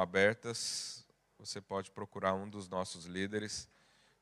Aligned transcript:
abertas, 0.00 1.06
você 1.38 1.60
pode 1.60 1.90
procurar 1.90 2.32
um 2.32 2.48
dos 2.48 2.68
nossos 2.68 3.04
líderes, 3.04 3.68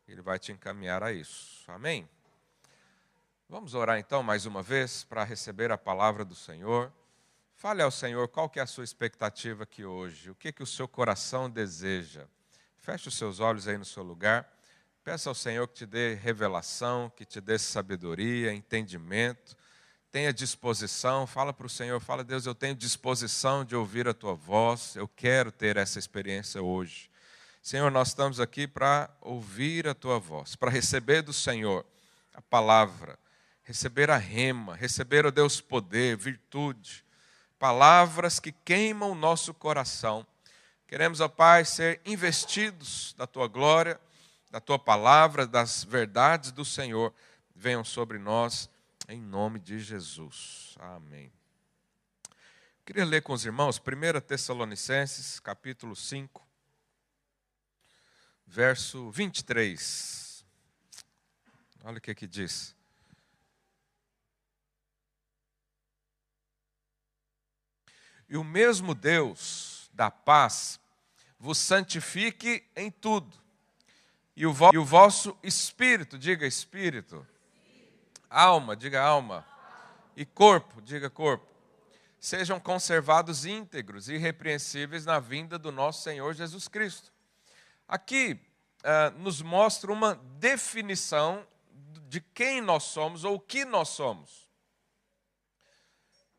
ele 0.09 0.21
vai 0.21 0.37
te 0.37 0.51
encaminhar 0.51 1.05
a 1.05 1.13
isso. 1.13 1.71
Amém? 1.71 2.09
Vamos 3.49 3.75
orar 3.75 3.97
então 3.97 4.21
mais 4.21 4.45
uma 4.45 4.61
vez 4.61 5.05
para 5.05 5.23
receber 5.23 5.71
a 5.71 5.79
palavra 5.79 6.25
do 6.25 6.35
Senhor. 6.35 6.93
Fale 7.55 7.81
ao 7.81 7.93
Senhor 7.93 8.27
qual 8.27 8.49
que 8.49 8.59
é 8.59 8.63
a 8.63 8.67
sua 8.67 8.83
expectativa 8.83 9.63
aqui 9.63 9.85
hoje, 9.85 10.31
o 10.31 10.35
que, 10.35 10.53
que 10.53 10.65
o 10.65 10.67
seu 10.67 10.89
coração 10.89 11.49
deseja. 11.49 12.27
Feche 12.79 13.09
os 13.09 13.17
seus 13.17 13.39
olhos 13.39 13.69
aí 13.69 13.79
no 13.79 13.85
seu 13.85 14.03
lugar. 14.03 14.53
Peça 15.05 15.29
ao 15.29 15.35
Senhor 15.35 15.69
que 15.69 15.75
te 15.75 15.87
dê 15.87 16.15
revelação, 16.15 17.09
que 17.11 17.25
te 17.25 17.41
dê 17.41 17.57
sabedoria, 17.57 18.53
entendimento 18.53 19.57
tenha 20.11 20.33
disposição, 20.33 21.27
fala 21.27 21.53
para 21.53 21.67
o 21.67 21.71
Senhor, 21.71 22.01
fala, 22.01 22.25
Deus, 22.25 22.47
eu 22.47 22.55
tenho 22.55 22.75
disposição 22.75 23.65
de 23.65 23.77
ouvir 23.77 24.09
a 24.09 24.15
tua 24.15 24.35
voz, 24.35 24.97
eu 24.97 25.07
quero 25.07 25.53
ter 25.53 25.77
essa 25.77 25.99
experiência 25.99 26.63
hoje. 26.63 27.11
Senhor, 27.63 27.91
nós 27.91 28.09
estamos 28.09 28.41
aqui 28.41 28.67
para 28.67 29.11
ouvir 29.21 29.87
a 29.87 29.95
tua 29.95 30.19
voz, 30.19 30.57
para 30.57 30.71
receber 30.71 31.23
do 31.23 31.33
Senhor 31.33 31.85
a 32.33 32.41
palavra, 32.41 33.19
receber 33.63 34.11
a 34.11 34.17
rema, 34.17 34.75
receber, 34.75 35.27
o 35.27 35.31
Deus, 35.31 35.61
poder, 35.61 36.17
virtude, 36.17 37.05
palavras 37.59 38.41
que 38.41 38.53
queimam 38.53 39.11
o 39.11 39.15
nosso 39.15 39.53
coração. 39.53 40.27
Queremos, 40.87 41.21
ó 41.21 41.29
Pai, 41.29 41.67
ser 41.67 42.01
investidos 42.07 43.15
da 43.19 43.27
tua 43.27 43.47
glória, 43.47 44.01
da 44.51 44.61
tua 44.61 44.79
palavra, 44.79 45.47
das 45.47 45.85
verdades 45.85 46.51
do 46.51 46.65
Senhor, 46.65 47.13
venham 47.55 47.85
sobre 47.85 48.19
nós 48.19 48.71
em 49.09 49.23
nome 49.23 49.59
de 49.59 49.79
Jesus. 49.79 50.75
Amém. 50.79 51.33
Queria 52.85 53.07
ler 53.07 53.23
com 53.23 53.33
os 53.33 53.45
irmãos 53.45 53.79
1 53.81 54.21
Tessalonicenses, 54.21 55.41
capítulo 55.41 55.97
5, 55.97 56.47
verso 58.47 59.11
23. 59.11 60.45
Olha 61.85 61.97
o 61.97 62.01
que, 62.01 62.15
que 62.15 62.27
diz. 62.27 62.77
E 68.29 68.37
o 68.37 68.45
mesmo 68.45 68.95
Deus 68.95 69.91
da 69.95 70.11
paz 70.11 70.79
vos 71.39 71.57
santifique 71.57 72.63
em 72.77 72.91
tudo, 72.91 73.35
e 74.37 74.45
o, 74.45 74.53
vo 74.53 74.71
e 74.75 74.79
o 74.79 74.85
vosso 74.85 75.37
espírito, 75.43 76.19
diga 76.19 76.47
espírito, 76.47 77.27
alma, 78.29 78.77
diga 78.77 79.01
alma, 79.01 79.47
e 80.17 80.25
corpo, 80.25 80.83
diga 80.83 81.09
corpo, 81.09 81.47
sejam 82.19 82.59
conservados 82.59 83.47
íntegros 83.47 84.09
e 84.09 84.15
irrepreensíveis 84.15 85.05
na 85.05 85.19
vinda 85.19 85.59
do 85.59 85.71
nosso 85.71 86.03
Senhor 86.03 86.35
Jesus 86.35 86.69
Cristo. 86.69 87.13
Aqui 87.87 88.41
uh, 88.83 89.19
nos 89.19 89.41
mostra 89.41 89.93
uma 89.93 90.15
definição 90.39 91.47
de 92.09 92.21
quem 92.21 92.61
nós 92.61 92.85
somos 92.85 93.25
ou 93.25 93.37
o 93.37 93.41
que 93.41 93.65
nós 93.65 93.89
somos: 93.89 94.49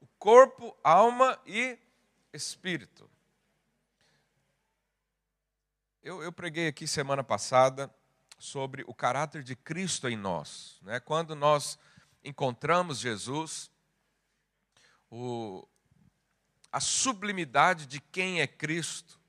o 0.02 0.08
corpo, 0.17 0.76
alma 0.84 1.40
e 1.45 1.78
espírito. 2.34 3.10
Eu, 6.04 6.23
eu 6.23 6.32
preguei 6.32 6.67
aqui 6.67 6.88
semana 6.88 7.23
passada 7.23 7.94
sobre 8.40 8.84
o 8.88 8.94
caráter 8.94 9.44
de 9.44 9.56
Cristo 9.56 10.08
em 10.08 10.16
nós. 10.16 10.80
Né? 10.82 11.00
Quando 11.02 11.36
nós 11.36 11.78
encontramos 12.23 12.98
Jesus, 12.98 13.70
o, 15.12 15.68
a 16.72 16.80
sublimidade 16.80 17.86
de 17.86 18.00
quem 18.00 18.40
é 18.42 18.48
Cristo, 18.48 19.20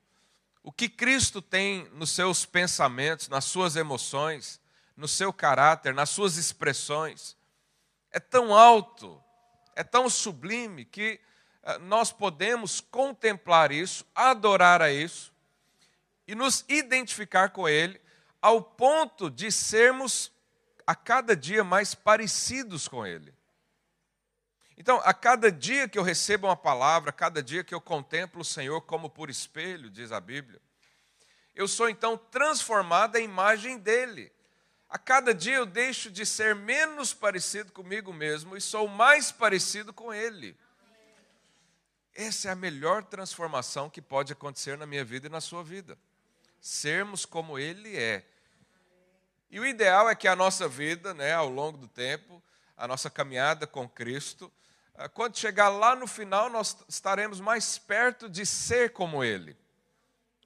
o 0.63 0.71
que 0.71 0.87
Cristo 0.87 1.41
tem 1.41 1.89
nos 1.89 2.11
seus 2.11 2.45
pensamentos, 2.45 3.27
nas 3.27 3.45
suas 3.45 3.75
emoções, 3.75 4.61
no 4.95 5.07
seu 5.07 5.33
caráter, 5.33 5.93
nas 5.93 6.09
suas 6.09 6.37
expressões, 6.37 7.35
é 8.11 8.19
tão 8.19 8.55
alto, 8.55 9.21
é 9.75 9.83
tão 9.83 10.09
sublime 10.09 10.85
que 10.85 11.19
eh, 11.63 11.77
nós 11.79 12.11
podemos 12.11 12.79
contemplar 12.79 13.71
isso, 13.71 14.05
adorar 14.13 14.81
a 14.81 14.91
isso 14.91 15.33
e 16.27 16.35
nos 16.35 16.63
identificar 16.69 17.49
com 17.49 17.67
Ele 17.67 18.00
ao 18.41 18.61
ponto 18.61 19.29
de 19.29 19.51
sermos 19.51 20.31
a 20.85 20.95
cada 20.95 21.35
dia 21.35 21.63
mais 21.63 21.93
parecidos 21.93 22.87
com 22.87 23.05
Ele. 23.05 23.33
Então, 24.77 24.99
a 25.03 25.13
cada 25.13 25.51
dia 25.51 25.87
que 25.87 25.99
eu 25.99 26.03
recebo 26.03 26.47
uma 26.47 26.55
palavra, 26.55 27.11
a 27.11 27.13
cada 27.13 27.43
dia 27.43 27.63
que 27.63 27.73
eu 27.73 27.79
contemplo 27.79 28.41
o 28.41 28.45
Senhor 28.45 28.81
como 28.81 29.09
por 29.09 29.29
espelho, 29.29 29.91
diz 29.91 30.11
a 30.11 30.19
Bíblia, 30.19 30.59
eu 31.53 31.67
sou 31.67 31.87
então 31.87 32.17
transformado 32.17 33.17
à 33.17 33.19
imagem 33.19 33.77
dele. 33.77 34.31
A 34.89 34.97
cada 34.97 35.33
dia 35.33 35.55
eu 35.55 35.65
deixo 35.65 36.09
de 36.09 36.25
ser 36.25 36.55
menos 36.55 37.13
parecido 37.13 37.71
comigo 37.71 38.11
mesmo 38.11 38.57
e 38.57 38.61
sou 38.61 38.87
mais 38.87 39.31
parecido 39.31 39.93
com 39.93 40.13
ele. 40.13 40.57
Essa 42.13 42.49
é 42.49 42.51
a 42.51 42.55
melhor 42.55 43.03
transformação 43.03 43.89
que 43.89 44.01
pode 44.01 44.33
acontecer 44.33 44.77
na 44.77 44.85
minha 44.85 45.05
vida 45.05 45.27
e 45.27 45.29
na 45.29 45.39
sua 45.39 45.63
vida. 45.63 45.97
Sermos 46.61 47.25
como 47.25 47.59
ele 47.59 47.97
é, 47.97 48.23
e 49.51 49.59
o 49.59 49.65
ideal 49.65 50.09
é 50.09 50.15
que 50.15 50.29
a 50.29 50.35
nossa 50.35 50.65
vida, 50.65 51.13
né, 51.13 51.33
ao 51.33 51.49
longo 51.49 51.77
do 51.77 51.87
tempo, 51.89 52.41
a 52.77 52.87
nossa 52.87 53.09
caminhada 53.09 53.67
com 53.67 53.87
Cristo, 53.87 54.49
ah, 54.95 55.09
quando 55.09 55.37
chegar 55.37 55.67
lá 55.67 55.93
no 55.93 56.07
final, 56.07 56.49
nós 56.49 56.77
estaremos 56.87 57.41
mais 57.41 57.77
perto 57.77 58.29
de 58.29 58.45
ser 58.45 58.93
como 58.93 59.21
Ele. 59.21 59.57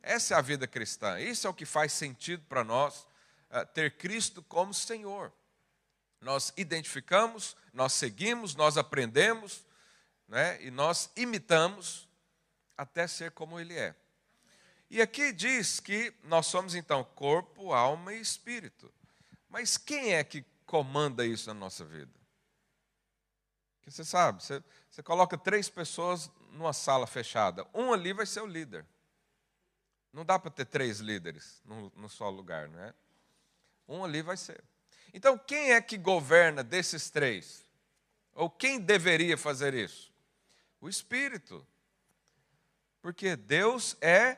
Essa 0.02 0.34
é 0.34 0.38
a 0.38 0.42
vida 0.42 0.68
cristã. 0.68 1.20
Isso 1.20 1.46
é 1.46 1.50
o 1.50 1.53
que 1.53 1.66
faz 1.66 1.94
sentido 1.94 2.44
para 2.50 2.64
nós 2.64 3.08
ah, 3.52 3.64
ter 3.64 3.96
Cristo 3.96 4.42
como 4.42 4.74
Senhor. 4.74 5.32
Nós 6.20 6.52
identificamos, 6.58 7.56
nós 7.72 7.94
seguimos, 7.94 8.56
nós 8.56 8.76
aprendemos, 8.76 9.64
né, 10.28 10.59
e 10.64 10.72
nós 10.72 11.12
imitamos 11.16 12.09
até 12.76 13.06
ser 13.06 13.30
como 13.30 13.59
Ele 13.59 13.78
é. 13.78 13.96
E 14.90 15.01
aqui 15.01 15.31
diz 15.31 15.79
que 15.79 16.13
nós 16.23 16.46
somos 16.46 16.75
então 16.75 17.03
corpo, 17.03 17.73
alma 17.73 18.13
e 18.13 18.22
espírito. 18.22 18.91
Mas 19.50 19.78
quem 19.78 20.13
é 20.13 20.23
que 20.23 20.46
comanda 20.66 21.25
isso 21.25 21.47
na 21.47 21.53
nossa 21.53 21.84
vida? 21.84 22.13
Você 23.88 24.03
sabe, 24.03 24.44
você, 24.44 24.63
você 24.90 25.03
coloca 25.03 25.38
três 25.38 25.69
pessoas 25.69 26.29
numa 26.51 26.73
sala 26.73 27.06
fechada, 27.06 27.68
um 27.73 27.94
ali 27.94 28.13
vai 28.13 28.25
ser 28.25 28.41
o 28.41 28.47
líder. 28.47 28.85
Não 30.12 30.25
dá 30.25 30.40
para 30.40 30.50
ter 30.50 30.66
três 30.66 31.00
líderes 31.00 31.62
no, 31.66 31.91
no 31.96 32.09
só 32.09 32.29
lugar, 32.29 32.67
não 32.69 32.79
é? 32.79 32.94
Um 33.88 34.03
ali 34.03 34.22
vai 34.22 34.38
ser. 34.38 34.63
Então, 35.13 35.38
quem 35.38 35.73
é 35.73 35.81
que 35.81 35.97
governa 35.97 36.63
desses 36.63 37.09
três? 37.09 37.63
Ou 38.34 38.50
quem 38.50 38.79
deveria 38.79 39.38
fazer 39.38 39.73
isso? 39.73 40.12
O 40.81 40.90
Espírito. 40.90 41.66
Porque 43.02 43.35
Deus 43.35 43.96
é 44.02 44.38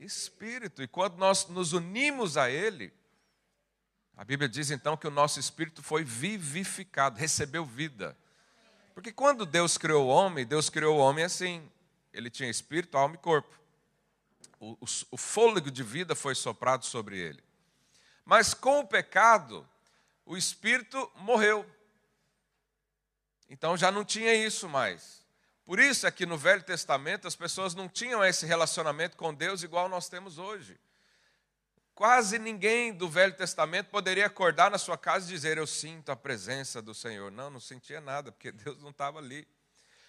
espírito. 0.00 0.82
E 0.82 0.88
quando 0.88 1.16
nós 1.16 1.46
nos 1.46 1.72
unimos 1.72 2.36
a 2.36 2.50
Ele, 2.50 2.92
a 4.16 4.24
Bíblia 4.24 4.48
diz 4.48 4.70
então 4.70 4.96
que 4.96 5.06
o 5.06 5.10
nosso 5.10 5.38
espírito 5.38 5.82
foi 5.82 6.02
vivificado, 6.02 7.18
recebeu 7.18 7.64
vida. 7.64 8.16
Porque 8.94 9.12
quando 9.12 9.46
Deus 9.46 9.78
criou 9.78 10.06
o 10.06 10.10
homem, 10.10 10.44
Deus 10.44 10.68
criou 10.68 10.98
o 10.98 11.00
homem 11.00 11.24
assim: 11.24 11.70
ele 12.12 12.28
tinha 12.28 12.50
espírito, 12.50 12.98
alma 12.98 13.14
e 13.14 13.18
corpo. 13.18 13.58
O, 14.58 14.72
o, 14.72 14.86
o 15.12 15.16
fôlego 15.16 15.70
de 15.70 15.82
vida 15.82 16.14
foi 16.14 16.34
soprado 16.34 16.84
sobre 16.84 17.18
ele. 17.18 17.42
Mas 18.24 18.52
com 18.52 18.80
o 18.80 18.86
pecado, 18.86 19.66
o 20.26 20.36
espírito 20.36 21.10
morreu. 21.16 21.64
Então 23.48 23.76
já 23.76 23.90
não 23.90 24.04
tinha 24.04 24.34
isso 24.34 24.68
mais. 24.68 25.19
Por 25.70 25.78
isso 25.78 26.04
é 26.04 26.10
que 26.10 26.26
no 26.26 26.36
Velho 26.36 26.64
Testamento 26.64 27.28
as 27.28 27.36
pessoas 27.36 27.76
não 27.76 27.88
tinham 27.88 28.24
esse 28.24 28.44
relacionamento 28.44 29.16
com 29.16 29.32
Deus 29.32 29.62
igual 29.62 29.88
nós 29.88 30.08
temos 30.08 30.36
hoje. 30.36 30.76
Quase 31.94 32.40
ninguém 32.40 32.92
do 32.92 33.08
Velho 33.08 33.36
Testamento 33.36 33.86
poderia 33.86 34.26
acordar 34.26 34.68
na 34.68 34.78
sua 34.78 34.98
casa 34.98 35.26
e 35.26 35.32
dizer: 35.32 35.58
Eu 35.58 35.68
sinto 35.68 36.10
a 36.10 36.16
presença 36.16 36.82
do 36.82 36.92
Senhor. 36.92 37.30
Não, 37.30 37.50
não 37.50 37.60
sentia 37.60 38.00
nada, 38.00 38.32
porque 38.32 38.50
Deus 38.50 38.82
não 38.82 38.90
estava 38.90 39.20
ali. 39.20 39.46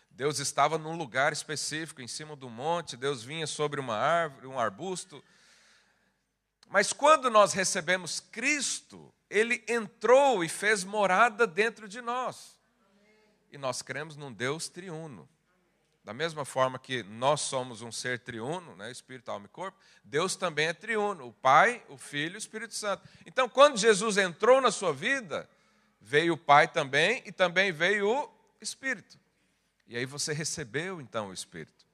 Deus 0.09 0.39
estava 0.39 0.79
num 0.79 0.97
lugar 0.97 1.31
específico, 1.31 2.01
em 2.01 2.07
cima 2.07 2.35
do 2.35 2.49
monte, 2.49 2.97
Deus 2.97 3.23
vinha 3.23 3.45
sobre 3.45 3.79
uma 3.79 3.95
árvore, 3.95 4.47
um 4.47 4.59
arbusto. 4.59 5.23
Mas 6.69 6.91
quando 6.91 7.29
nós 7.29 7.53
recebemos 7.53 8.19
Cristo, 8.19 9.13
Ele 9.29 9.63
entrou 9.67 10.43
e 10.43 10.49
fez 10.49 10.83
morada 10.83 11.45
dentro 11.45 11.87
de 11.87 12.01
nós. 12.01 12.59
E 13.51 13.59
nós 13.59 13.83
cremos 13.83 14.15
num 14.15 14.33
Deus 14.33 14.67
triuno. 14.67 15.29
Da 16.03 16.13
mesma 16.13 16.43
forma 16.45 16.79
que 16.79 17.03
nós 17.03 17.41
somos 17.41 17.81
um 17.81 17.91
ser 17.91 18.19
triuno, 18.19 18.75
né, 18.75 18.89
espírito, 18.91 19.29
alma 19.29 19.45
e 19.45 19.49
corpo, 19.49 19.77
Deus 20.03 20.35
também 20.35 20.67
é 20.67 20.73
triuno, 20.73 21.27
o 21.27 21.33
Pai, 21.33 21.83
o 21.89 21.97
Filho 21.97 22.33
e 22.33 22.37
o 22.37 22.39
Espírito 22.39 22.73
Santo. 22.73 23.07
Então, 23.25 23.47
quando 23.47 23.77
Jesus 23.77 24.17
entrou 24.17 24.59
na 24.59 24.71
sua 24.71 24.91
vida, 24.91 25.47
veio 25.99 26.33
o 26.33 26.37
Pai 26.37 26.67
também 26.67 27.21
e 27.25 27.31
também 27.31 27.71
veio 27.71 28.09
o 28.09 28.29
Espírito. 28.59 29.19
E 29.87 29.95
aí 29.95 30.05
você 30.05 30.33
recebeu 30.33 30.99
então 30.99 31.29
o 31.29 31.33
Espírito. 31.33 31.85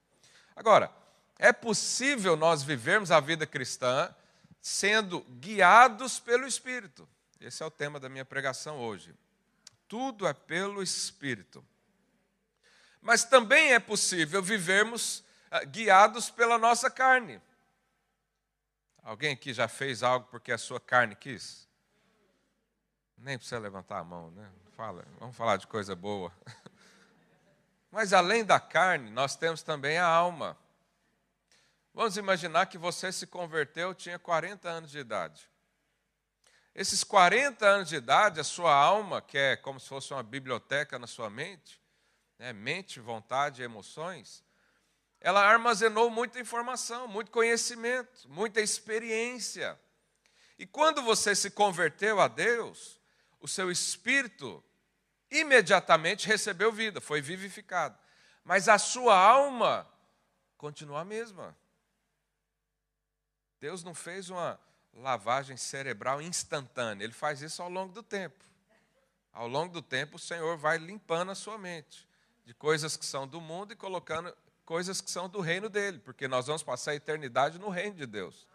Agora, 0.56 0.90
É 1.38 1.52
possível 1.52 2.36
nós 2.36 2.64
vivermos 2.64 3.12
a 3.12 3.20
vida 3.20 3.46
cristã 3.46 4.12
sendo 4.60 5.20
guiados 5.38 6.18
pelo 6.18 6.46
Espírito. 6.46 7.08
Esse 7.40 7.62
é 7.62 7.66
o 7.66 7.70
tema 7.70 8.00
da 8.00 8.08
minha 8.08 8.24
pregação 8.24 8.78
hoje. 8.78 9.14
Tudo 9.86 10.26
é 10.26 10.34
pelo 10.34 10.82
Espírito. 10.82 11.64
Mas 13.00 13.24
também 13.24 13.72
é 13.72 13.78
possível 13.78 14.42
vivermos 14.42 15.24
ah, 15.50 15.64
guiados 15.64 16.30
pela 16.30 16.58
nossa 16.58 16.90
carne. 16.90 17.40
Alguém 19.02 19.32
aqui 19.32 19.52
já 19.52 19.68
fez 19.68 20.02
algo 20.02 20.26
porque 20.30 20.52
a 20.52 20.58
sua 20.58 20.78
carne 20.78 21.14
quis? 21.14 21.66
Nem 23.16 23.38
precisa 23.38 23.58
levantar 23.58 23.98
a 23.98 24.04
mão, 24.04 24.30
né? 24.32 24.50
Fala, 24.76 25.04
vamos 25.18 25.36
falar 25.36 25.56
de 25.56 25.66
coisa 25.66 25.96
boa. 25.96 26.32
Mas 27.90 28.12
além 28.12 28.44
da 28.44 28.60
carne, 28.60 29.10
nós 29.10 29.34
temos 29.34 29.62
também 29.62 29.98
a 29.98 30.06
alma. 30.06 30.56
Vamos 31.94 32.16
imaginar 32.16 32.66
que 32.66 32.78
você 32.78 33.10
se 33.10 33.26
converteu, 33.26 33.94
tinha 33.94 34.18
40 34.18 34.68
anos 34.68 34.90
de 34.90 34.98
idade. 34.98 35.48
Esses 36.74 37.02
40 37.02 37.66
anos 37.66 37.88
de 37.88 37.96
idade, 37.96 38.38
a 38.38 38.44
sua 38.44 38.72
alma, 38.72 39.20
que 39.20 39.36
é 39.36 39.56
como 39.56 39.80
se 39.80 39.88
fosse 39.88 40.12
uma 40.12 40.22
biblioteca 40.22 40.96
na 40.96 41.08
sua 41.08 41.28
mente, 41.28 41.80
né, 42.38 42.52
mente, 42.52 43.00
vontade, 43.00 43.62
emoções, 43.62 44.44
ela 45.20 45.44
armazenou 45.44 46.08
muita 46.08 46.38
informação, 46.38 47.08
muito 47.08 47.30
conhecimento, 47.30 48.28
muita 48.28 48.60
experiência. 48.60 49.78
E 50.58 50.66
quando 50.66 51.02
você 51.02 51.34
se 51.34 51.50
converteu 51.50 52.20
a 52.20 52.28
Deus, 52.28 53.00
o 53.40 53.48
seu 53.48 53.70
espírito 53.70 54.62
imediatamente 55.30 56.28
recebeu 56.28 56.72
vida, 56.72 57.00
foi 57.00 57.20
vivificado. 57.20 57.98
Mas 58.44 58.68
a 58.68 58.78
sua 58.78 59.16
alma 59.16 59.86
continua 60.56 61.00
a 61.00 61.04
mesma. 61.04 61.56
Deus 63.60 63.82
não 63.82 63.94
fez 63.94 64.30
uma 64.30 64.58
lavagem 64.94 65.56
cerebral 65.56 66.22
instantânea, 66.22 67.04
ele 67.04 67.12
faz 67.12 67.42
isso 67.42 67.60
ao 67.60 67.68
longo 67.68 67.92
do 67.92 68.02
tempo. 68.02 68.44
Ao 69.32 69.46
longo 69.46 69.72
do 69.72 69.82
tempo, 69.82 70.16
o 70.16 70.20
Senhor 70.20 70.56
vai 70.56 70.78
limpando 70.78 71.30
a 71.30 71.34
sua 71.34 71.58
mente 71.58 72.07
de 72.48 72.54
coisas 72.54 72.96
que 72.96 73.04
são 73.04 73.28
do 73.28 73.42
mundo 73.42 73.74
e 73.74 73.76
colocando 73.76 74.34
coisas 74.64 75.02
que 75.02 75.10
são 75.10 75.28
do 75.28 75.38
reino 75.38 75.68
dele, 75.68 75.98
porque 75.98 76.26
nós 76.26 76.46
vamos 76.46 76.62
passar 76.62 76.92
a 76.92 76.94
eternidade 76.94 77.58
no 77.58 77.68
reino 77.68 77.96
de 77.96 78.06
Deus. 78.06 78.48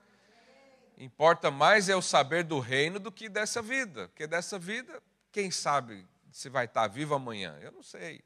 Importa 0.97 1.51
mais 1.51 1.89
é 1.89 1.95
o 1.95 2.01
saber 2.01 2.43
do 2.43 2.59
reino 2.59 2.99
do 2.99 3.11
que 3.11 3.29
dessa 3.29 3.61
vida, 3.61 4.07
porque 4.07 4.25
dessa 4.25 4.57
vida, 4.57 4.99
quem 5.31 5.51
sabe 5.51 6.07
se 6.31 6.49
vai 6.49 6.65
estar 6.65 6.87
vivo 6.87 7.13
amanhã? 7.13 7.55
Eu 7.61 7.71
não 7.71 7.83
sei. 7.83 8.23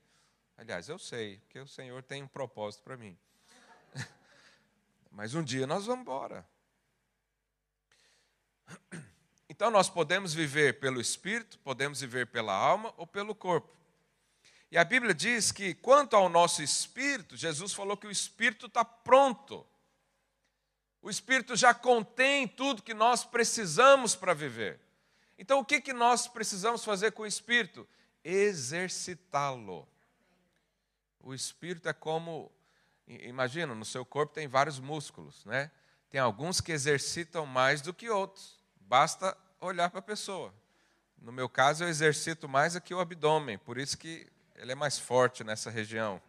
Aliás, 0.58 0.88
eu 0.88 0.98
sei, 0.98 1.38
porque 1.40 1.60
o 1.60 1.68
Senhor 1.68 2.02
tem 2.02 2.24
um 2.24 2.30
propósito 2.30 2.84
para 2.84 2.96
mim. 2.96 3.18
Mas 5.12 5.36
um 5.36 5.44
dia 5.44 5.68
nós 5.68 5.86
vamos 5.86 6.04
embora. 6.04 6.48
Então 9.50 9.70
nós 9.70 9.90
podemos 9.90 10.34
viver 10.34 10.80
pelo 10.80 11.02
espírito, 11.02 11.60
podemos 11.60 12.00
viver 12.00 12.28
pela 12.28 12.54
alma 12.54 12.94
ou 12.96 13.06
pelo 13.06 13.36
corpo. 13.36 13.77
E 14.70 14.78
a 14.78 14.84
Bíblia 14.84 15.14
diz 15.14 15.52
que 15.52 15.74
quanto 15.74 16.16
ao 16.16 16.28
nosso 16.28 16.62
espírito, 16.62 17.38
Jesus 17.38 17.74
falou 17.74 17.96
que 17.96 18.08
o 18.08 18.12
espírito 18.12 18.66
está 18.66 18.84
pronto. 18.84 19.66
O 21.02 21.10
espírito 21.10 21.56
já 21.56 21.74
contém 21.74 22.48
tudo 22.48 22.84
que 22.84 22.94
nós 22.94 23.24
precisamos 23.24 24.16
para 24.16 24.34
viver. 24.34 24.80
Então 25.38 25.60
o 25.60 25.66
que, 25.66 25.80
que 25.80 25.94
nós 25.94 26.28
precisamos 26.28 26.84
fazer 26.84 27.12
com 27.12 27.24
o 27.24 27.28
espírito? 27.28 27.88
Exercitá-lo. 28.24 29.88
O 31.22 31.34
espírito 31.34 31.88
é 31.88 31.94
como, 31.94 32.52
imagina, 33.08 33.74
no 33.74 33.86
seu 33.86 34.06
corpo 34.06 34.34
tem 34.34 34.48
vários 34.48 34.80
músculos, 34.80 35.46
né? 35.46 35.72
Tem 36.10 36.20
alguns 36.20 36.60
que 36.60 36.72
exercitam 36.72 37.46
mais 37.46 37.82
do 37.82 37.94
que 37.94 38.10
outros. 38.10 38.58
Basta 38.82 39.38
olhar 39.60 39.90
para 39.90 40.00
a 40.00 40.04
pessoa. 40.04 40.54
No 41.18 41.32
meu 41.32 41.50
caso, 41.50 41.84
eu 41.84 41.90
exercito 41.90 42.48
mais 42.48 42.76
aqui 42.76 42.94
o 42.94 43.00
abdômen, 43.00 43.58
por 43.58 43.78
isso 43.78 43.98
que 43.98 44.28
ele 44.58 44.72
é 44.72 44.76
mais 44.76 44.98
forte 44.98 45.44
nessa 45.44 45.70
região. 45.70 46.22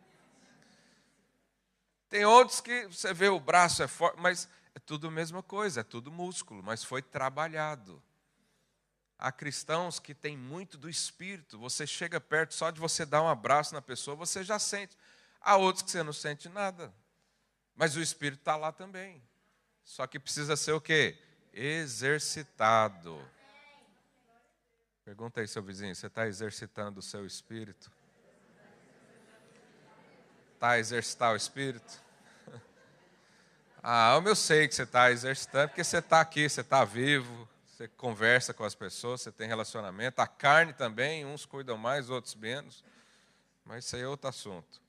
Tem 2.09 2.25
outros 2.25 2.61
que 2.61 2.87
você 2.87 3.13
vê 3.13 3.29
o 3.29 3.41
braço 3.41 3.83
é 3.83 3.89
forte, 3.89 4.21
mas 4.21 4.49
é 4.75 4.79
tudo 4.79 5.09
a 5.09 5.11
mesma 5.11 5.43
coisa, 5.43 5.81
é 5.81 5.85
tudo 5.85 6.13
músculo, 6.13 6.63
mas 6.63 6.85
foi 6.85 7.03
trabalhado. 7.03 8.03
Há 9.19 9.33
cristãos 9.33 9.99
que 9.99 10.15
têm 10.15 10.37
muito 10.37 10.79
do 10.79 10.89
espírito, 10.89 11.59
você 11.59 11.87
chega 11.87 12.21
perto, 12.21 12.55
só 12.55 12.71
de 12.71 12.81
você 12.81 13.05
dar 13.05 13.23
um 13.23 13.29
abraço 13.29 13.75
na 13.75 13.83
pessoa, 13.83 14.17
você 14.17 14.45
já 14.45 14.59
sente. 14.59 14.97
Há 15.41 15.57
outros 15.57 15.83
que 15.83 15.91
você 15.91 16.03
não 16.03 16.13
sente 16.13 16.49
nada, 16.49 16.95
mas 17.75 17.97
o 17.97 18.01
espírito 18.01 18.41
está 18.41 18.57
lá 18.57 18.71
também. 18.71 19.23
Só 19.83 20.07
que 20.07 20.19
precisa 20.19 20.57
ser 20.57 20.73
o 20.73 20.81
quê? 20.81 21.19
exercitado. 21.59 23.21
Pergunta 25.05 25.41
aí, 25.41 25.49
seu 25.49 25.63
vizinho: 25.63 25.95
você 25.95 26.07
está 26.07 26.27
exercitando 26.27 27.01
o 27.01 27.03
seu 27.03 27.27
espírito? 27.27 27.91
Está 30.59 30.71
a 30.71 30.79
exercitar 30.81 31.33
o 31.33 31.37
espírito? 31.37 32.03
A 33.81 34.07
alma 34.11 34.29
eu 34.29 34.35
sei 34.35 34.67
que 34.67 34.75
você 34.75 34.83
está 34.83 35.09
exercitando, 35.09 35.69
porque 35.69 35.85
você 35.85 35.99
está 35.99 36.21
aqui, 36.21 36.49
você 36.49 36.63
está 36.63 36.85
vivo, 36.85 37.49
você 37.65 37.87
conversa 37.87 38.53
com 38.53 38.65
as 38.65 38.75
pessoas, 38.75 39.21
você 39.21 39.31
tem 39.31 39.47
relacionamento. 39.47 40.21
A 40.21 40.27
carne 40.27 40.73
também, 40.73 41.25
uns 41.25 41.47
cuidam 41.47 41.79
mais, 41.79 42.11
outros 42.11 42.35
menos, 42.35 42.83
mas 43.65 43.85
isso 43.85 43.95
aí 43.95 44.03
é 44.03 44.09
outro 44.09 44.29
assunto. 44.29 44.83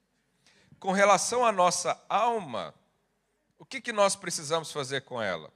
Com 0.80 0.92
relação 0.92 1.46
à 1.46 1.52
nossa 1.52 2.04
alma, 2.10 2.74
o 3.60 3.64
que, 3.64 3.80
que 3.80 3.94
nós 3.94 4.16
precisamos 4.16 4.72
fazer 4.72 5.02
com 5.02 5.22
ela? 5.22 5.54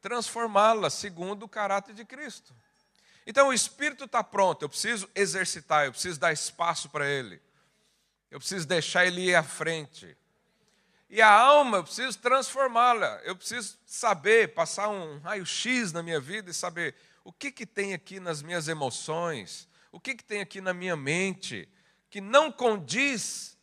transformá-la 0.00 0.88
segundo 0.88 1.42
o 1.42 1.48
caráter 1.48 1.94
de 1.94 2.06
Cristo. 2.06 2.54
Então 3.26 3.48
o 3.48 3.52
espírito 3.52 4.04
está 4.04 4.24
pronto, 4.24 4.62
eu 4.62 4.70
preciso 4.70 5.06
exercitar, 5.14 5.84
eu 5.84 5.92
preciso 5.92 6.18
dar 6.18 6.32
espaço 6.32 6.88
para 6.88 7.06
ele, 7.06 7.42
eu 8.30 8.38
preciso 8.38 8.66
deixar 8.66 9.06
ele 9.06 9.22
ir 9.22 9.34
à 9.34 9.42
frente. 9.42 10.16
E 11.08 11.20
a 11.20 11.28
alma, 11.28 11.78
eu 11.78 11.84
preciso 11.84 12.18
transformá-la, 12.18 13.20
eu 13.24 13.34
preciso 13.34 13.76
saber, 13.84 14.54
passar 14.54 14.88
um 14.88 15.18
raio-x 15.18 15.92
na 15.92 16.02
minha 16.02 16.20
vida 16.20 16.50
e 16.50 16.54
saber 16.54 16.94
o 17.24 17.32
que, 17.32 17.50
que 17.50 17.66
tem 17.66 17.92
aqui 17.92 18.20
nas 18.20 18.42
minhas 18.42 18.68
emoções, 18.68 19.68
o 19.90 19.98
que, 19.98 20.14
que 20.14 20.22
tem 20.22 20.40
aqui 20.40 20.60
na 20.60 20.72
minha 20.72 20.96
mente 20.96 21.68
que 22.08 22.20
não 22.20 22.50
condiz 22.50 23.56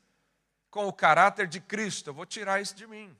com 0.69 0.87
o 0.87 0.93
caráter 0.93 1.47
de 1.47 1.59
Cristo. 1.59 2.09
Eu 2.09 2.13
vou 2.13 2.25
tirar 2.25 2.61
isso 2.61 2.75
de 2.75 2.87
mim. 2.87 3.15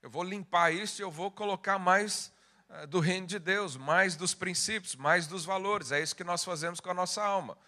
Eu 0.00 0.08
vou 0.08 0.22
limpar 0.22 0.72
isso 0.72 1.00
e 1.00 1.04
eu 1.04 1.10
vou 1.10 1.30
colocar 1.30 1.78
mais 1.78 2.32
uh, 2.68 2.86
do 2.86 3.00
reino 3.00 3.26
de 3.26 3.38
Deus, 3.38 3.76
mais 3.76 4.14
dos 4.14 4.34
princípios, 4.34 4.94
mais 4.94 5.26
dos 5.26 5.44
valores. 5.44 5.90
É 5.90 6.00
isso 6.00 6.14
que 6.14 6.22
nós 6.22 6.44
fazemos 6.44 6.80
com 6.80 6.90
a 6.90 6.94
nossa 6.94 7.22
alma. 7.22 7.58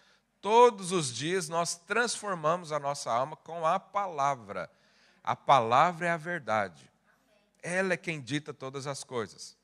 Todos 0.41 0.93
os 0.93 1.13
dias 1.13 1.49
nós 1.49 1.77
transformamos 1.77 2.71
a 2.73 2.79
nossa 2.79 3.11
alma 3.11 3.37
com 3.37 3.67
a 3.67 3.79
palavra. 3.81 4.71
A 5.23 5.35
palavra 5.35 6.07
é 6.07 6.11
a 6.11 6.17
verdade. 6.17 6.91
Ela 7.63 7.95
é 7.95 7.97
quem 7.97 8.21
dita 8.21 8.55
todas 8.55 8.87
as 8.87 9.03
coisas. 9.03 9.57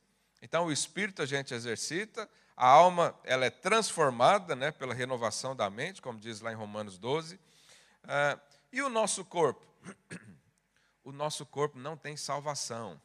Então 0.43 0.67
o 0.67 0.73
espírito 0.73 1.23
a 1.23 1.27
gente 1.27 1.55
exercita, 1.55 2.29
a 2.57 2.67
alma 2.67 3.19
ela 3.25 3.47
é 3.47 3.51
transformada 3.51 4.55
né, 4.55 4.71
pela 4.71 4.93
renovação 4.93 5.57
da 5.57 5.71
mente, 5.71 6.03
como 6.03 6.19
diz 6.19 6.41
lá 6.41 6.53
em 6.53 6.57
Romanos 6.57 6.99
12. 6.99 7.37
Uh, 7.37 7.39
ah, 8.05 8.39
e 8.73 8.83
o 8.83 8.89
nosso 8.89 9.25
corpo? 9.25 9.65
o 11.05 11.13
nosso 11.13 11.47
corpo 11.47 11.79
não 11.79 11.97
tem 11.97 12.17
salvação. 12.17 13.01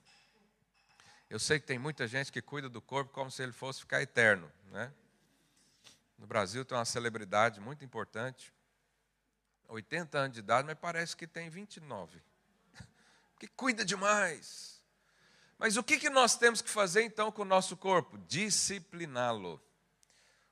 Eu 1.29 1.39
sei 1.39 1.59
que 1.59 1.67
tem 1.67 1.77
muita 1.77 2.07
gente 2.07 2.31
que 2.31 2.41
cuida 2.41 2.67
do 2.67 2.81
corpo 2.81 3.13
como 3.13 3.29
se 3.29 3.43
ele 3.43 3.51
fosse 3.51 3.81
ficar 3.81 4.01
eterno. 4.01 4.51
Né? 4.71 4.91
No 6.19 6.27
Brasil 6.27 6.65
tem 6.65 6.77
uma 6.77 6.85
celebridade 6.85 7.61
muito 7.61 7.83
importante, 7.83 8.53
80 9.69 10.17
anos 10.17 10.33
de 10.33 10.39
idade, 10.39 10.67
mas 10.67 10.77
parece 10.77 11.15
que 11.15 11.25
tem 11.25 11.49
29. 11.49 12.21
Que 13.39 13.47
cuida 13.47 13.85
demais. 13.85 14.83
Mas 15.57 15.77
o 15.77 15.83
que, 15.83 16.09
nós 16.09 16.35
temos 16.35 16.61
que 16.61 16.69
fazer 16.69 17.03
então 17.03 17.31
com 17.31 17.43
o 17.43 17.45
nosso 17.45 17.77
corpo? 17.77 18.17
Discipliná-lo. 18.27 19.61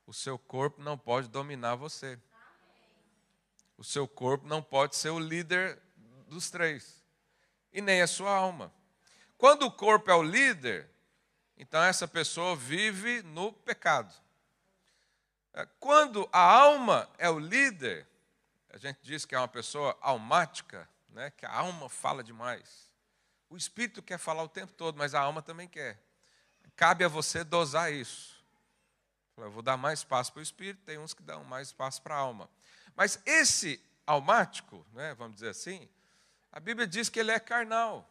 O 0.06 0.14
seu 0.14 0.38
corpo 0.38 0.80
não 0.80 0.96
pode 0.96 1.28
dominar 1.28 1.74
você. 1.74 2.18
O 3.76 3.84
seu 3.84 4.08
corpo 4.08 4.46
não 4.46 4.62
pode 4.62 4.96
ser 4.96 5.10
o 5.10 5.18
líder 5.18 5.78
dos 6.28 6.50
três 6.50 7.02
e 7.72 7.82
nem 7.82 8.00
a 8.00 8.06
sua 8.06 8.34
alma. 8.34 8.72
Quando 9.36 9.64
o 9.64 9.70
corpo 9.70 10.10
é 10.10 10.14
o 10.14 10.22
líder, 10.22 10.90
então 11.58 11.82
essa 11.82 12.08
pessoa 12.08 12.56
vive 12.56 13.22
no 13.22 13.52
pecado. 13.52 14.14
Quando 15.80 16.28
a 16.32 16.40
alma 16.40 17.08
é 17.18 17.28
o 17.28 17.38
líder, 17.38 18.06
a 18.70 18.76
gente 18.76 19.00
diz 19.02 19.24
que 19.24 19.34
é 19.34 19.38
uma 19.38 19.48
pessoa 19.48 19.96
almática, 20.00 20.88
né? 21.08 21.30
que 21.30 21.44
a 21.44 21.52
alma 21.52 21.88
fala 21.88 22.22
demais. 22.22 22.90
O 23.50 23.56
espírito 23.56 24.02
quer 24.02 24.18
falar 24.18 24.42
o 24.42 24.48
tempo 24.48 24.72
todo, 24.72 24.96
mas 24.96 25.14
a 25.14 25.20
alma 25.20 25.42
também 25.42 25.66
quer. 25.66 26.00
Cabe 26.76 27.04
a 27.04 27.08
você 27.08 27.42
dosar 27.42 27.92
isso. 27.92 28.38
Eu 29.36 29.50
vou 29.50 29.62
dar 29.62 29.76
mais 29.76 30.00
espaço 30.00 30.32
para 30.32 30.40
o 30.40 30.42
espírito, 30.42 30.84
tem 30.84 30.98
uns 30.98 31.14
que 31.14 31.22
dão 31.22 31.44
mais 31.44 31.68
espaço 31.68 32.02
para 32.02 32.14
a 32.14 32.18
alma. 32.18 32.50
Mas 32.94 33.20
esse 33.24 33.82
almático, 34.06 34.84
né, 34.92 35.14
vamos 35.14 35.34
dizer 35.34 35.50
assim, 35.50 35.88
A 36.50 36.60
Bíblia 36.60 36.86
diz 36.86 37.08
que 37.08 37.20
ele 37.20 37.30
é 37.30 37.38
carnal. 37.38 38.08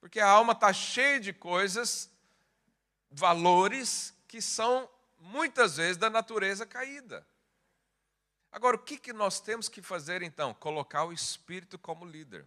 Porque 0.00 0.20
a 0.20 0.28
alma 0.28 0.52
está 0.52 0.72
cheia 0.72 1.20
de 1.20 1.32
coisas, 1.32 2.10
valores 3.10 4.14
que 4.26 4.40
são 4.40 4.88
muitas 5.18 5.76
vezes 5.76 5.96
da 5.96 6.08
natureza 6.08 6.64
caída. 6.64 7.26
Agora, 8.50 8.76
o 8.76 8.78
que, 8.78 8.98
que 8.98 9.12
nós 9.12 9.40
temos 9.40 9.68
que 9.68 9.82
fazer 9.82 10.22
então? 10.22 10.54
Colocar 10.54 11.04
o 11.04 11.12
Espírito 11.12 11.78
como 11.78 12.04
líder. 12.04 12.46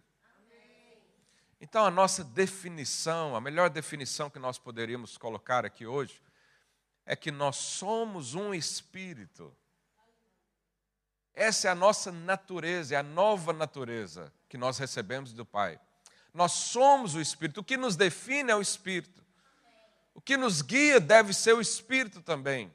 Então, 1.60 1.86
a 1.86 1.90
nossa 1.90 2.24
definição, 2.24 3.36
a 3.36 3.40
melhor 3.40 3.70
definição 3.70 4.28
que 4.28 4.38
nós 4.38 4.58
poderíamos 4.58 5.16
colocar 5.16 5.64
aqui 5.64 5.86
hoje, 5.86 6.20
é 7.06 7.14
que 7.14 7.30
nós 7.30 7.56
somos 7.56 8.34
um 8.34 8.52
Espírito. 8.52 9.56
Essa 11.32 11.68
é 11.68 11.70
a 11.70 11.74
nossa 11.74 12.10
natureza, 12.10 12.94
é 12.94 12.98
a 12.98 13.02
nova 13.02 13.52
natureza 13.52 14.32
que 14.48 14.58
nós 14.58 14.76
recebemos 14.78 15.32
do 15.32 15.46
Pai. 15.46 15.80
Nós 16.34 16.52
somos 16.52 17.14
o 17.14 17.20
Espírito. 17.20 17.60
O 17.60 17.64
que 17.64 17.76
nos 17.76 17.94
define 17.94 18.50
é 18.50 18.56
o 18.56 18.60
Espírito. 18.60 19.21
O 20.14 20.20
que 20.20 20.36
nos 20.36 20.62
guia 20.62 21.00
deve 21.00 21.32
ser 21.32 21.54
o 21.54 21.60
Espírito 21.60 22.20
também. 22.20 22.72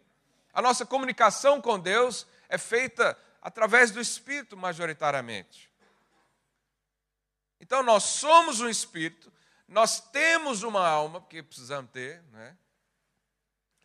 A 0.53 0.61
nossa 0.61 0.85
comunicação 0.85 1.61
com 1.61 1.79
Deus 1.79 2.25
é 2.49 2.57
feita 2.57 3.17
através 3.41 3.91
do 3.91 4.01
Espírito, 4.01 4.57
majoritariamente. 4.57 5.71
Então, 7.59 7.83
nós 7.83 8.03
somos 8.03 8.59
um 8.59 8.69
Espírito, 8.69 9.31
nós 9.67 9.99
temos 9.99 10.63
uma 10.63 10.87
alma, 10.87 11.19
porque 11.21 11.43
precisamos 11.43 11.91
ter, 11.91 12.21
né? 12.31 12.57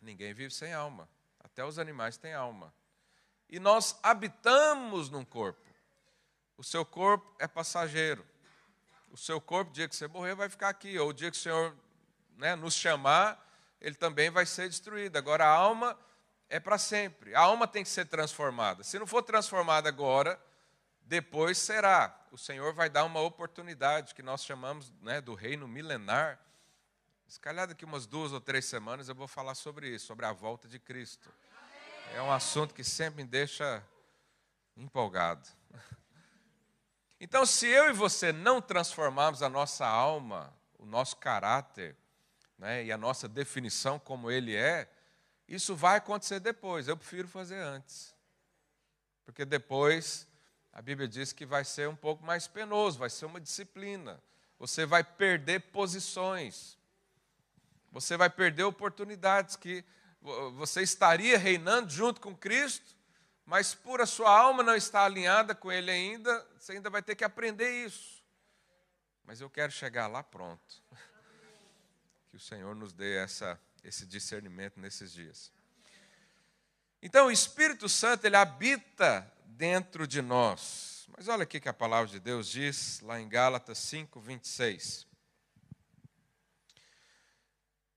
Ninguém 0.01 0.33
vive 0.33 0.53
sem 0.53 0.73
alma, 0.73 1.07
até 1.39 1.63
os 1.63 1.79
animais 1.79 2.17
têm 2.17 2.33
alma. 2.33 2.73
E 3.49 3.59
nós 3.59 3.97
habitamos 4.01 5.09
num 5.09 5.23
corpo. 5.23 5.61
O 6.57 6.63
seu 6.63 6.85
corpo 6.85 7.35
é 7.39 7.47
passageiro. 7.47 8.25
O 9.11 9.17
seu 9.17 9.39
corpo, 9.39 9.69
o 9.71 9.73
dia 9.73 9.87
que 9.87 9.95
você 9.95 10.07
morrer, 10.07 10.33
vai 10.33 10.49
ficar 10.49 10.69
aqui. 10.69 10.97
Ou 10.97 11.09
o 11.09 11.13
dia 11.13 11.29
que 11.29 11.37
o 11.37 11.39
Senhor 11.39 11.75
né, 12.35 12.55
nos 12.55 12.73
chamar, 12.73 13.42
ele 13.83 13.95
também 13.95 14.29
vai 14.29 14.45
ser 14.45 14.69
destruído. 14.69 15.17
Agora, 15.17 15.45
a 15.45 15.49
alma 15.49 15.99
é 16.49 16.57
para 16.57 16.77
sempre. 16.77 17.35
A 17.35 17.41
alma 17.41 17.67
tem 17.67 17.83
que 17.83 17.89
ser 17.89 18.05
transformada. 18.05 18.81
Se 18.81 18.97
não 18.97 19.05
for 19.05 19.21
transformada 19.21 19.89
agora, 19.89 20.41
depois 21.01 21.57
será. 21.57 22.17
O 22.31 22.37
Senhor 22.37 22.73
vai 22.73 22.89
dar 22.89 23.03
uma 23.03 23.19
oportunidade 23.19 24.15
que 24.15 24.23
nós 24.23 24.45
chamamos 24.45 24.91
né, 25.01 25.19
do 25.19 25.35
reino 25.35 25.67
milenar. 25.67 26.39
Se 27.27 27.39
calhar 27.41 27.67
daqui 27.67 27.83
umas 27.83 28.05
duas 28.05 28.31
ou 28.31 28.39
três 28.39 28.63
semanas 28.65 29.09
eu 29.09 29.15
vou 29.15 29.27
falar 29.27 29.53
sobre 29.53 29.89
isso, 29.89 30.07
sobre 30.07 30.25
a 30.25 30.31
volta 30.31 30.65
de 30.65 30.79
Cristo. 30.79 31.29
É 32.15 32.21
um 32.21 32.31
assunto 32.31 32.73
que 32.73 32.85
sempre 32.85 33.23
me 33.23 33.29
deixa 33.29 33.83
empolgado. 34.77 35.47
Então, 37.25 37.45
se 37.45 37.65
eu 37.67 37.89
e 37.89 37.93
você 37.93 38.33
não 38.33 38.61
transformarmos 38.61 39.41
a 39.41 39.47
nossa 39.47 39.87
alma, 39.87 40.53
o 40.77 40.85
nosso 40.85 41.15
caráter 41.15 41.95
né, 42.57 42.85
e 42.85 42.91
a 42.91 42.97
nossa 42.97 43.27
definição 43.27 43.99
como 43.99 44.31
ele 44.31 44.55
é, 44.55 44.89
isso 45.47 45.75
vai 45.75 45.97
acontecer 45.97 46.39
depois. 46.39 46.87
Eu 46.87 46.97
prefiro 46.97 47.27
fazer 47.27 47.59
antes. 47.59 48.15
Porque 49.25 49.45
depois 49.45 50.27
a 50.71 50.81
Bíblia 50.81 51.07
diz 51.07 51.31
que 51.31 51.45
vai 51.45 51.63
ser 51.63 51.87
um 51.87 51.95
pouco 51.95 52.25
mais 52.25 52.47
penoso, 52.47 52.97
vai 52.97 53.09
ser 53.09 53.25
uma 53.25 53.39
disciplina. 53.39 54.21
Você 54.57 54.85
vai 54.85 55.03
perder 55.03 55.59
posições. 55.71 56.77
Você 57.91 58.17
vai 58.17 58.29
perder 58.29 58.63
oportunidades 58.63 59.55
que 59.55 59.85
você 60.55 60.81
estaria 60.81 61.37
reinando 61.37 61.91
junto 61.91 62.21
com 62.21 62.35
Cristo, 62.35 62.95
mas 63.45 63.75
por 63.75 64.01
a 64.01 64.05
sua 64.05 64.31
alma 64.31 64.63
não 64.63 64.75
estar 64.75 65.03
alinhada 65.03 65.53
com 65.53 65.71
Ele 65.71 65.91
ainda, 65.91 66.47
você 66.57 66.71
ainda 66.71 66.89
vai 66.89 67.03
ter 67.03 67.15
que 67.15 67.23
aprender 67.23 67.85
isso. 67.85 68.23
Mas 69.25 69.41
eu 69.41 69.49
quero 69.49 69.71
chegar 69.71 70.07
lá 70.07 70.23
pronto. 70.23 70.81
Que 72.33 72.37
o 72.37 72.39
Senhor 72.39 72.75
nos 72.75 72.91
dê 72.91 73.17
essa 73.17 73.61
esse 73.83 74.07
discernimento 74.07 74.79
nesses 74.79 75.13
dias. 75.13 75.51
Então, 76.99 77.27
o 77.27 77.31
Espírito 77.31 77.87
Santo, 77.87 78.25
ele 78.25 78.35
habita 78.35 79.31
dentro 79.45 80.07
de 80.07 80.19
nós. 80.19 81.07
Mas 81.15 81.27
olha 81.27 81.43
aqui 81.43 81.59
que 81.59 81.69
a 81.69 81.73
palavra 81.73 82.09
de 82.09 82.19
Deus 82.19 82.47
diz, 82.47 83.01
lá 83.01 83.21
em 83.21 83.29
Gálatas 83.29 83.77
5, 83.77 84.19
26. 84.19 85.05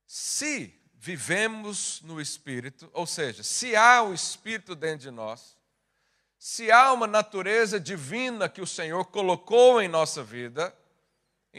Se 0.07 0.79
vivemos 0.93 2.03
no 2.03 2.21
Espírito, 2.21 2.91
ou 2.93 3.07
seja, 3.07 3.43
se 3.43 3.75
há 3.75 4.03
o 4.03 4.13
Espírito 4.13 4.75
dentro 4.75 4.99
de 4.99 5.11
nós, 5.11 5.57
se 6.39 6.71
há 6.71 6.93
uma 6.93 7.07
natureza 7.07 7.81
divina 7.81 8.51
que 8.51 8.61
o 8.61 8.67
Senhor 8.67 9.07
colocou 9.07 9.81
em 9.81 9.89
nossa 9.89 10.23
vida, 10.23 10.77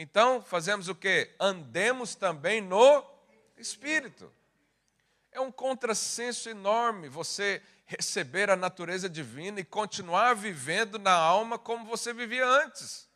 então 0.00 0.40
fazemos 0.40 0.86
o 0.86 0.94
que? 0.94 1.28
Andemos 1.40 2.14
também 2.14 2.60
no 2.60 3.04
espírito. 3.56 4.32
É 5.32 5.40
um 5.40 5.50
contrassenso 5.50 6.48
enorme 6.48 7.08
você 7.08 7.60
receber 7.84 8.48
a 8.48 8.54
natureza 8.54 9.08
divina 9.08 9.58
e 9.58 9.64
continuar 9.64 10.36
vivendo 10.36 11.00
na 11.00 11.12
alma 11.12 11.58
como 11.58 11.84
você 11.84 12.12
vivia 12.12 12.46
antes. 12.46 13.08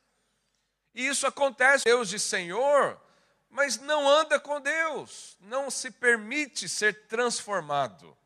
E 0.92 1.06
isso 1.06 1.24
acontece, 1.24 1.84
Deus 1.84 2.08
de 2.08 2.18
Senhor, 2.18 3.00
mas 3.48 3.78
não 3.78 4.08
anda 4.08 4.40
com 4.40 4.60
Deus, 4.60 5.36
não 5.40 5.70
se 5.70 5.88
permite 5.88 6.68
ser 6.68 7.06
transformado. 7.06 8.18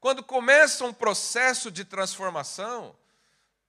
Quando 0.00 0.24
começa 0.24 0.84
um 0.84 0.92
processo 0.92 1.70
de 1.70 1.84
transformação, 1.84 2.96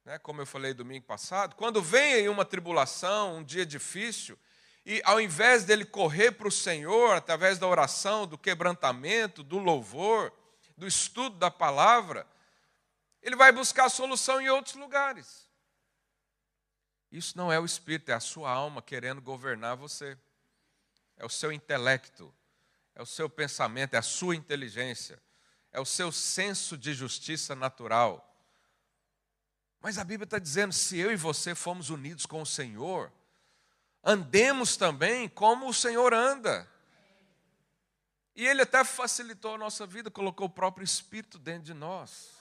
né, 0.06 0.18
como 0.20 0.42
eu 0.42 0.46
falei 0.46 0.74
domingo 0.74 1.06
passado, 1.06 1.56
quando 1.56 1.82
vem 1.82 2.14
aí 2.14 2.30
uma 2.30 2.46
tribulação, 2.46 3.38
um 3.38 3.44
dia 3.44 3.66
difícil, 3.66 4.38
e 4.86 5.02
ao 5.06 5.20
invés 5.20 5.64
dele 5.64 5.86
correr 5.86 6.32
para 6.32 6.48
o 6.48 6.52
Senhor 6.52 7.16
através 7.16 7.58
da 7.58 7.68
oração, 7.68 8.28
do 8.28 8.38
quebrantamento, 8.38 9.42
do 9.42 9.58
louvor, 9.58 10.34
do 10.78 10.86
estudo 10.86 11.38
da 11.38 11.50
palavra, 11.50 12.28
ele 13.22 13.36
vai 13.36 13.52
buscar 13.52 13.90
solução 13.90 14.42
em 14.42 14.50
outros 14.50 14.76
lugares. 14.76 15.48
Isso 17.10 17.38
não 17.38 17.52
é 17.52 17.60
o 17.60 17.66
espírito, 17.66 18.10
é 18.10 18.14
a 18.14 18.20
sua 18.20 18.52
alma 18.52 18.82
querendo 18.82 19.22
governar 19.22 19.78
você. 19.78 20.18
É 21.16 21.24
o 21.24 21.30
seu 21.30 21.52
intelecto, 21.52 22.34
é 22.96 23.02
o 23.02 23.06
seu 23.06 23.30
pensamento, 23.30 23.94
é 23.94 23.98
a 23.98 24.02
sua 24.02 24.36
inteligência, 24.36 25.22
é 25.72 25.80
o 25.80 25.86
seu 25.86 26.12
senso 26.12 26.76
de 26.76 26.94
justiça 26.94 27.56
natural. 27.56 28.33
Mas 29.84 29.98
a 29.98 30.04
Bíblia 30.06 30.24
está 30.24 30.40
dizendo: 30.40 30.72
se 30.72 30.98
eu 30.98 31.12
e 31.12 31.18
você 31.18 31.54
fomos 31.54 31.90
unidos 31.90 32.26
com 32.26 32.42
o 32.42 32.46
Senhor, 32.46 33.12
andemos 34.02 34.78
também 34.78 35.28
como 35.28 35.68
o 35.68 35.74
Senhor 35.74 36.14
anda. 36.14 36.66
E 38.34 38.48
Ele 38.48 38.62
até 38.62 38.82
facilitou 38.86 39.56
a 39.56 39.58
nossa 39.58 39.86
vida, 39.86 40.10
colocou 40.10 40.48
o 40.48 40.50
próprio 40.50 40.86
Espírito 40.86 41.38
dentro 41.38 41.64
de 41.64 41.74
nós. 41.74 42.32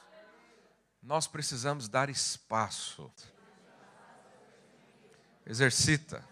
Nós 1.02 1.26
precisamos 1.26 1.88
dar 1.88 2.08
espaço. 2.08 3.12
Exercita. 5.44 6.24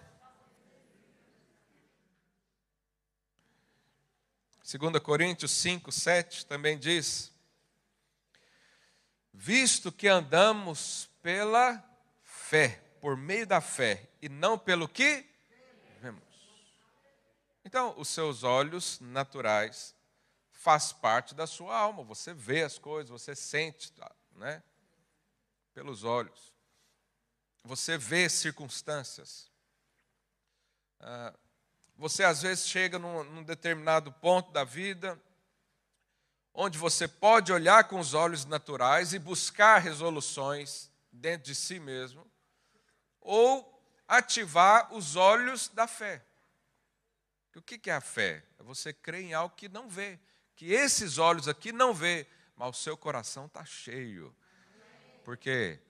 2 4.62 5.02
Coríntios 5.02 5.50
5, 5.50 5.90
7 5.90 6.46
também 6.46 6.78
diz: 6.78 7.32
Visto 9.32 9.92
que 9.92 10.08
andamos 10.08 11.08
pela 11.22 11.82
fé, 12.22 12.82
por 13.00 13.16
meio 13.16 13.46
da 13.46 13.60
fé 13.60 14.08
e 14.20 14.28
não 14.28 14.58
pelo 14.58 14.88
que 14.88 15.24
vemos. 16.00 16.22
Então, 17.64 17.94
os 17.96 18.08
seus 18.08 18.42
olhos 18.42 18.98
naturais 19.00 19.94
faz 20.50 20.92
parte 20.92 21.34
da 21.34 21.46
sua 21.46 21.76
alma. 21.76 22.02
Você 22.04 22.34
vê 22.34 22.62
as 22.62 22.78
coisas, 22.78 23.10
você 23.10 23.34
sente, 23.34 23.92
né? 24.32 24.62
Pelos 25.72 26.04
olhos. 26.04 26.52
Você 27.64 27.96
vê 27.96 28.28
circunstâncias. 28.28 29.50
Ah, 30.98 31.34
você 31.96 32.24
às 32.24 32.42
vezes 32.42 32.66
chega 32.66 32.98
num, 32.98 33.22
num 33.24 33.42
determinado 33.42 34.12
ponto 34.12 34.50
da 34.52 34.64
vida 34.64 35.20
onde 36.52 36.78
você 36.78 37.06
pode 37.06 37.52
olhar 37.52 37.84
com 37.84 37.98
os 37.98 38.14
olhos 38.14 38.44
naturais 38.44 39.12
e 39.12 39.18
buscar 39.18 39.78
resoluções 39.78 40.90
dentro 41.12 41.46
de 41.46 41.54
si 41.54 41.78
mesmo, 41.78 42.26
ou 43.20 43.82
ativar 44.06 44.92
os 44.92 45.16
olhos 45.16 45.68
da 45.68 45.86
fé. 45.86 46.24
O 47.54 47.62
que 47.62 47.90
é 47.90 47.94
a 47.94 48.00
fé? 48.00 48.44
É 48.58 48.62
você 48.62 48.92
crer 48.92 49.22
em 49.22 49.34
algo 49.34 49.54
que 49.54 49.68
não 49.68 49.88
vê, 49.88 50.18
que 50.54 50.72
esses 50.72 51.18
olhos 51.18 51.48
aqui 51.48 51.72
não 51.72 51.92
vê, 51.92 52.26
mas 52.56 52.76
o 52.76 52.80
seu 52.80 52.96
coração 52.96 53.46
está 53.46 53.64
cheio. 53.64 54.34
Porque 55.24 55.80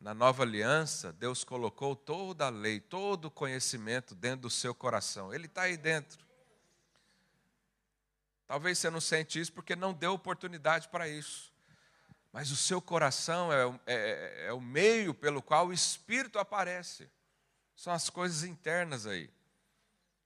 na 0.00 0.14
nova 0.14 0.42
aliança, 0.42 1.12
Deus 1.12 1.42
colocou 1.42 1.96
toda 1.96 2.46
a 2.46 2.50
lei, 2.50 2.80
todo 2.80 3.26
o 3.26 3.30
conhecimento 3.30 4.14
dentro 4.14 4.42
do 4.42 4.50
seu 4.50 4.74
coração. 4.74 5.32
Ele 5.32 5.46
está 5.46 5.62
aí 5.62 5.76
dentro. 5.76 6.25
Talvez 8.46 8.78
você 8.78 8.90
não 8.90 9.00
sente 9.00 9.40
isso 9.40 9.52
porque 9.52 9.74
não 9.74 9.92
deu 9.92 10.12
oportunidade 10.12 10.88
para 10.88 11.08
isso. 11.08 11.52
mas 12.32 12.50
o 12.50 12.56
seu 12.56 12.82
coração 12.82 13.50
é, 13.52 13.80
é, 13.86 14.46
é, 14.48 14.52
o 14.52 14.60
meio 14.60 15.14
pelo 15.14 15.40
qual 15.40 15.68
o 15.68 15.72
Espírito 15.72 16.38
aparece. 16.38 17.10
São 17.74 17.92
as 17.92 18.10
coisas 18.10 18.44
internas 18.44 19.06
aí. 19.06 19.30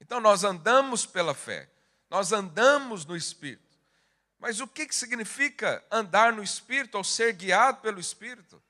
Então 0.01 0.21
nós 0.21 0.45
andamos 0.45 1.07
pela 1.07 1.35
fé, 1.35 1.69
nós 2.09 2.33
andamos 2.33 3.05
no 3.05 3.17
Espírito. 3.17 3.79
Mas 4.39 4.59
o 4.59 4.67
que, 4.67 4.87
que 4.87 4.95
significa 4.95 5.85
andar 5.91 6.33
no 6.33 6.43
Espírito 6.43 6.97
ou 6.97 7.05
ser 7.05 7.35
guiado 7.35 7.81
pelo 7.81 8.01
Espírito? 8.01 8.61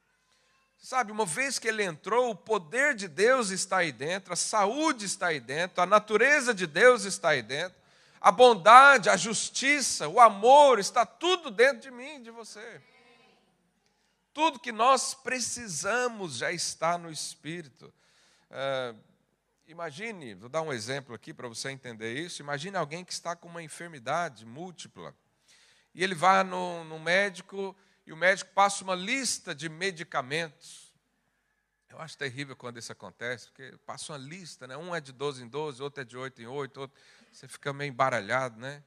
Sabe, 0.76 1.12
uma 1.12 1.26
vez 1.26 1.58
que 1.58 1.68
ele 1.68 1.84
entrou, 1.84 2.30
o 2.30 2.34
poder 2.34 2.94
de 2.94 3.06
Deus 3.06 3.50
está 3.50 3.78
aí 3.78 3.92
dentro, 3.92 4.32
a 4.32 4.36
saúde 4.36 5.04
está 5.04 5.28
aí 5.28 5.38
dentro, 5.38 5.82
a 5.82 5.86
natureza 5.86 6.54
de 6.54 6.66
Deus 6.66 7.04
está 7.04 7.30
aí 7.30 7.42
dentro, 7.42 7.79
a 8.20 8.30
bondade, 8.30 9.08
a 9.08 9.16
justiça, 9.16 10.06
o 10.06 10.20
amor, 10.20 10.78
está 10.78 11.06
tudo 11.06 11.50
dentro 11.50 11.80
de 11.80 11.90
mim, 11.90 12.22
de 12.22 12.30
você. 12.30 12.82
Tudo 14.32 14.58
que 14.58 14.70
nós 14.70 15.14
precisamos 15.14 16.36
já 16.36 16.52
está 16.52 16.98
no 16.98 17.10
Espírito. 17.10 17.92
Uh, 18.50 18.98
imagine, 19.66 20.34
vou 20.34 20.48
dar 20.48 20.60
um 20.62 20.72
exemplo 20.72 21.14
aqui 21.14 21.32
para 21.32 21.48
você 21.48 21.70
entender 21.70 22.14
isso. 22.14 22.42
Imagine 22.42 22.76
alguém 22.76 23.04
que 23.04 23.12
está 23.12 23.34
com 23.34 23.48
uma 23.48 23.62
enfermidade 23.62 24.44
múltipla 24.44 25.14
e 25.94 26.04
ele 26.04 26.14
vai 26.14 26.44
no, 26.44 26.84
no 26.84 26.98
médico 26.98 27.74
e 28.06 28.12
o 28.12 28.16
médico 28.16 28.52
passa 28.52 28.84
uma 28.84 28.94
lista 28.94 29.54
de 29.54 29.68
medicamentos. 29.68 30.92
Eu 31.88 31.98
acho 32.00 32.16
terrível 32.16 32.54
quando 32.54 32.78
isso 32.78 32.92
acontece, 32.92 33.48
porque 33.48 33.76
passa 33.84 34.12
uma 34.12 34.18
lista, 34.18 34.66
né? 34.66 34.76
Um 34.76 34.94
é 34.94 35.00
de 35.00 35.10
12 35.10 35.42
em 35.42 35.48
12, 35.48 35.82
outro 35.82 36.02
é 36.02 36.04
de 36.04 36.16
8 36.16 36.42
em 36.42 36.46
8, 36.46 36.80
outro... 36.80 37.00
você 37.32 37.48
fica 37.48 37.72
meio 37.72 37.90
embaralhado, 37.90 38.58
né? 38.58 38.82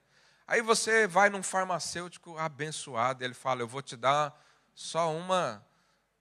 Aí 0.46 0.62
você 0.62 1.08
vai 1.08 1.30
num 1.30 1.42
farmacêutico 1.42 2.38
abençoado, 2.38 3.24
e 3.24 3.26
ele 3.26 3.34
fala: 3.34 3.62
Eu 3.62 3.68
vou 3.68 3.82
te 3.82 3.96
dar 3.96 4.40
só 4.74 5.16
uma, 5.16 5.66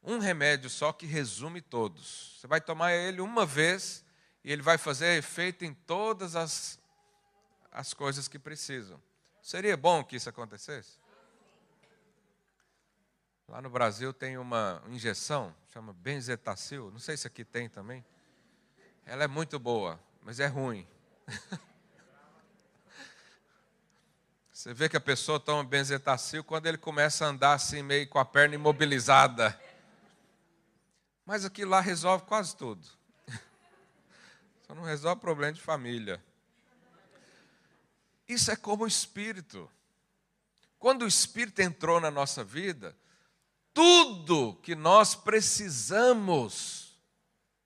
um 0.02 0.18
remédio 0.18 0.70
só 0.70 0.92
que 0.92 1.06
resume 1.06 1.60
todos. 1.60 2.38
Você 2.38 2.46
vai 2.46 2.60
tomar 2.60 2.92
ele 2.92 3.20
uma 3.20 3.44
vez 3.44 4.04
e 4.44 4.52
ele 4.52 4.62
vai 4.62 4.78
fazer 4.78 5.18
efeito 5.18 5.64
em 5.64 5.74
todas 5.74 6.36
as, 6.36 6.78
as 7.70 7.92
coisas 7.94 8.28
que 8.28 8.38
precisam. 8.38 9.00
Seria 9.42 9.76
bom 9.76 10.04
que 10.04 10.16
isso 10.16 10.28
acontecesse? 10.28 11.00
Lá 13.48 13.60
no 13.60 13.68
Brasil 13.68 14.12
tem 14.14 14.38
uma 14.38 14.82
injeção, 14.88 15.54
chama 15.72 15.92
benzetacil, 15.92 16.90
não 16.90 16.98
sei 16.98 17.16
se 17.16 17.26
aqui 17.26 17.44
tem 17.44 17.68
também. 17.68 18.04
Ela 19.04 19.24
é 19.24 19.28
muito 19.28 19.58
boa, 19.58 20.00
mas 20.22 20.40
é 20.40 20.46
ruim. 20.46 20.86
Você 24.62 24.72
vê 24.72 24.88
que 24.88 24.96
a 24.96 25.00
pessoa 25.00 25.40
toma 25.40 25.64
benzetacil 25.64 26.44
quando 26.44 26.66
ele 26.68 26.78
começa 26.78 27.24
a 27.24 27.28
andar 27.30 27.54
assim, 27.54 27.82
meio 27.82 28.08
com 28.08 28.20
a 28.20 28.24
perna 28.24 28.54
imobilizada. 28.54 29.60
Mas 31.26 31.44
aquilo 31.44 31.72
lá 31.72 31.80
resolve 31.80 32.24
quase 32.26 32.56
tudo. 32.56 32.86
Só 34.64 34.72
não 34.72 34.84
resolve 34.84 35.20
problema 35.20 35.52
de 35.52 35.60
família. 35.60 36.24
Isso 38.28 38.52
é 38.52 38.56
como 38.56 38.84
o 38.84 38.86
Espírito. 38.86 39.68
Quando 40.78 41.02
o 41.02 41.08
Espírito 41.08 41.58
entrou 41.58 42.00
na 42.00 42.08
nossa 42.08 42.44
vida, 42.44 42.96
tudo 43.74 44.54
que 44.62 44.76
nós 44.76 45.12
precisamos 45.12 46.96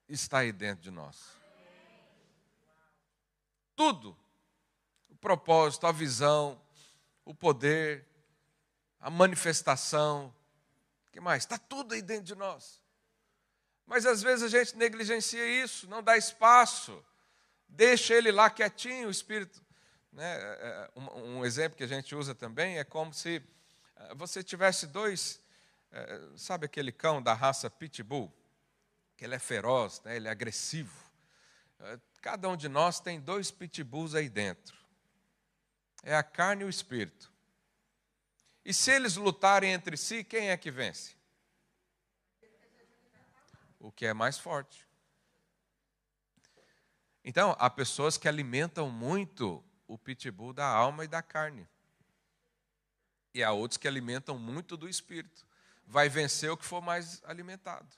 está 0.09 0.38
aí 0.38 0.50
dentro 0.50 0.85
de 0.85 0.91
nós. 0.91 1.37
Tudo. 3.75 4.17
O 5.11 5.17
propósito, 5.17 5.87
a 5.87 5.93
visão, 5.93 6.59
o 7.26 7.35
poder, 7.35 8.06
a 8.99 9.11
manifestação. 9.11 10.35
O 11.09 11.11
que 11.12 11.21
mais? 11.21 11.42
Está 11.42 11.59
tudo 11.59 11.92
aí 11.92 12.00
dentro 12.00 12.25
de 12.25 12.35
nós. 12.35 12.80
Mas 13.87 14.06
às 14.06 14.23
vezes 14.23 14.42
a 14.42 14.49
gente 14.49 14.76
negligencia 14.76 15.47
isso, 15.62 15.87
não 15.87 16.02
dá 16.02 16.16
espaço, 16.16 17.04
deixa 17.68 18.14
ele 18.14 18.33
lá 18.33 18.49
quietinho, 18.49 19.09
o 19.09 19.11
Espírito. 19.11 19.62
Né? 20.11 20.25
É, 20.25 20.90
é, 20.97 20.99
um, 20.99 21.45
exemplo 21.45 21.76
que 21.76 21.85
a 21.85 21.87
gente 21.87 22.14
usa 22.14 22.35
também 22.35 22.79
é 22.79 22.85
como 22.85 23.12
se 23.12 23.42
eh, 23.96 24.14
você 24.14 24.42
tivesse 24.42 24.87
dois 24.87 25.40
é, 25.92 26.20
sabe 26.37 26.66
aquele 26.66 26.92
cão 26.92 27.22
da 27.22 27.33
raça 27.33 27.70
Pitbull? 27.70 28.33
Que 29.16 29.24
ele 29.24 29.35
é 29.35 29.38
feroz, 29.38 30.03
né? 30.05 30.16
ele 30.16 30.29
é 30.29 30.31
agressivo. 30.31 30.94
É, 31.81 31.98
cada 32.20 32.48
um 32.48 32.57
de 32.57 32.68
nós 32.68 33.01
tem 33.01 33.20
dois 33.20 33.51
pitbulls 33.51 34.14
aí 34.14 34.29
dentro. 34.29 34.77
É 36.07 36.14
a 36.14 36.23
carne 36.23 36.62
e 36.62 36.64
o 36.64 36.69
espírito. 36.69 37.33
E 38.64 38.73
se 38.73 38.92
eles 38.92 39.16
lutarem 39.16 39.73
entre 39.73 39.97
si, 39.97 40.23
quem 40.23 40.51
é 40.51 40.57
que 40.57 40.71
vence? 40.71 41.16
O 43.81 43.90
que 43.90 44.07
é 44.07 44.14
mais 44.14 44.38
forte. 44.38 44.87
Então, 47.25 47.57
há 47.59 47.69
pessoas 47.69 48.16
que 48.16 48.29
alimentam 48.29 48.88
muito 48.88 49.64
o 49.88 49.99
pitbull 49.99 50.53
da 50.53 50.64
alma 50.64 51.05
e 51.05 51.09
da 51.09 51.21
carne. 51.23 51.66
E 53.35 53.42
há 53.42 53.51
outros 53.51 53.77
que 53.77 53.88
alimentam 53.88 54.38
muito 54.38 54.77
do 54.77 54.88
espírito 54.88 55.45
vai 55.85 56.09
vencer 56.09 56.53
o 56.53 56.57
que 56.57 56.64
for 56.64 56.81
mais 56.81 57.21
alimentado. 57.25 57.88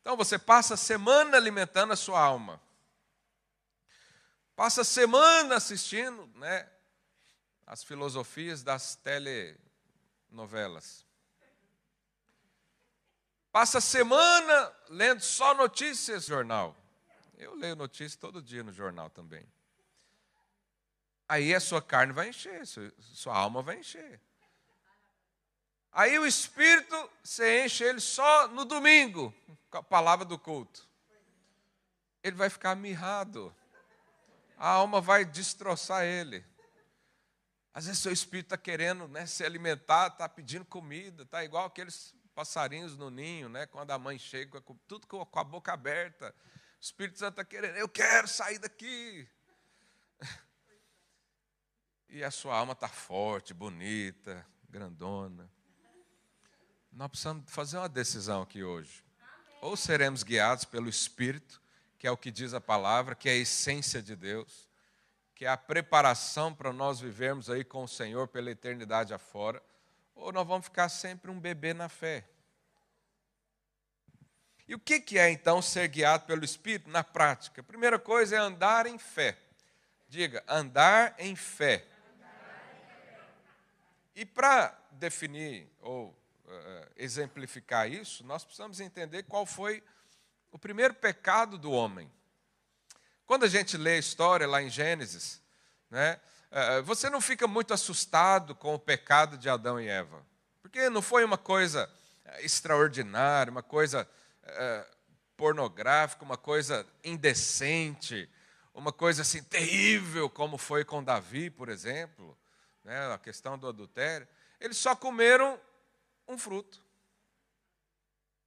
Então 0.00 0.16
você 0.16 0.36
passa 0.36 0.74
a 0.74 0.76
semana 0.76 1.36
alimentando 1.36 1.92
a 1.92 1.96
sua 1.96 2.20
alma. 2.20 2.60
Passa 4.56 4.82
semana 4.82 5.56
assistindo 5.56 6.26
né, 6.36 6.66
as 7.66 7.84
filosofias 7.84 8.62
das 8.62 8.96
telenovelas. 8.96 11.04
Passa 13.52 13.82
semana 13.82 14.72
lendo 14.88 15.20
só 15.20 15.54
notícias 15.54 16.24
jornal. 16.24 16.74
Eu 17.36 17.54
leio 17.54 17.76
notícias 17.76 18.16
todo 18.16 18.42
dia 18.42 18.62
no 18.62 18.72
jornal 18.72 19.10
também. 19.10 19.46
Aí 21.28 21.54
a 21.54 21.60
sua 21.60 21.82
carne 21.82 22.14
vai 22.14 22.30
encher, 22.30 22.66
sua 22.66 23.36
alma 23.36 23.60
vai 23.60 23.80
encher. 23.80 24.18
Aí 25.92 26.18
o 26.18 26.26
Espírito, 26.26 27.10
você 27.22 27.64
enche 27.64 27.84
ele 27.84 28.00
só 28.00 28.48
no 28.48 28.64
domingo, 28.64 29.34
com 29.70 29.78
a 29.78 29.82
palavra 29.82 30.24
do 30.24 30.38
culto. 30.38 30.88
Ele 32.22 32.36
vai 32.36 32.48
ficar 32.48 32.74
mirrado. 32.74 33.54
A 34.56 34.68
alma 34.68 35.00
vai 35.00 35.24
destroçar 35.24 36.04
ele. 36.04 36.44
Às 37.74 37.84
vezes 37.86 38.00
seu 38.00 38.12
espírito 38.12 38.46
está 38.46 38.56
querendo 38.56 39.06
né, 39.06 39.26
se 39.26 39.44
alimentar, 39.44 40.06
está 40.06 40.26
pedindo 40.28 40.64
comida, 40.64 41.24
está 41.24 41.44
igual 41.44 41.66
aqueles 41.66 42.14
passarinhos 42.34 42.96
no 42.96 43.10
ninho, 43.10 43.48
né, 43.48 43.66
quando 43.66 43.90
a 43.90 43.98
mãe 43.98 44.18
chega, 44.18 44.62
tudo 44.86 45.06
com 45.06 45.38
a 45.38 45.44
boca 45.44 45.72
aberta. 45.72 46.34
O 46.78 46.80
Espírito 46.80 47.18
Santo 47.18 47.32
está 47.32 47.44
querendo, 47.44 47.76
eu 47.76 47.88
quero 47.88 48.28
sair 48.28 48.58
daqui. 48.58 49.28
E 52.08 52.22
a 52.22 52.30
sua 52.30 52.56
alma 52.56 52.72
está 52.72 52.86
forte, 52.86 53.52
bonita, 53.52 54.46
grandona. 54.70 55.50
Nós 56.92 57.08
precisamos 57.08 57.44
fazer 57.50 57.76
uma 57.78 57.88
decisão 57.88 58.42
aqui 58.42 58.62
hoje. 58.62 59.04
Ou 59.60 59.76
seremos 59.76 60.22
guiados 60.22 60.64
pelo 60.64 60.88
Espírito, 60.88 61.60
que 62.06 62.08
é 62.08 62.12
o 62.12 62.16
que 62.16 62.30
diz 62.30 62.54
a 62.54 62.60
palavra, 62.60 63.16
que 63.16 63.28
é 63.28 63.32
a 63.32 63.34
essência 63.34 64.00
de 64.00 64.14
Deus, 64.14 64.70
que 65.34 65.44
é 65.44 65.48
a 65.48 65.56
preparação 65.56 66.54
para 66.54 66.72
nós 66.72 67.00
vivermos 67.00 67.50
aí 67.50 67.64
com 67.64 67.82
o 67.82 67.88
Senhor 67.88 68.28
pela 68.28 68.48
eternidade 68.48 69.12
afora, 69.12 69.60
ou 70.14 70.30
nós 70.30 70.46
vamos 70.46 70.66
ficar 70.66 70.88
sempre 70.88 71.32
um 71.32 71.40
bebê 71.40 71.74
na 71.74 71.88
fé. 71.88 72.24
E 74.68 74.74
o 74.76 74.78
que 74.78 75.18
é 75.18 75.28
então 75.30 75.60
ser 75.60 75.88
guiado 75.88 76.26
pelo 76.26 76.44
Espírito 76.44 76.88
na 76.88 77.02
prática? 77.02 77.60
A 77.60 77.64
primeira 77.64 77.98
coisa 77.98 78.36
é 78.36 78.38
andar 78.38 78.86
em 78.86 78.98
fé. 78.98 79.36
Diga, 80.08 80.44
andar 80.46 81.12
em 81.18 81.34
fé. 81.34 81.84
E 84.14 84.24
para 84.24 84.78
definir 84.92 85.68
ou 85.80 86.10
uh, 86.10 86.86
exemplificar 86.96 87.90
isso, 87.90 88.22
nós 88.22 88.44
precisamos 88.44 88.78
entender 88.78 89.24
qual 89.24 89.44
foi 89.44 89.82
o 90.56 90.58
primeiro 90.58 90.94
pecado 90.94 91.58
do 91.58 91.70
homem. 91.70 92.10
Quando 93.26 93.44
a 93.44 93.46
gente 93.48 93.76
lê 93.76 93.96
a 93.96 93.98
história 93.98 94.48
lá 94.48 94.62
em 94.62 94.70
Gênesis, 94.70 95.42
né, 95.90 96.18
uh, 96.50 96.82
você 96.82 97.10
não 97.10 97.20
fica 97.20 97.46
muito 97.46 97.74
assustado 97.74 98.54
com 98.54 98.74
o 98.74 98.78
pecado 98.78 99.36
de 99.36 99.50
Adão 99.50 99.78
e 99.78 99.86
Eva, 99.86 100.24
porque 100.62 100.88
não 100.88 101.02
foi 101.02 101.26
uma 101.26 101.36
coisa 101.36 101.92
extraordinária, 102.38 103.50
uma 103.50 103.62
coisa 103.62 104.08
uh, 104.44 104.96
pornográfica, 105.36 106.24
uma 106.24 106.38
coisa 106.38 106.86
indecente, 107.04 108.26
uma 108.72 108.94
coisa 108.94 109.20
assim 109.20 109.42
terrível, 109.42 110.30
como 110.30 110.56
foi 110.56 110.86
com 110.86 111.04
Davi, 111.04 111.50
por 111.50 111.68
exemplo, 111.68 112.34
né, 112.82 113.12
a 113.12 113.18
questão 113.18 113.58
do 113.58 113.68
adultério. 113.68 114.26
Eles 114.58 114.78
só 114.78 114.96
comeram 114.96 115.60
um 116.26 116.38
fruto. 116.38 116.82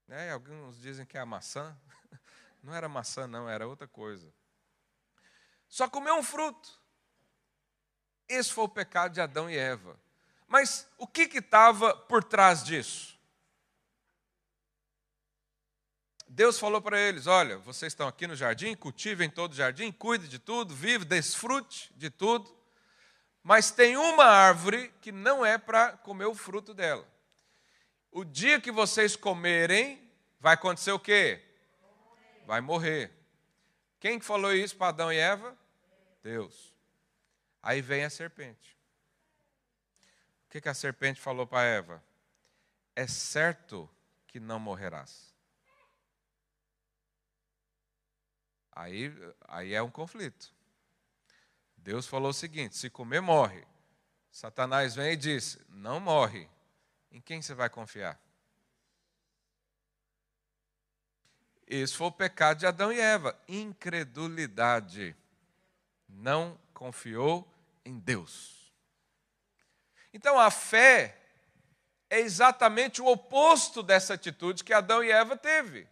Né? 0.07 0.31
Alguns 0.31 0.81
dizem 0.81 1.05
que 1.05 1.15
é 1.15 1.21
a 1.21 1.25
maçã. 1.25 1.77
Não 2.61 2.73
era 2.73 2.89
maçã, 2.89 3.27
não, 3.27 3.49
era 3.49 3.67
outra 3.67 3.87
coisa. 3.87 4.33
Só 5.67 5.87
comeu 5.87 6.15
um 6.15 6.23
fruto. 6.23 6.79
Esse 8.27 8.51
foi 8.51 8.65
o 8.65 8.69
pecado 8.69 9.13
de 9.13 9.21
Adão 9.21 9.49
e 9.49 9.57
Eva. 9.57 9.99
Mas 10.47 10.87
o 10.97 11.07
que 11.07 11.21
estava 11.37 11.95
por 11.95 12.23
trás 12.23 12.63
disso? 12.63 13.17
Deus 16.27 16.59
falou 16.59 16.81
para 16.81 16.99
eles: 16.99 17.27
Olha, 17.27 17.57
vocês 17.57 17.91
estão 17.91 18.07
aqui 18.07 18.27
no 18.27 18.35
jardim, 18.35 18.75
cultivem 18.75 19.29
todo 19.29 19.51
o 19.51 19.55
jardim, 19.55 19.91
cuide 19.91 20.27
de 20.27 20.37
tudo, 20.37 20.75
vive, 20.75 21.05
desfrute 21.05 21.91
de 21.95 22.09
tudo. 22.09 22.55
Mas 23.43 23.71
tem 23.71 23.97
uma 23.97 24.25
árvore 24.25 24.93
que 25.01 25.11
não 25.11 25.45
é 25.45 25.57
para 25.57 25.93
comer 25.97 26.25
o 26.25 26.35
fruto 26.35 26.73
dela. 26.73 27.07
O 28.11 28.23
dia 28.23 28.61
que 28.61 28.71
vocês 28.71 29.15
comerem, 29.15 29.99
vai 30.39 30.53
acontecer 30.53 30.91
o 30.91 30.99
quê? 30.99 31.48
Vai 32.49 32.61
morrer. 32.61 33.11
Quem 33.99 34.19
falou 34.19 34.51
isso 34.51 34.75
para 34.75 34.87
Adão 34.87 35.13
e 35.13 35.17
Eva? 35.17 35.55
Deus. 36.23 36.73
Aí 37.61 37.79
vem 37.79 38.03
a 38.03 38.09
serpente. 38.09 38.75
O 40.47 40.49
que, 40.49 40.59
que 40.59 40.67
a 40.67 40.73
serpente 40.73 41.21
falou 41.21 41.45
para 41.45 41.67
Eva? 41.67 42.03
É 42.95 43.05
certo 43.05 43.87
que 44.25 44.39
não 44.39 44.59
morrerás. 44.59 45.31
Aí, 48.71 49.13
aí 49.47 49.75
é 49.75 49.81
um 49.83 49.91
conflito. 49.91 50.51
Deus 51.77 52.07
falou 52.07 52.31
o 52.31 52.33
seguinte: 52.33 52.75
se 52.75 52.89
comer, 52.89 53.21
morre. 53.21 53.63
Satanás 54.31 54.95
vem 54.95 55.11
e 55.11 55.15
diz: 55.15 55.59
não 55.69 55.99
morre. 55.99 56.49
Em 57.11 57.21
quem 57.21 57.43
você 57.43 57.53
vai 57.53 57.69
confiar? 57.69 58.19
Esse 61.69 61.95
foi 61.95 62.07
o 62.07 62.11
pecado 62.11 62.57
de 62.57 62.65
Adão 62.65 62.91
e 62.91 62.99
Eva: 62.99 63.39
incredulidade. 63.47 65.15
Não 66.07 66.59
confiou 66.73 67.47
em 67.85 67.99
Deus. 67.99 68.73
Então 70.11 70.39
a 70.39 70.49
fé 70.49 71.15
é 72.09 72.19
exatamente 72.19 72.99
o 72.99 73.05
oposto 73.05 73.83
dessa 73.83 74.15
atitude 74.15 74.63
que 74.63 74.73
Adão 74.73 75.03
e 75.03 75.11
Eva 75.11 75.37
teve. 75.37 75.87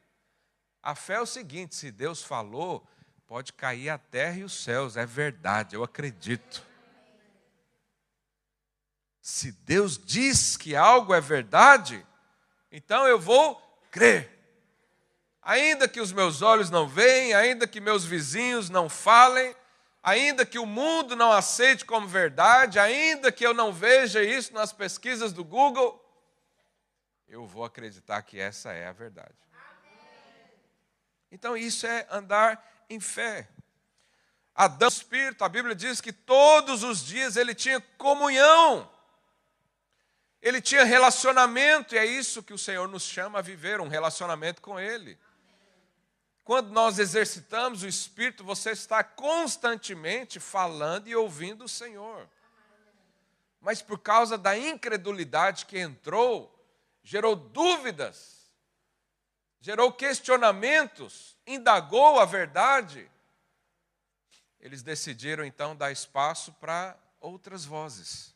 A 0.81 0.95
fé 0.95 1.15
é 1.15 1.21
o 1.21 1.27
seguinte: 1.27 1.75
se 1.75 1.91
Deus 1.91 2.23
falou, 2.23 2.85
pode 3.27 3.53
cair 3.53 3.89
a 3.89 3.99
terra 3.99 4.37
e 4.37 4.43
os 4.43 4.63
céus, 4.63 4.97
é 4.97 5.05
verdade, 5.05 5.75
eu 5.75 5.83
acredito. 5.83 6.65
Se 9.21 9.51
Deus 9.51 9.97
diz 9.97 10.57
que 10.57 10.75
algo 10.75 11.13
é 11.13 11.21
verdade, 11.21 12.03
então 12.71 13.05
eu 13.05 13.19
vou 13.19 13.55
crer. 13.91 14.36
Ainda 15.47 15.87
que 15.87 16.01
os 16.01 16.11
meus 16.11 16.41
olhos 16.41 16.69
não 16.69 16.89
veem, 16.89 17.33
ainda 17.33 17.65
que 17.65 17.79
meus 17.79 18.03
vizinhos 18.03 18.69
não 18.69 18.89
falem, 18.89 19.55
ainda 20.03 20.45
que 20.45 20.59
o 20.59 20.65
mundo 20.65 21.15
não 21.15 21.31
aceite 21.31 21.85
como 21.85 22.05
verdade, 22.05 22.77
ainda 22.77 23.31
que 23.31 23.47
eu 23.47 23.53
não 23.53 23.71
veja 23.71 24.21
isso 24.21 24.53
nas 24.53 24.73
pesquisas 24.73 25.31
do 25.31 25.45
Google, 25.45 26.03
eu 27.29 27.47
vou 27.47 27.63
acreditar 27.63 28.21
que 28.23 28.37
essa 28.37 28.73
é 28.73 28.87
a 28.87 28.91
verdade. 28.91 29.37
Então, 31.31 31.55
isso 31.55 31.87
é 31.87 32.05
andar 32.11 32.61
em 32.89 32.99
fé. 32.99 33.47
Adão, 34.53 34.89
Espírito, 34.89 35.45
a 35.45 35.49
Bíblia 35.49 35.73
diz 35.73 36.01
que 36.01 36.11
todos 36.11 36.83
os 36.83 37.05
dias 37.05 37.37
ele 37.37 37.55
tinha 37.55 37.79
comunhão, 37.97 38.91
ele 40.41 40.59
tinha 40.59 40.83
relacionamento, 40.83 41.95
e 41.95 41.97
é 41.97 42.05
isso 42.05 42.43
que 42.43 42.53
o 42.53 42.57
Senhor 42.57 42.85
nos 42.89 43.03
chama 43.03 43.39
a 43.39 43.41
viver 43.41 43.79
um 43.79 43.87
relacionamento 43.87 44.61
com 44.61 44.77
Ele. 44.77 45.17
Quando 46.47 46.71
nós 46.71 46.97
exercitamos 46.97 47.83
o 47.83 47.87
Espírito, 47.87 48.43
você 48.43 48.71
está 48.71 49.03
constantemente 49.03 50.39
falando 50.39 51.07
e 51.07 51.15
ouvindo 51.15 51.65
o 51.65 51.69
Senhor. 51.69 52.27
Mas 53.61 53.83
por 53.83 53.99
causa 53.99 54.35
da 54.35 54.57
incredulidade 54.57 55.67
que 55.67 55.77
entrou, 55.77 56.51
gerou 57.03 57.35
dúvidas 57.35 58.37
gerou 59.67 59.91
questionamentos, 59.91 61.35
indagou 61.45 62.21
a 62.21 62.25
verdade, 62.25 63.11
eles 64.61 64.81
decidiram 64.81 65.43
então 65.43 65.75
dar 65.75 65.91
espaço 65.91 66.53
para 66.53 66.97
outras 67.19 67.65
vozes. 67.65 68.33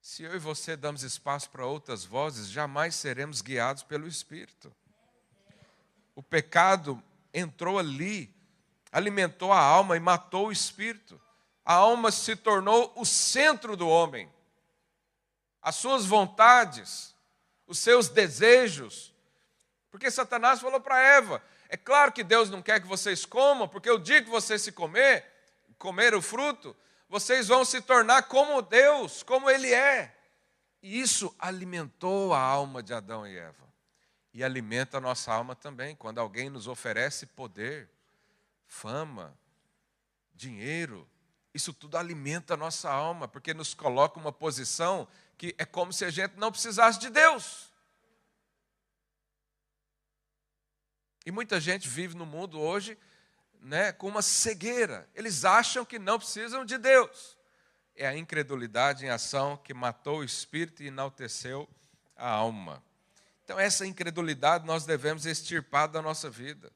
Se 0.00 0.22
eu 0.22 0.34
e 0.34 0.38
você 0.38 0.76
damos 0.76 1.02
espaço 1.02 1.50
para 1.50 1.66
outras 1.66 2.06
vozes, 2.06 2.48
jamais 2.48 2.94
seremos 2.94 3.42
guiados 3.42 3.82
pelo 3.82 4.08
Espírito. 4.08 4.74
O 6.14 6.22
pecado 6.22 7.02
entrou 7.32 7.78
ali, 7.78 8.34
alimentou 8.92 9.52
a 9.52 9.58
alma 9.58 9.96
e 9.96 10.00
matou 10.00 10.48
o 10.48 10.52
espírito. 10.52 11.20
A 11.64 11.74
alma 11.74 12.10
se 12.10 12.36
tornou 12.36 12.92
o 12.96 13.04
centro 13.04 13.76
do 13.76 13.88
homem. 13.88 14.30
As 15.60 15.76
suas 15.76 16.04
vontades, 16.04 17.14
os 17.66 17.78
seus 17.78 18.08
desejos, 18.08 19.14
porque 19.90 20.10
Satanás 20.10 20.60
falou 20.60 20.80
para 20.80 21.00
Eva: 21.00 21.42
é 21.68 21.76
claro 21.76 22.12
que 22.12 22.24
Deus 22.24 22.50
não 22.50 22.60
quer 22.60 22.80
que 22.80 22.86
vocês 22.86 23.24
comam, 23.24 23.68
porque 23.68 23.90
o 23.90 23.98
dia 23.98 24.22
que 24.22 24.28
vocês 24.28 24.60
se 24.60 24.72
comer, 24.72 25.24
comer 25.78 26.14
o 26.14 26.20
fruto, 26.20 26.76
vocês 27.08 27.48
vão 27.48 27.64
se 27.64 27.80
tornar 27.80 28.24
como 28.24 28.60
Deus, 28.60 29.22
como 29.22 29.48
Ele 29.48 29.72
é. 29.72 30.14
E 30.82 31.00
isso 31.00 31.34
alimentou 31.38 32.34
a 32.34 32.40
alma 32.40 32.82
de 32.82 32.92
Adão 32.92 33.26
e 33.26 33.36
Eva. 33.36 33.64
E 34.34 34.42
alimenta 34.42 34.98
a 34.98 35.00
nossa 35.00 35.32
alma 35.32 35.54
também, 35.54 35.94
quando 35.94 36.18
alguém 36.18 36.50
nos 36.50 36.66
oferece 36.66 37.24
poder, 37.24 37.88
fama, 38.66 39.38
dinheiro. 40.34 41.08
Isso 41.54 41.72
tudo 41.72 41.96
alimenta 41.96 42.54
a 42.54 42.56
nossa 42.56 42.90
alma, 42.90 43.28
porque 43.28 43.54
nos 43.54 43.72
coloca 43.72 44.18
uma 44.18 44.32
posição 44.32 45.06
que 45.38 45.54
é 45.56 45.64
como 45.64 45.92
se 45.92 46.04
a 46.04 46.10
gente 46.10 46.34
não 46.36 46.50
precisasse 46.50 46.98
de 46.98 47.08
Deus. 47.10 47.72
E 51.24 51.30
muita 51.30 51.60
gente 51.60 51.88
vive 51.88 52.16
no 52.16 52.26
mundo 52.26 52.60
hoje 52.60 52.98
né, 53.60 53.92
com 53.92 54.08
uma 54.08 54.20
cegueira. 54.20 55.08
Eles 55.14 55.44
acham 55.44 55.84
que 55.84 55.98
não 55.98 56.18
precisam 56.18 56.64
de 56.64 56.76
Deus. 56.76 57.38
É 57.94 58.06
a 58.06 58.16
incredulidade 58.16 59.06
em 59.06 59.08
ação 59.08 59.56
que 59.56 59.72
matou 59.72 60.18
o 60.18 60.24
espírito 60.24 60.82
e 60.82 60.88
enalteceu 60.88 61.68
a 62.16 62.28
alma. 62.28 62.82
Então, 63.44 63.60
essa 63.60 63.86
incredulidade 63.86 64.66
nós 64.66 64.86
devemos 64.86 65.26
extirpar 65.26 65.86
da 65.86 66.00
nossa 66.00 66.30
vida. 66.30 66.72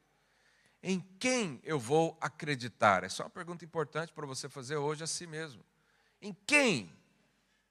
Em 0.83 1.01
quem 1.19 1.61
eu 1.65 1.79
vou 1.79 2.17
acreditar? 2.21 3.05
É 3.05 3.09
uma 3.21 3.31
pergunta 3.31 3.65
importante 3.65 4.13
para 4.13 4.27
você 4.27 4.49
fazer 4.49 4.77
hoje 4.77 5.03
a 5.03 5.07
si 5.07 5.27
mesmo. 5.27 5.65
Em 6.21 6.37
quem 6.47 6.93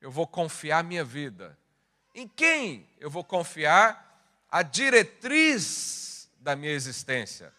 eu 0.01 0.09
vou 0.09 0.25
confiar 0.25 0.83
minha 0.83 1.03
vida? 1.03 1.57
Em 2.13 2.27
quem 2.27 2.89
eu 2.99 3.09
vou 3.09 3.23
confiar 3.23 4.19
a 4.49 4.63
diretriz 4.63 6.29
da 6.39 6.55
minha 6.55 6.73
existência? 6.73 7.53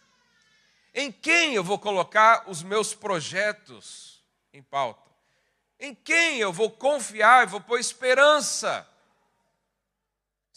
Em 0.93 1.09
quem 1.09 1.55
eu 1.55 1.63
vou 1.63 1.79
colocar 1.79 2.49
os 2.49 2.61
meus 2.61 2.93
projetos 2.93 4.21
em 4.51 4.61
pauta? 4.61 5.09
Em 5.79 5.95
quem 5.95 6.39
eu 6.39 6.51
vou 6.51 6.69
confiar 6.69 7.43
e 7.43 7.49
vou 7.49 7.61
pôr 7.61 7.79
esperança? 7.79 8.88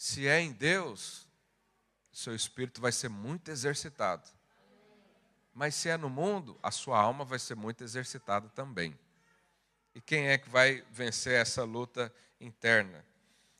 Se 0.05 0.27
é 0.27 0.41
em 0.41 0.51
Deus, 0.51 1.25
seu 2.11 2.35
espírito 2.35 2.81
vai 2.81 2.91
ser 2.91 3.07
muito 3.07 3.49
exercitado. 3.49 4.27
Mas 5.53 5.75
se 5.75 5.87
é 5.87 5.95
no 5.95 6.09
mundo, 6.09 6.59
a 6.61 6.71
sua 6.71 6.99
alma 6.99 7.23
vai 7.23 7.39
ser 7.39 7.55
muito 7.55 7.85
exercitada 7.85 8.49
também. 8.49 8.99
E 9.95 10.01
quem 10.01 10.27
é 10.27 10.37
que 10.37 10.49
vai 10.49 10.83
vencer 10.91 11.39
essa 11.39 11.63
luta 11.63 12.13
interna? 12.37 13.05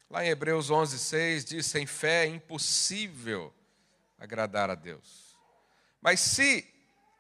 Lá 0.10 0.26
em 0.26 0.28
Hebreus 0.28 0.70
11, 0.70 1.00
6 1.00 1.46
diz: 1.46 1.66
sem 1.66 1.86
fé 1.86 2.26
é 2.26 2.28
impossível 2.28 3.54
agradar 4.20 4.70
a 4.70 4.76
Deus. 4.76 5.38
Mas 6.02 6.20
se 6.20 6.70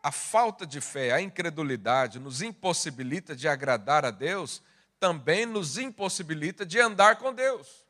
a 0.03 0.11
falta 0.11 0.67
de 0.67 0.81
fé, 0.81 1.13
a 1.13 1.21
incredulidade 1.21 2.19
nos 2.19 2.41
impossibilita 2.41 3.33
de 3.33 3.47
agradar 3.47 4.03
a 4.03 4.11
Deus, 4.11 4.61
também 4.99 5.45
nos 5.45 5.77
impossibilita 5.77 6.65
de 6.65 6.77
andar 6.77 7.15
com 7.15 7.33
Deus. 7.33 7.82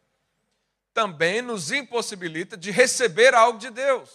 Também 0.94 1.42
nos 1.42 1.72
impossibilita 1.72 2.56
de 2.56 2.70
receber 2.70 3.34
algo 3.34 3.58
de 3.58 3.70
Deus. 3.70 4.10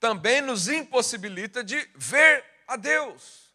Também 0.00 0.40
nos 0.40 0.68
impossibilita 0.68 1.62
de 1.62 1.88
ver 1.94 2.44
a 2.66 2.76
Deus. 2.76 3.50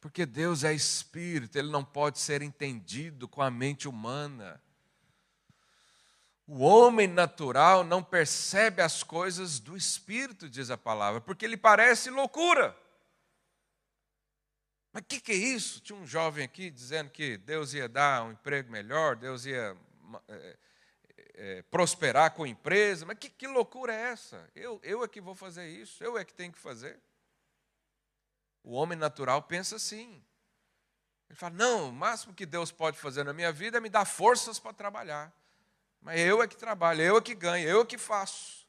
Porque 0.00 0.26
Deus 0.26 0.64
é 0.64 0.72
espírito, 0.72 1.56
ele 1.56 1.70
não 1.70 1.84
pode 1.84 2.18
ser 2.18 2.42
entendido 2.42 3.26
com 3.26 3.40
a 3.40 3.50
mente 3.50 3.88
humana. 3.88 4.60
O 6.46 6.58
homem 6.60 7.08
natural 7.08 7.82
não 7.82 8.02
percebe 8.02 8.82
as 8.82 9.02
coisas 9.02 9.58
do 9.58 9.76
espírito, 9.76 10.48
diz 10.48 10.70
a 10.70 10.78
palavra, 10.78 11.20
porque 11.20 11.46
lhe 11.46 11.56
parece 11.56 12.10
loucura. 12.10 12.76
Mas 14.92 15.02
o 15.02 15.06
que, 15.06 15.20
que, 15.20 15.32
é 15.32 15.34
isso? 15.34 15.80
Tinha 15.80 15.98
um 15.98 16.06
jovem 16.06 16.44
aqui 16.44 16.70
dizendo 16.70 17.10
que 17.10 17.36
Deus 17.36 17.74
ia 17.74 17.88
dar 17.88 18.24
um 18.24 18.32
emprego 18.32 18.70
melhor, 18.70 19.16
Deus 19.16 19.44
ia 19.44 19.76
é, 20.28 20.58
é, 21.34 21.62
prosperar 21.62 22.32
com 22.32 22.44
a 22.44 22.48
empresa. 22.48 23.06
Mas 23.06 23.18
que, 23.18 23.28
que 23.28 23.46
loucura 23.46 23.94
é 23.94 24.12
essa? 24.12 24.48
Eu, 24.54 24.80
eu 24.82 25.02
é 25.02 25.08
que 25.08 25.20
vou 25.20 25.34
fazer 25.34 25.68
isso, 25.68 26.02
eu 26.02 26.18
é 26.18 26.24
que 26.24 26.34
tenho 26.34 26.52
que 26.52 26.58
fazer. 26.58 27.00
O 28.62 28.72
homem 28.72 28.98
natural 28.98 29.42
pensa 29.42 29.76
assim. 29.76 30.22
Ele 31.28 31.36
fala: 31.36 31.54
não, 31.54 31.88
o 31.88 31.92
máximo 31.92 32.34
que 32.34 32.46
Deus 32.46 32.70
pode 32.72 32.98
fazer 32.98 33.24
na 33.24 33.32
minha 33.32 33.52
vida 33.52 33.78
é 33.78 33.80
me 33.80 33.88
dar 33.88 34.04
forças 34.04 34.58
para 34.58 34.72
trabalhar. 34.72 35.32
Mas 36.00 36.20
eu 36.20 36.42
é 36.42 36.48
que 36.48 36.56
trabalho, 36.56 37.02
eu 37.02 37.16
é 37.16 37.20
que 37.20 37.34
ganho, 37.34 37.68
eu 37.68 37.80
é 37.80 37.84
que 37.84 37.98
faço. 37.98 38.66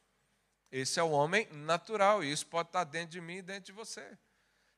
Esse 0.70 1.00
é 1.00 1.02
o 1.02 1.10
homem 1.10 1.48
natural, 1.50 2.22
e 2.22 2.30
isso 2.30 2.46
pode 2.46 2.68
estar 2.68 2.84
dentro 2.84 3.10
de 3.10 3.20
mim 3.20 3.36
e 3.36 3.42
dentro 3.42 3.64
de 3.64 3.72
você. 3.72 4.18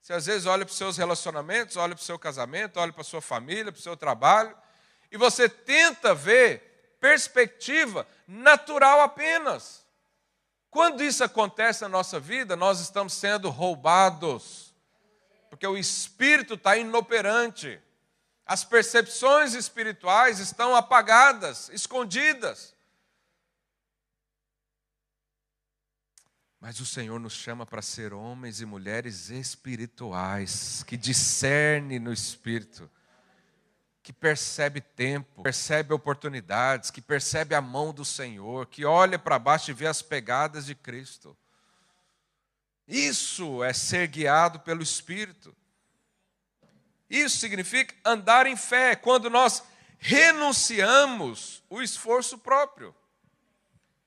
Você 0.00 0.12
às 0.12 0.26
vezes 0.26 0.46
olha 0.46 0.64
para 0.64 0.72
os 0.72 0.78
seus 0.78 0.96
relacionamentos, 0.96 1.76
olha 1.76 1.94
para 1.94 2.02
o 2.02 2.04
seu 2.04 2.18
casamento, 2.18 2.78
olha 2.78 2.92
para 2.92 3.02
a 3.02 3.04
sua 3.04 3.20
família, 3.20 3.72
para 3.72 3.78
o 3.78 3.82
seu 3.82 3.96
trabalho, 3.96 4.56
e 5.10 5.16
você 5.16 5.48
tenta 5.48 6.14
ver 6.14 6.96
perspectiva 7.00 8.06
natural 8.26 9.00
apenas. 9.00 9.84
Quando 10.70 11.02
isso 11.02 11.24
acontece 11.24 11.82
na 11.82 11.88
nossa 11.88 12.20
vida, 12.20 12.54
nós 12.54 12.78
estamos 12.80 13.12
sendo 13.12 13.50
roubados, 13.50 14.72
porque 15.48 15.66
o 15.66 15.76
espírito 15.76 16.54
está 16.54 16.76
inoperante, 16.76 17.80
as 18.46 18.62
percepções 18.62 19.54
espirituais 19.54 20.38
estão 20.38 20.76
apagadas, 20.76 21.68
escondidas. 21.70 22.74
Mas 26.60 26.78
o 26.78 26.86
Senhor 26.86 27.18
nos 27.18 27.32
chama 27.32 27.64
para 27.64 27.80
ser 27.80 28.12
homens 28.12 28.60
e 28.60 28.66
mulheres 28.66 29.30
espirituais, 29.30 30.84
que 30.86 30.96
discerne 30.96 31.98
no 31.98 32.12
espírito, 32.12 32.88
que 34.02 34.12
percebe 34.12 34.80
tempo, 34.80 35.42
percebe 35.42 35.92
oportunidades, 35.92 36.90
que 36.90 37.02
percebe 37.02 37.54
a 37.54 37.60
mão 37.60 37.92
do 37.92 38.04
Senhor, 38.04 38.66
que 38.66 38.84
olha 38.84 39.18
para 39.18 39.38
baixo 39.38 39.70
e 39.70 39.74
vê 39.74 39.86
as 39.86 40.00
pegadas 40.00 40.66
de 40.66 40.74
Cristo. 40.74 41.36
Isso 42.88 43.62
é 43.62 43.72
ser 43.72 44.08
guiado 44.08 44.60
pelo 44.60 44.82
Espírito. 44.82 45.54
Isso 47.08 47.38
significa 47.38 47.94
andar 48.04 48.46
em 48.46 48.56
fé, 48.56 48.96
quando 48.96 49.28
nós 49.28 49.62
renunciamos 49.98 51.62
o 51.68 51.82
esforço 51.82 52.38
próprio. 52.38 52.94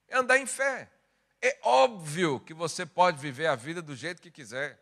É 0.08 0.18
andar 0.18 0.38
em 0.38 0.46
fé. 0.46 0.90
É 1.42 1.60
óbvio 1.62 2.40
que 2.40 2.54
você 2.54 2.86
pode 2.86 3.20
viver 3.20 3.48
a 3.48 3.56
vida 3.56 3.82
do 3.82 3.96
jeito 3.96 4.22
que 4.22 4.32
quiser. 4.32 4.80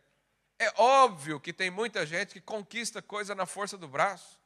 É 0.58 0.72
óbvio 0.76 1.40
que 1.40 1.52
tem 1.52 1.70
muita 1.70 2.06
gente 2.06 2.34
que 2.34 2.40
conquista 2.40 3.02
coisa 3.02 3.34
na 3.34 3.44
força 3.44 3.76
do 3.76 3.88
braço. 3.88 4.41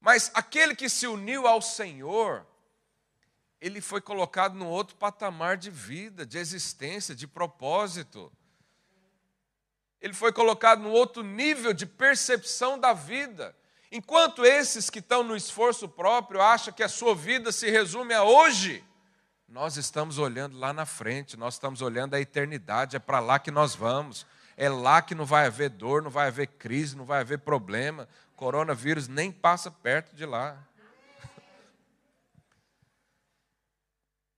Mas 0.00 0.30
aquele 0.34 0.74
que 0.74 0.88
se 0.88 1.06
uniu 1.06 1.46
ao 1.46 1.60
Senhor, 1.60 2.46
ele 3.60 3.80
foi 3.80 4.00
colocado 4.00 4.54
num 4.54 4.68
outro 4.68 4.96
patamar 4.96 5.56
de 5.56 5.70
vida, 5.70 6.24
de 6.24 6.38
existência, 6.38 7.14
de 7.14 7.26
propósito. 7.26 8.32
Ele 10.00 10.12
foi 10.12 10.32
colocado 10.32 10.80
num 10.80 10.92
outro 10.92 11.22
nível 11.22 11.72
de 11.72 11.84
percepção 11.84 12.78
da 12.78 12.92
vida. 12.92 13.56
Enquanto 13.90 14.44
esses 14.44 14.88
que 14.88 15.00
estão 15.00 15.24
no 15.24 15.34
esforço 15.34 15.88
próprio 15.88 16.40
acham 16.40 16.72
que 16.72 16.82
a 16.82 16.88
sua 16.88 17.14
vida 17.14 17.50
se 17.50 17.70
resume 17.70 18.14
a 18.14 18.22
hoje, 18.22 18.84
nós 19.48 19.76
estamos 19.76 20.18
olhando 20.18 20.58
lá 20.58 20.74
na 20.74 20.84
frente, 20.84 21.36
nós 21.36 21.54
estamos 21.54 21.80
olhando 21.80 22.14
a 22.14 22.20
eternidade, 22.20 22.96
é 22.96 22.98
para 22.98 23.18
lá 23.18 23.38
que 23.38 23.50
nós 23.50 23.74
vamos. 23.74 24.26
É 24.58 24.68
lá 24.68 25.00
que 25.00 25.14
não 25.14 25.24
vai 25.24 25.46
haver 25.46 25.70
dor, 25.70 26.02
não 26.02 26.10
vai 26.10 26.26
haver 26.26 26.48
crise, 26.48 26.96
não 26.96 27.04
vai 27.04 27.20
haver 27.20 27.38
problema. 27.38 28.08
Coronavírus 28.38 29.08
nem 29.08 29.32
passa 29.32 29.68
perto 29.68 30.14
de 30.14 30.24
lá. 30.24 30.64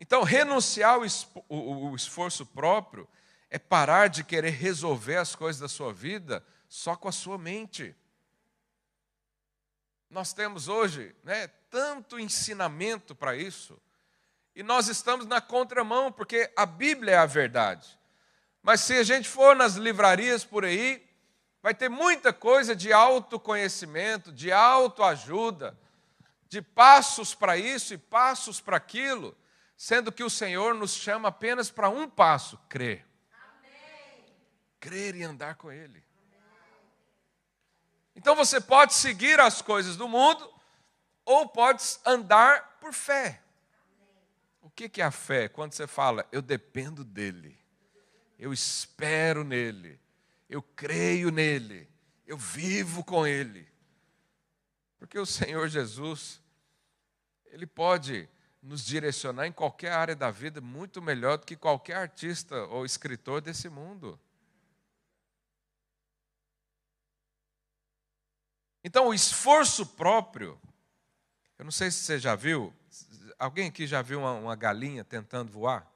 Então, 0.02 0.22
renunciar 0.22 0.98
o 0.98 1.94
esforço 1.94 2.46
próprio 2.46 3.06
é 3.50 3.58
parar 3.58 4.08
de 4.08 4.24
querer 4.24 4.48
resolver 4.48 5.16
as 5.16 5.34
coisas 5.34 5.60
da 5.60 5.68
sua 5.68 5.92
vida 5.92 6.42
só 6.66 6.96
com 6.96 7.06
a 7.06 7.12
sua 7.12 7.36
mente. 7.36 7.94
Nós 10.08 10.32
temos 10.32 10.68
hoje 10.68 11.14
né, 11.22 11.48
tanto 11.68 12.18
ensinamento 12.18 13.14
para 13.14 13.36
isso. 13.36 13.78
E 14.56 14.62
nós 14.62 14.88
estamos 14.88 15.26
na 15.26 15.42
contramão, 15.42 16.10
porque 16.10 16.50
a 16.56 16.64
Bíblia 16.64 17.12
é 17.12 17.18
a 17.18 17.26
verdade. 17.26 18.00
Mas 18.62 18.80
se 18.80 18.94
a 18.94 19.02
gente 19.02 19.28
for 19.28 19.54
nas 19.54 19.74
livrarias 19.74 20.42
por 20.44 20.64
aí, 20.64 21.06
vai 21.62 21.74
ter 21.74 21.88
muita 21.88 22.32
coisa 22.32 22.74
de 22.74 22.92
autoconhecimento, 22.92 24.32
de 24.32 24.52
autoajuda, 24.52 25.78
de 26.48 26.60
passos 26.60 27.34
para 27.34 27.56
isso 27.56 27.94
e 27.94 27.98
passos 27.98 28.60
para 28.60 28.76
aquilo, 28.76 29.36
sendo 29.76 30.10
que 30.10 30.24
o 30.24 30.30
Senhor 30.30 30.74
nos 30.74 30.92
chama 30.92 31.28
apenas 31.28 31.70
para 31.70 31.88
um 31.88 32.08
passo: 32.08 32.58
crer. 32.68 33.06
Amém. 33.32 34.24
Crer 34.80 35.14
e 35.14 35.22
andar 35.22 35.54
com 35.56 35.70
Ele. 35.70 36.02
Então 38.16 38.34
você 38.34 38.60
pode 38.60 38.94
seguir 38.94 39.38
as 39.40 39.62
coisas 39.62 39.96
do 39.96 40.08
mundo, 40.08 40.52
ou 41.24 41.48
pode 41.48 41.82
andar 42.04 42.78
por 42.80 42.92
fé. 42.92 43.40
O 44.60 44.68
que 44.68 45.00
é 45.00 45.04
a 45.04 45.10
fé? 45.10 45.48
Quando 45.48 45.72
você 45.72 45.86
fala, 45.86 46.26
eu 46.32 46.42
dependo 46.42 47.04
dele, 47.04 47.58
eu 48.38 48.52
espero 48.52 49.44
nele, 49.44 50.00
eu 50.50 50.60
creio 50.60 51.30
nele, 51.30 51.88
eu 52.26 52.36
vivo 52.36 53.02
com 53.02 53.26
ele. 53.26 53.66
Porque 54.98 55.18
o 55.18 55.24
Senhor 55.24 55.68
Jesus, 55.68 56.42
ele 57.46 57.66
pode 57.66 58.28
nos 58.62 58.84
direcionar 58.84 59.46
em 59.46 59.52
qualquer 59.52 59.92
área 59.92 60.14
da 60.14 60.30
vida 60.30 60.60
muito 60.60 61.00
melhor 61.00 61.38
do 61.38 61.46
que 61.46 61.56
qualquer 61.56 61.96
artista 61.96 62.64
ou 62.66 62.84
escritor 62.84 63.40
desse 63.40 63.70
mundo. 63.70 64.20
Então, 68.84 69.08
o 69.08 69.14
esforço 69.14 69.86
próprio, 69.86 70.60
eu 71.58 71.64
não 71.64 71.72
sei 71.72 71.90
se 71.90 71.98
você 71.98 72.18
já 72.18 72.34
viu, 72.34 72.74
Alguém 73.40 73.68
aqui 73.68 73.86
já 73.86 74.02
viu 74.02 74.18
uma, 74.18 74.34
uma 74.34 74.54
galinha 74.54 75.02
tentando 75.02 75.50
voar? 75.50 75.90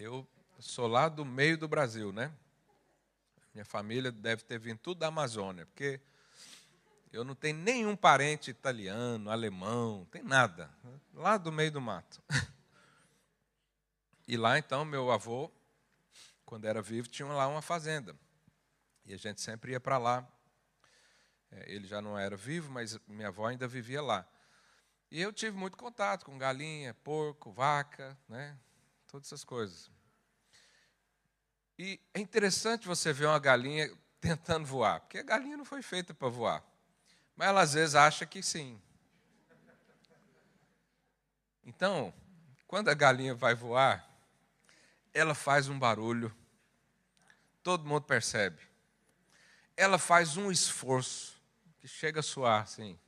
Eu 0.00 0.26
sou 0.58 0.86
lá 0.86 1.10
do 1.10 1.26
meio 1.26 1.58
do 1.58 1.68
Brasil, 1.68 2.10
né? 2.10 2.32
Minha 3.52 3.66
família 3.66 4.10
deve 4.10 4.42
ter 4.42 4.58
vindo 4.58 4.78
tudo 4.78 4.98
da 4.98 5.08
Amazônia, 5.08 5.66
porque 5.66 6.00
eu 7.12 7.22
não 7.22 7.34
tenho 7.34 7.58
nenhum 7.58 7.94
parente 7.94 8.50
italiano, 8.50 9.30
alemão, 9.30 10.06
tem 10.10 10.22
nada. 10.22 10.70
Lá 11.12 11.36
do 11.36 11.52
meio 11.52 11.70
do 11.70 11.80
mato. 11.80 12.22
E 14.26 14.36
lá 14.36 14.58
então 14.58 14.84
meu 14.84 15.10
avô, 15.10 15.50
quando 16.46 16.64
era 16.64 16.80
vivo, 16.80 17.08
tinha 17.08 17.28
lá 17.28 17.46
uma 17.46 17.60
fazenda. 17.60 18.16
E 19.04 19.12
a 19.12 19.16
gente 19.18 19.40
sempre 19.40 19.72
ia 19.72 19.80
para 19.80 19.98
lá 19.98 20.26
é, 21.52 21.72
ele 21.72 21.86
já 21.86 22.00
não 22.00 22.18
era 22.18 22.36
vivo, 22.36 22.70
mas 22.70 22.98
minha 23.06 23.28
avó 23.28 23.46
ainda 23.46 23.66
vivia 23.68 24.00
lá. 24.00 24.26
E 25.10 25.20
eu 25.20 25.32
tive 25.32 25.56
muito 25.56 25.76
contato 25.76 26.24
com 26.24 26.38
galinha, 26.38 26.94
porco, 26.94 27.52
vaca, 27.52 28.16
né? 28.28 28.56
Todas 29.10 29.26
essas 29.26 29.44
coisas. 29.44 29.90
E 31.78 32.00
é 32.14 32.20
interessante 32.20 32.86
você 32.86 33.12
ver 33.12 33.26
uma 33.26 33.38
galinha 33.38 33.90
tentando 34.20 34.66
voar, 34.66 35.00
porque 35.00 35.18
a 35.18 35.22
galinha 35.22 35.56
não 35.56 35.64
foi 35.64 35.82
feita 35.82 36.14
para 36.14 36.28
voar. 36.28 36.64
Mas 37.34 37.48
ela 37.48 37.62
às 37.62 37.72
vezes 37.72 37.94
acha 37.94 38.26
que 38.26 38.42
sim. 38.42 38.80
Então, 41.64 42.12
quando 42.66 42.88
a 42.88 42.94
galinha 42.94 43.34
vai 43.34 43.54
voar, 43.54 44.06
ela 45.12 45.34
faz 45.34 45.68
um 45.68 45.78
barulho, 45.78 46.34
todo 47.62 47.86
mundo 47.86 48.02
percebe. 48.02 48.60
Ela 49.76 49.98
faz 49.98 50.36
um 50.36 50.50
esforço 50.50 51.40
que 51.78 51.88
chega 51.88 52.20
a 52.20 52.22
suar, 52.22 52.66
sim. 52.68 52.98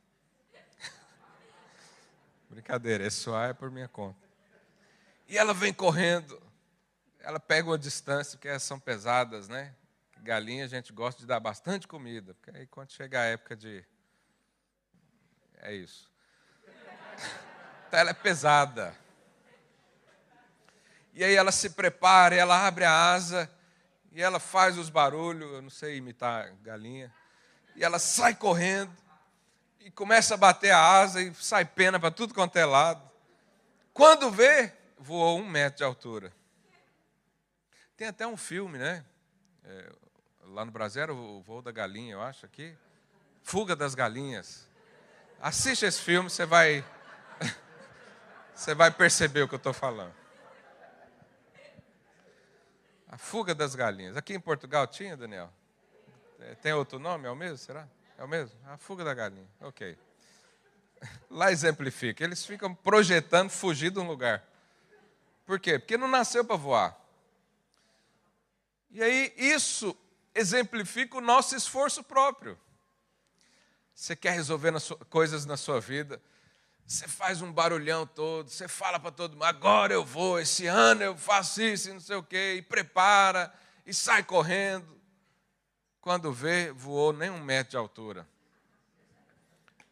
Brincadeira, 2.49 3.05
esse 3.05 3.17
suar 3.17 3.51
é 3.51 3.53
por 3.53 3.69
minha 3.69 3.87
conta. 3.87 4.22
E 5.33 5.37
ela 5.39 5.51
vem 5.51 5.73
correndo, 5.73 6.39
ela 7.19 7.39
pega 7.39 7.67
uma 7.67 7.75
distância, 7.75 8.37
porque 8.37 8.47
elas 8.47 8.61
são 8.61 8.79
pesadas, 8.79 9.47
né? 9.47 9.73
Galinha 10.19 10.63
a 10.63 10.67
gente 10.67 10.93
gosta 10.93 11.21
de 11.21 11.25
dar 11.25 11.39
bastante 11.39 11.87
comida, 11.87 12.35
porque 12.35 12.55
aí 12.55 12.67
quando 12.67 12.91
chega 12.91 13.19
a 13.19 13.23
época 13.23 13.55
de. 13.55 13.83
É 15.57 15.73
isso. 15.73 16.07
Então 17.87 17.99
ela 17.99 18.11
é 18.11 18.13
pesada. 18.13 18.95
E 21.15 21.23
aí 21.23 21.33
ela 21.33 21.51
se 21.51 21.71
prepara, 21.71 22.35
ela 22.35 22.67
abre 22.67 22.85
a 22.85 23.11
asa, 23.11 23.49
e 24.11 24.21
ela 24.21 24.39
faz 24.39 24.77
os 24.77 24.91
barulhos, 24.91 25.51
eu 25.51 25.63
não 25.63 25.69
sei 25.71 25.97
imitar 25.97 26.53
galinha 26.61 27.11
e 27.75 27.83
ela 27.83 27.97
sai 27.97 28.35
correndo 28.35 28.95
e 29.79 29.89
começa 29.89 30.35
a 30.35 30.37
bater 30.37 30.69
a 30.69 31.01
asa 31.01 31.23
e 31.23 31.33
sai 31.33 31.65
pena 31.65 31.99
para 31.99 32.11
tudo 32.11 32.35
quanto 32.35 32.55
é 32.55 32.65
lado. 32.65 33.01
Quando 33.95 34.29
vê, 34.29 34.71
voou 35.03 35.37
um 35.37 35.45
metro 35.45 35.77
de 35.77 35.83
altura. 35.83 36.33
Tem 37.97 38.07
até 38.07 38.25
um 38.25 38.37
filme, 38.37 38.77
né? 38.77 39.05
É, 39.65 39.91
lá 40.45 40.65
no 40.65 40.71
Brasil 40.71 41.03
era 41.03 41.13
o 41.13 41.41
voo 41.41 41.61
da 41.61 41.71
galinha, 41.71 42.13
eu 42.13 42.21
acho 42.21 42.45
aqui. 42.45 42.75
Fuga 43.41 43.75
das 43.75 43.93
galinhas. 43.93 44.67
Assiste 45.41 45.85
esse 45.85 46.01
filme, 46.01 46.29
você 46.29 46.45
vai, 46.45 46.83
você 48.55 48.73
vai 48.73 48.89
perceber 48.89 49.43
o 49.43 49.47
que 49.47 49.55
eu 49.55 49.57
estou 49.57 49.73
falando. 49.73 50.13
A 53.09 53.17
fuga 53.17 53.53
das 53.53 53.75
galinhas. 53.75 54.15
Aqui 54.15 54.33
em 54.33 54.39
Portugal 54.39 54.87
tinha, 54.87 55.17
Daniel? 55.17 55.51
É, 56.39 56.55
tem 56.55 56.73
outro 56.73 56.97
nome? 56.97 57.27
É 57.27 57.29
o 57.29 57.35
mesmo? 57.35 57.57
Será? 57.57 57.87
É 58.17 58.23
o 58.23 58.27
mesmo? 58.27 58.57
A 58.67 58.77
fuga 58.77 59.03
da 59.03 59.13
galinha. 59.13 59.47
Ok. 59.59 59.97
Lá 61.29 61.51
exemplifica. 61.51 62.23
Eles 62.23 62.45
ficam 62.45 62.73
projetando 62.73 63.49
fugir 63.49 63.91
de 63.91 63.99
um 63.99 64.07
lugar. 64.07 64.52
Por 65.53 65.59
quê? 65.59 65.77
Porque 65.77 65.97
não 65.97 66.07
nasceu 66.07 66.43
para 66.43 66.55
voar. 66.55 66.99
E 68.89 69.03
aí, 69.03 69.31
isso 69.37 69.95
exemplifica 70.33 71.15
o 71.15 71.21
nosso 71.21 71.55
esforço 71.55 72.03
próprio. 72.03 72.59
Você 73.93 74.15
quer 74.15 74.31
resolver 74.31 74.71
na 74.71 74.79
sua, 74.79 74.97
coisas 75.11 75.45
na 75.45 75.55
sua 75.55 75.79
vida, 75.79 76.19
você 76.87 77.07
faz 77.07 77.43
um 77.43 77.53
barulhão 77.53 78.07
todo, 78.07 78.49
você 78.49 78.67
fala 78.67 78.99
para 78.99 79.11
todo 79.11 79.33
mundo, 79.33 79.43
agora 79.43 79.93
eu 79.93 80.03
vou, 80.03 80.39
esse 80.39 80.65
ano 80.65 81.03
eu 81.03 81.15
faço 81.15 81.61
isso 81.61 81.91
e 81.91 81.93
não 81.93 81.99
sei 81.99 82.15
o 82.15 82.23
quê, 82.23 82.55
e 82.57 82.61
prepara, 82.63 83.53
e 83.85 83.93
sai 83.93 84.23
correndo. 84.23 84.99
Quando 86.01 86.33
vê, 86.33 86.71
voou 86.71 87.13
nem 87.13 87.29
um 87.29 87.43
metro 87.43 87.69
de 87.69 87.77
altura. 87.77 88.27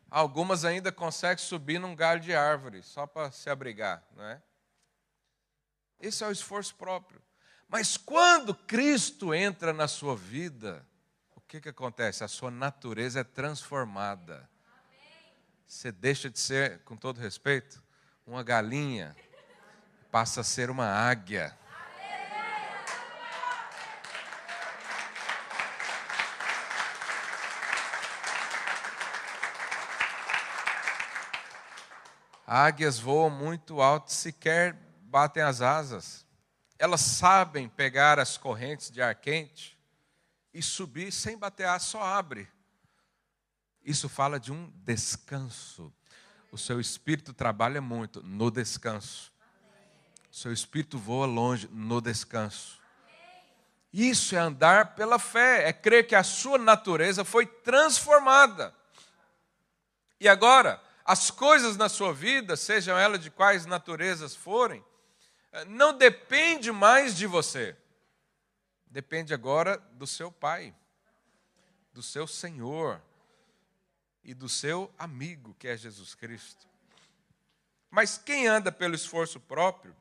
Algumas 0.10 0.66
ainda 0.66 0.92
conseguem 0.92 1.46
subir 1.46 1.78
num 1.78 1.96
galho 1.96 2.20
de 2.20 2.34
árvore, 2.34 2.82
só 2.82 3.06
para 3.06 3.32
se 3.32 3.48
abrigar, 3.48 4.04
não 4.16 4.26
é? 4.26 4.42
Esse 6.02 6.24
é 6.24 6.28
o 6.28 6.32
esforço 6.32 6.76
próprio. 6.76 7.22
Mas 7.70 7.96
quando 7.96 8.56
Cristo 8.56 9.34
entra 9.34 9.72
na 9.72 9.88
sua 9.88 10.16
vida, 10.16 10.86
o 11.36 11.42
que, 11.42 11.62
que 11.62 11.70
acontece? 11.70 12.24
A 12.24 12.28
sua 12.28 12.50
natureza 12.50 13.20
é 13.20 13.24
transformada. 13.24 14.50
Você 15.68 15.92
deixa 15.92 16.30
de 16.30 16.40
ser, 16.40 16.80
com 16.80 16.98
todo 16.98 17.20
respeito, 17.20 17.82
uma 18.26 18.44
galinha, 18.44 19.16
passa 20.12 20.42
a 20.42 20.44
ser 20.44 20.70
uma 20.70 20.88
águia. 20.88 21.58
Águias 32.46 33.00
voam 33.00 33.30
muito 33.30 33.82
alto, 33.82 34.12
sequer 34.12 34.91
batem 35.12 35.44
as 35.44 35.62
asas. 35.62 36.26
Elas 36.80 37.02
sabem 37.02 37.68
pegar 37.68 38.18
as 38.18 38.38
correntes 38.38 38.90
de 38.90 39.02
ar 39.02 39.14
quente 39.14 39.78
e 40.54 40.64
subir 40.64 41.12
sem 41.12 41.38
bater 41.38 41.68
asas, 41.68 41.90
só 41.90 42.02
abre. 42.02 42.48
Isso 43.84 44.08
fala 44.08 44.40
de 44.40 44.52
um 44.52 44.72
descanso. 44.86 45.94
O 46.50 46.58
seu 46.58 46.80
espírito 46.80 47.34
trabalha 47.34 47.82
muito 47.82 48.24
no 48.24 48.50
descanso. 48.50 49.32
O 50.32 50.36
seu 50.36 50.54
espírito 50.54 50.98
voa 50.98 51.26
longe 51.26 51.68
no 51.72 52.00
descanso. 52.00 52.80
Isso 53.92 54.34
é 54.34 54.40
andar 54.40 54.96
pela 54.96 55.20
fé, 55.20 55.68
é 55.68 55.74
crer 55.74 56.08
que 56.08 56.16
a 56.16 56.24
sua 56.24 56.58
natureza 56.58 57.26
foi 57.26 57.46
transformada. 57.46 58.74
E 60.22 60.30
agora, 60.30 60.82
as 61.04 61.30
coisas 61.30 61.76
na 61.76 61.90
sua 61.90 62.14
vida, 62.14 62.56
sejam 62.56 62.98
elas 62.98 63.20
de 63.20 63.30
quais 63.30 63.66
naturezas 63.66 64.34
forem, 64.34 64.82
não 65.68 65.98
depende 65.98 66.72
mais 66.72 67.16
de 67.16 67.28
você. 67.28 67.76
Depende 68.88 69.34
agora 69.34 69.78
do 69.94 70.06
seu 70.06 70.32
Pai, 70.32 70.76
do 71.94 72.04
seu 72.04 72.28
Senhor, 72.28 73.02
e 74.24 74.34
do 74.34 74.48
seu 74.48 74.94
amigo, 74.98 75.56
que 75.58 75.68
é 75.68 75.76
Jesus 75.76 76.14
Cristo. 76.14 76.68
Mas 77.90 78.18
quem 78.18 78.48
anda 78.48 78.72
pelo 78.72 78.96
esforço 78.96 79.40
próprio 79.40 79.96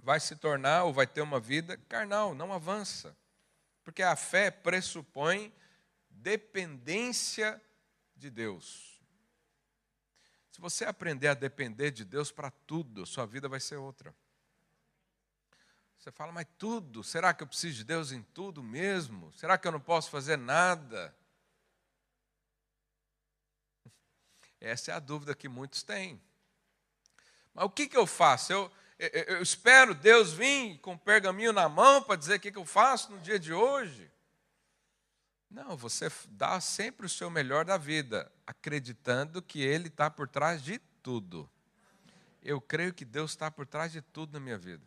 vai 0.00 0.20
se 0.20 0.36
tornar 0.36 0.84
ou 0.84 0.92
vai 0.92 1.06
ter 1.06 1.20
uma 1.20 1.40
vida 1.40 1.76
carnal, 1.88 2.34
não 2.34 2.52
avança. 2.52 3.16
Porque 3.84 4.02
a 4.02 4.16
fé 4.16 4.50
pressupõe 4.50 5.52
dependência 6.10 7.60
de 8.16 8.30
Deus. 8.30 8.97
Se 10.58 10.60
você 10.60 10.84
aprender 10.84 11.28
a 11.28 11.34
depender 11.34 11.92
de 11.92 12.04
Deus 12.04 12.32
para 12.32 12.50
tudo, 12.50 13.06
sua 13.06 13.24
vida 13.24 13.48
vai 13.48 13.60
ser 13.60 13.76
outra. 13.76 14.12
Você 15.96 16.10
fala, 16.10 16.32
mas 16.32 16.48
tudo? 16.58 17.04
Será 17.04 17.32
que 17.32 17.44
eu 17.44 17.46
preciso 17.46 17.76
de 17.76 17.84
Deus 17.84 18.10
em 18.10 18.24
tudo 18.24 18.60
mesmo? 18.60 19.32
Será 19.34 19.56
que 19.56 19.68
eu 19.68 19.70
não 19.70 19.78
posso 19.78 20.10
fazer 20.10 20.36
nada? 20.36 21.16
Essa 24.60 24.90
é 24.90 24.94
a 24.94 24.98
dúvida 24.98 25.32
que 25.32 25.48
muitos 25.48 25.84
têm. 25.84 26.20
Mas 27.54 27.64
o 27.64 27.70
que, 27.70 27.86
que 27.86 27.96
eu 27.96 28.04
faço? 28.04 28.52
Eu, 28.52 28.72
eu, 28.98 29.22
eu 29.36 29.42
espero 29.42 29.94
Deus 29.94 30.32
vir 30.32 30.78
com 30.80 30.98
pergaminho 30.98 31.52
na 31.52 31.68
mão 31.68 32.02
para 32.02 32.16
dizer 32.16 32.34
o 32.34 32.40
que, 32.40 32.50
que 32.50 32.58
eu 32.58 32.66
faço 32.66 33.12
no 33.12 33.20
dia 33.20 33.38
de 33.38 33.52
hoje? 33.52 34.10
Não, 35.50 35.76
você 35.76 36.10
dá 36.28 36.60
sempre 36.60 37.06
o 37.06 37.08
seu 37.08 37.30
melhor 37.30 37.64
da 37.64 37.76
vida, 37.76 38.30
acreditando 38.46 39.40
que 39.40 39.60
Ele 39.62 39.88
está 39.88 40.10
por 40.10 40.28
trás 40.28 40.62
de 40.62 40.78
tudo. 41.02 41.48
Eu 42.42 42.60
creio 42.60 42.92
que 42.92 43.04
Deus 43.04 43.30
está 43.32 43.50
por 43.50 43.66
trás 43.66 43.92
de 43.92 44.02
tudo 44.02 44.34
na 44.34 44.40
minha 44.40 44.58
vida. 44.58 44.84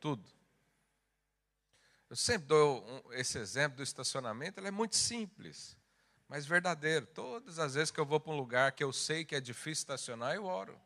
Tudo. 0.00 0.28
Eu 2.08 2.16
sempre 2.16 2.46
dou 2.46 3.04
esse 3.12 3.38
exemplo 3.38 3.78
do 3.78 3.82
estacionamento, 3.82 4.58
ele 4.58 4.68
é 4.68 4.72
muito 4.72 4.96
simples 4.96 5.76
mas 6.32 6.46
verdadeiro. 6.46 7.04
Todas 7.04 7.58
as 7.58 7.74
vezes 7.74 7.90
que 7.90 8.00
eu 8.00 8.06
vou 8.06 8.18
para 8.18 8.32
um 8.32 8.36
lugar 8.38 8.72
que 8.72 8.82
eu 8.82 8.90
sei 8.90 9.22
que 9.22 9.34
é 9.34 9.40
difícil 9.40 9.82
estacionar, 9.82 10.34
eu 10.34 10.46
oro. 10.46 10.80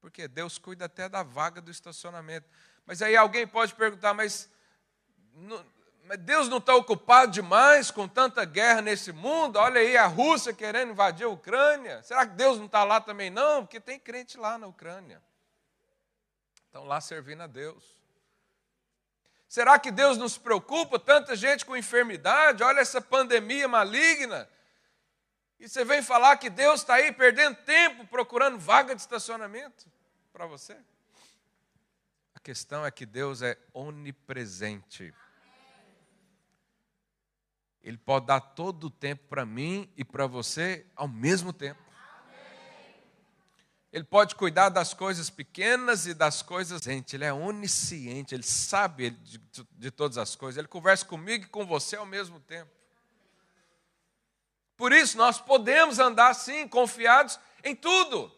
Porque 0.00 0.26
Deus 0.26 0.58
cuida 0.58 0.86
até 0.86 1.08
da 1.08 1.22
vaga 1.22 1.60
do 1.60 1.70
estacionamento. 1.70 2.44
Mas 2.84 3.00
aí 3.00 3.14
alguém 3.14 3.46
pode 3.46 3.72
perguntar, 3.76 4.14
mas, 4.14 4.50
não, 5.32 5.64
Deus 6.18 6.48
não 6.48 6.58
está 6.58 6.74
ocupado 6.74 7.32
demais 7.32 7.90
com 7.90 8.06
tanta 8.06 8.44
guerra 8.44 8.80
nesse 8.80 9.12
mundo? 9.12 9.56
Olha 9.56 9.80
aí 9.80 9.96
a 9.96 10.06
Rússia 10.06 10.52
querendo 10.52 10.92
invadir 10.92 11.24
a 11.24 11.28
Ucrânia. 11.28 12.02
Será 12.02 12.26
que 12.26 12.34
Deus 12.34 12.58
não 12.58 12.66
está 12.66 12.84
lá 12.84 13.00
também? 13.00 13.30
Não, 13.30 13.64
porque 13.64 13.80
tem 13.80 13.98
crente 13.98 14.38
lá 14.38 14.56
na 14.58 14.66
Ucrânia. 14.66 15.20
Estão 16.66 16.84
lá 16.84 17.00
servindo 17.00 17.42
a 17.42 17.46
Deus. 17.46 17.96
Será 19.48 19.78
que 19.78 19.90
Deus 19.90 20.18
nos 20.18 20.36
preocupa? 20.36 20.98
Tanta 20.98 21.34
gente 21.34 21.64
com 21.64 21.76
enfermidade, 21.76 22.62
olha 22.62 22.80
essa 22.80 23.00
pandemia 23.00 23.66
maligna. 23.66 24.48
E 25.58 25.68
você 25.68 25.84
vem 25.84 26.02
falar 26.02 26.36
que 26.36 26.50
Deus 26.50 26.80
está 26.80 26.94
aí 26.94 27.10
perdendo 27.12 27.56
tempo 27.64 28.06
procurando 28.06 28.58
vaga 28.58 28.94
de 28.94 29.00
estacionamento 29.00 29.86
para 30.32 30.46
você? 30.46 30.76
A 32.34 32.40
questão 32.40 32.84
é 32.84 32.90
que 32.90 33.06
Deus 33.06 33.40
é 33.40 33.56
onipresente. 33.72 35.14
Ele 37.86 37.96
pode 37.96 38.26
dar 38.26 38.40
todo 38.40 38.88
o 38.88 38.90
tempo 38.90 39.28
para 39.28 39.46
mim 39.46 39.88
e 39.96 40.04
para 40.04 40.26
você 40.26 40.84
ao 40.96 41.06
mesmo 41.06 41.52
tempo. 41.52 41.80
Ele 43.92 44.02
pode 44.02 44.34
cuidar 44.34 44.70
das 44.70 44.92
coisas 44.92 45.30
pequenas 45.30 46.04
e 46.04 46.12
das 46.12 46.42
coisas. 46.42 46.82
Gente, 46.82 47.14
ele 47.14 47.24
é 47.24 47.32
onisciente, 47.32 48.34
ele 48.34 48.42
sabe 48.42 49.10
de, 49.10 49.40
de 49.70 49.90
todas 49.92 50.18
as 50.18 50.34
coisas. 50.34 50.58
Ele 50.58 50.66
conversa 50.66 51.04
comigo 51.04 51.44
e 51.44 51.48
com 51.48 51.64
você 51.64 51.94
ao 51.94 52.04
mesmo 52.04 52.40
tempo. 52.40 52.72
Por 54.76 54.92
isso, 54.92 55.16
nós 55.16 55.40
podemos 55.40 56.00
andar 56.00 56.30
assim, 56.30 56.66
confiados 56.66 57.38
em 57.62 57.76
tudo. 57.76 58.32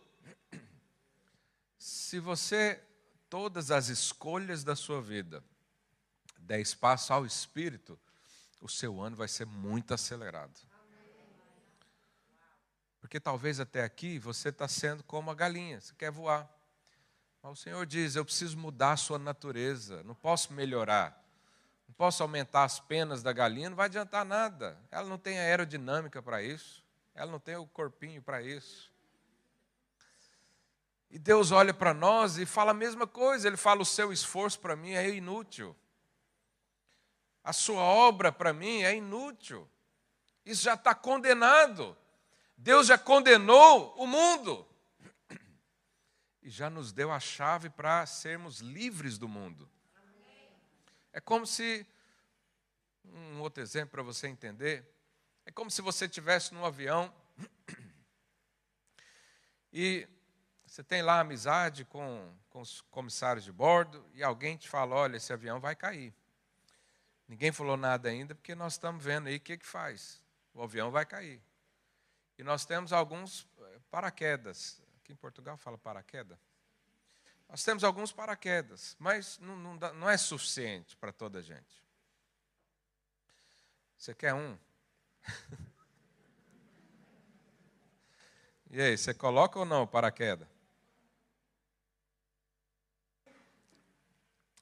Se 1.78 2.20
você, 2.20 2.84
todas 3.30 3.70
as 3.70 3.88
escolhas 3.88 4.62
da 4.62 4.76
sua 4.76 5.00
vida, 5.00 5.42
der 6.38 6.60
espaço 6.60 7.14
ao 7.14 7.24
Espírito, 7.24 7.98
o 8.60 8.68
seu 8.68 9.00
ano 9.00 9.16
vai 9.16 9.28
ser 9.28 9.46
muito 9.46 9.94
acelerado. 9.94 10.58
Porque 13.00 13.20
talvez 13.20 13.60
até 13.60 13.84
aqui 13.84 14.18
você 14.18 14.48
está 14.48 14.66
sendo 14.66 15.02
como 15.04 15.30
a 15.30 15.34
galinha, 15.34 15.80
você 15.80 15.94
quer 15.94 16.10
voar. 16.10 16.48
Mas 17.42 17.52
o 17.52 17.56
Senhor 17.56 17.86
diz: 17.86 18.16
Eu 18.16 18.24
preciso 18.24 18.58
mudar 18.58 18.92
a 18.92 18.96
sua 18.96 19.18
natureza, 19.18 20.02
não 20.02 20.14
posso 20.14 20.52
melhorar, 20.52 21.24
não 21.86 21.94
posso 21.94 22.22
aumentar 22.22 22.64
as 22.64 22.80
penas 22.80 23.22
da 23.22 23.32
galinha, 23.32 23.70
não 23.70 23.76
vai 23.76 23.86
adiantar 23.86 24.24
nada. 24.24 24.78
Ela 24.90 25.08
não 25.08 25.18
tem 25.18 25.38
aerodinâmica 25.38 26.20
para 26.20 26.42
isso, 26.42 26.84
ela 27.14 27.30
não 27.30 27.38
tem 27.38 27.56
o 27.56 27.66
corpinho 27.66 28.20
para 28.20 28.42
isso. 28.42 28.92
E 31.10 31.18
Deus 31.18 31.52
olha 31.52 31.72
para 31.72 31.94
nós 31.94 32.36
e 32.36 32.44
fala 32.44 32.72
a 32.72 32.74
mesma 32.74 33.06
coisa, 33.06 33.46
Ele 33.48 33.56
fala: 33.56 33.82
O 33.82 33.86
seu 33.86 34.12
esforço 34.12 34.58
para 34.58 34.76
mim 34.76 34.90
é 34.90 35.08
inútil, 35.08 35.74
a 37.48 37.52
sua 37.54 37.80
obra 37.80 38.30
para 38.30 38.52
mim 38.52 38.82
é 38.82 38.94
inútil, 38.94 39.66
isso 40.44 40.62
já 40.62 40.74
está 40.74 40.94
condenado. 40.94 41.96
Deus 42.54 42.88
já 42.88 42.98
condenou 42.98 43.94
o 43.96 44.06
mundo 44.06 44.68
e 46.42 46.50
já 46.50 46.68
nos 46.68 46.92
deu 46.92 47.10
a 47.10 47.18
chave 47.18 47.70
para 47.70 48.04
sermos 48.04 48.58
livres 48.58 49.16
do 49.16 49.26
mundo. 49.26 49.66
É 51.10 51.22
como 51.22 51.46
se, 51.46 51.86
um 53.02 53.40
outro 53.40 53.62
exemplo 53.62 53.92
para 53.92 54.02
você 54.02 54.28
entender, 54.28 54.84
é 55.46 55.50
como 55.50 55.70
se 55.70 55.80
você 55.80 56.04
estivesse 56.04 56.52
num 56.52 56.66
avião 56.66 57.10
e 59.72 60.06
Você 60.66 60.84
tem 60.84 61.00
lá 61.00 61.20
amizade 61.20 61.86
com, 61.86 62.30
com 62.50 62.60
os 62.60 62.82
comissários 62.90 63.42
de 63.42 63.50
bordo 63.50 64.04
e 64.12 64.22
alguém 64.22 64.54
te 64.58 64.68
fala: 64.68 64.94
olha, 64.94 65.16
esse 65.16 65.32
avião 65.32 65.58
vai 65.58 65.74
cair. 65.74 66.12
Ninguém 67.28 67.52
falou 67.52 67.76
nada 67.76 68.08
ainda, 68.08 68.34
porque 68.34 68.54
nós 68.54 68.72
estamos 68.72 69.04
vendo 69.04 69.28
aí 69.28 69.36
o 69.36 69.40
que, 69.40 69.58
que 69.58 69.66
faz. 69.66 70.24
O 70.54 70.62
avião 70.62 70.90
vai 70.90 71.04
cair. 71.04 71.42
E 72.38 72.42
nós 72.42 72.64
temos 72.64 72.90
alguns 72.92 73.46
eh, 73.58 73.78
paraquedas. 73.90 74.80
Aqui 74.96 75.12
em 75.12 75.16
Portugal 75.16 75.58
fala 75.58 75.76
paraquedas. 75.76 76.38
Nós 77.48 77.62
temos 77.62 77.84
alguns 77.84 78.12
paraquedas, 78.12 78.96
mas 78.98 79.38
não, 79.38 79.56
não, 79.56 79.76
dá, 79.76 79.92
não 79.92 80.08
é 80.08 80.16
suficiente 80.16 80.96
para 80.96 81.12
toda 81.12 81.38
a 81.38 81.42
gente. 81.42 81.84
Você 83.96 84.14
quer 84.14 84.32
um? 84.32 84.58
e 88.70 88.80
aí, 88.80 88.96
você 88.96 89.12
coloca 89.12 89.58
ou 89.58 89.66
não 89.66 89.82
o 89.82 89.86
paraquedas? 89.86 90.48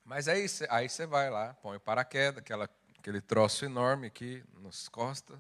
Mas 0.06 0.28
aí, 0.28 0.46
aí 0.70 0.88
você 0.88 1.04
vai 1.04 1.28
lá, 1.28 1.52
põe 1.54 1.76
o 1.76 1.80
paraquedas, 1.80 2.38
aquela, 2.38 2.70
aquele 2.96 3.20
troço 3.20 3.64
enorme 3.64 4.06
aqui 4.06 4.44
nas 4.60 4.88
costas, 4.88 5.36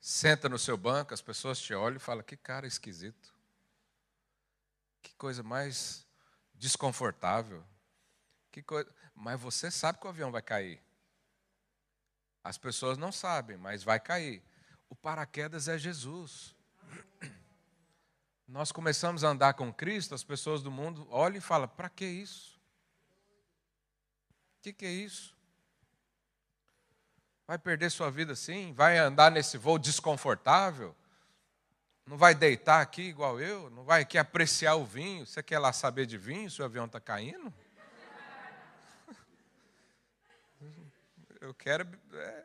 senta 0.00 0.48
no 0.48 0.58
seu 0.58 0.76
banco, 0.76 1.14
as 1.14 1.22
pessoas 1.22 1.60
te 1.60 1.72
olham 1.72 1.98
e 1.98 2.00
falam: 2.00 2.24
que 2.24 2.36
cara 2.36 2.66
esquisito. 2.66 3.32
Que 5.00 5.14
coisa 5.14 5.44
mais 5.44 6.04
desconfortável. 6.52 7.64
Que 8.50 8.60
coisa... 8.60 8.92
Mas 9.14 9.40
você 9.40 9.70
sabe 9.70 10.00
que 10.00 10.06
o 10.06 10.10
avião 10.10 10.32
vai 10.32 10.42
cair. 10.42 10.82
As 12.42 12.58
pessoas 12.58 12.98
não 12.98 13.12
sabem, 13.12 13.56
mas 13.56 13.84
vai 13.84 14.00
cair. 14.00 14.42
O 14.88 14.96
paraquedas 14.96 15.68
é 15.68 15.78
Jesus. 15.78 16.56
Nós 18.48 18.72
começamos 18.72 19.22
a 19.22 19.28
andar 19.28 19.54
com 19.54 19.72
Cristo, 19.72 20.12
as 20.12 20.24
pessoas 20.24 20.60
do 20.60 20.72
mundo 20.72 21.06
olham 21.08 21.38
e 21.38 21.40
falam: 21.40 21.68
para 21.68 21.88
que 21.88 22.04
isso? 22.04 22.51
O 24.62 24.64
que, 24.64 24.72
que 24.72 24.86
é 24.86 24.92
isso? 24.92 25.36
Vai 27.48 27.58
perder 27.58 27.90
sua 27.90 28.12
vida 28.12 28.34
assim? 28.34 28.72
Vai 28.72 28.96
andar 28.96 29.28
nesse 29.28 29.58
voo 29.58 29.76
desconfortável? 29.76 30.94
Não 32.06 32.16
vai 32.16 32.32
deitar 32.32 32.80
aqui 32.80 33.02
igual 33.02 33.40
eu? 33.40 33.68
Não 33.70 33.82
vai 33.82 34.02
aqui 34.02 34.16
apreciar 34.16 34.76
o 34.76 34.84
vinho? 34.84 35.26
Você 35.26 35.42
quer 35.42 35.58
lá 35.58 35.72
saber 35.72 36.06
de 36.06 36.16
vinho 36.16 36.48
se 36.48 36.62
o 36.62 36.64
avião 36.64 36.84
está 36.84 37.00
caindo? 37.00 37.52
Eu 41.40 41.52
quero 41.52 41.84
é, 42.12 42.44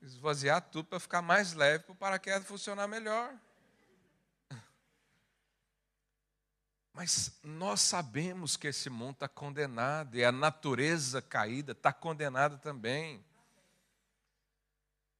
esvaziar 0.00 0.62
tudo 0.62 0.86
para 0.86 0.98
ficar 0.98 1.20
mais 1.20 1.52
leve, 1.52 1.84
para 1.84 1.92
o 1.92 1.96
paraquedas 1.96 2.48
funcionar 2.48 2.88
melhor. 2.88 3.34
Mas 6.92 7.38
nós 7.42 7.80
sabemos 7.80 8.56
que 8.56 8.68
esse 8.68 8.90
mundo 8.90 9.14
está 9.14 9.28
condenado 9.28 10.16
e 10.16 10.24
a 10.24 10.32
natureza 10.32 11.22
caída 11.22 11.72
está 11.72 11.92
condenada 11.92 12.58
também. 12.58 13.24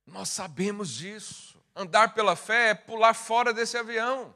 Nós 0.06 0.28
sabemos 0.28 0.90
disso. 0.90 1.62
Andar 1.74 2.14
pela 2.14 2.34
fé 2.34 2.70
é 2.70 2.74
pular 2.74 3.14
fora 3.14 3.52
desse 3.52 3.78
avião. 3.78 4.34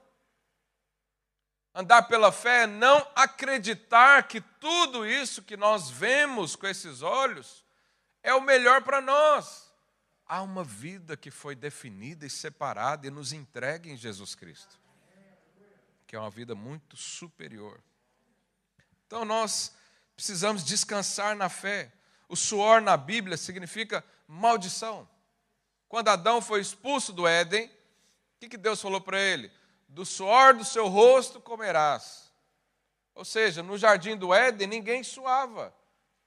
Andar 1.74 2.04
pela 2.04 2.30
fé 2.30 2.62
é 2.62 2.66
não 2.68 3.04
acreditar 3.16 4.28
que 4.28 4.40
tudo 4.40 5.04
isso 5.04 5.42
que 5.42 5.56
nós 5.56 5.90
vemos 5.90 6.54
com 6.54 6.68
esses 6.68 7.02
olhos 7.02 7.64
é 8.22 8.32
o 8.32 8.40
melhor 8.40 8.82
para 8.82 9.00
nós. 9.00 9.72
Há 10.24 10.40
uma 10.40 10.62
vida 10.62 11.16
que 11.16 11.30
foi 11.30 11.56
definida 11.56 12.24
e 12.24 12.30
separada 12.30 13.06
e 13.06 13.10
nos 13.10 13.32
entregue 13.32 13.90
em 13.90 13.96
Jesus 13.96 14.36
Cristo, 14.36 14.78
que 16.14 16.16
é 16.16 16.20
uma 16.20 16.30
vida 16.30 16.54
muito 16.54 16.96
superior. 16.96 17.82
Então 19.04 19.24
nós 19.24 19.74
precisamos 20.14 20.64
descansar 20.64 21.34
na 21.34 21.48
fé. 21.48 21.92
O 22.28 22.36
suor 22.36 22.80
na 22.80 22.96
Bíblia 22.96 23.36
significa 23.36 24.04
maldição. 24.28 25.08
Quando 25.88 26.10
Adão 26.10 26.40
foi 26.40 26.60
expulso 26.60 27.12
do 27.12 27.26
Éden, 27.26 27.66
o 27.66 28.48
que, 28.48 28.56
Deus 28.56 28.80
falou 28.80 29.00
para 29.00 29.18
ele? 29.18 29.50
Do 29.88 30.06
suor 30.06 30.54
do 30.54 30.64
seu 30.64 30.86
rosto 30.86 31.40
comerás. 31.40 32.32
Ou 33.12 33.24
seja, 33.24 33.60
no 33.60 33.76
jardim 33.76 34.16
do 34.16 34.32
Éden 34.32 34.68
ninguém 34.68 35.02
suava, 35.02 35.74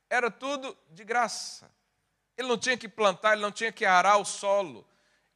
era 0.09 0.29
tudo 0.29 0.77
de 0.89 1.05
graça. 1.05 1.71
Ele 2.35 2.49
não 2.49 2.57
tinha 2.57 2.77
que 2.77 2.89
plantar, 2.89 3.31
ele 3.31 3.41
não 3.41 3.53
tinha 3.53 3.71
que 3.71 3.85
arar 3.85 4.17
o 4.17 4.25
solo, 4.25 4.85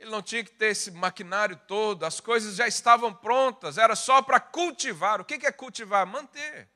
ele 0.02 0.10
não 0.10 0.22
tinha 0.22 0.44
que 0.44 0.52
ter 0.52 0.68
esse 0.68 0.92
maquinário 0.92 1.60
todo, 1.68 2.04
as 2.06 2.20
coisas 2.20 2.56
já 2.56 2.68
estavam 2.68 3.14
prontas, 3.14 3.78
era 3.78 3.96
só 3.96 4.22
para 4.22 4.40
cultivar. 4.40 5.22
O 5.22 5.26
que 5.26 5.46
é 5.46 5.52
cultivar? 5.52 6.06
Manter. 6.06 6.68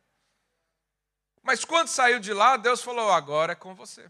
Mas 1.44 1.66
quando 1.66 1.88
saiu 1.88 2.20
de 2.20 2.34
lá, 2.34 2.56
Deus 2.56 2.82
falou: 2.82 3.12
agora 3.12 3.54
é 3.54 3.56
com 3.56 3.76
você 3.76 4.10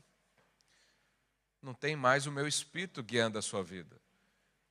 não 1.65 1.73
tem 1.73 1.95
mais 1.95 2.27
o 2.27 2.31
meu 2.31 2.47
espírito 2.47 3.01
guiando 3.01 3.39
a 3.39 3.41
sua 3.41 3.63
vida. 3.63 3.99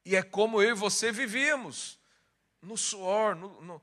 E 0.04 0.14
é 0.14 0.22
como 0.22 0.62
eu 0.62 0.70
e 0.70 0.74
você 0.74 1.10
vivíamos, 1.10 1.98
no 2.62 2.76
suor, 2.76 3.34
no, 3.34 3.60
no, 3.60 3.82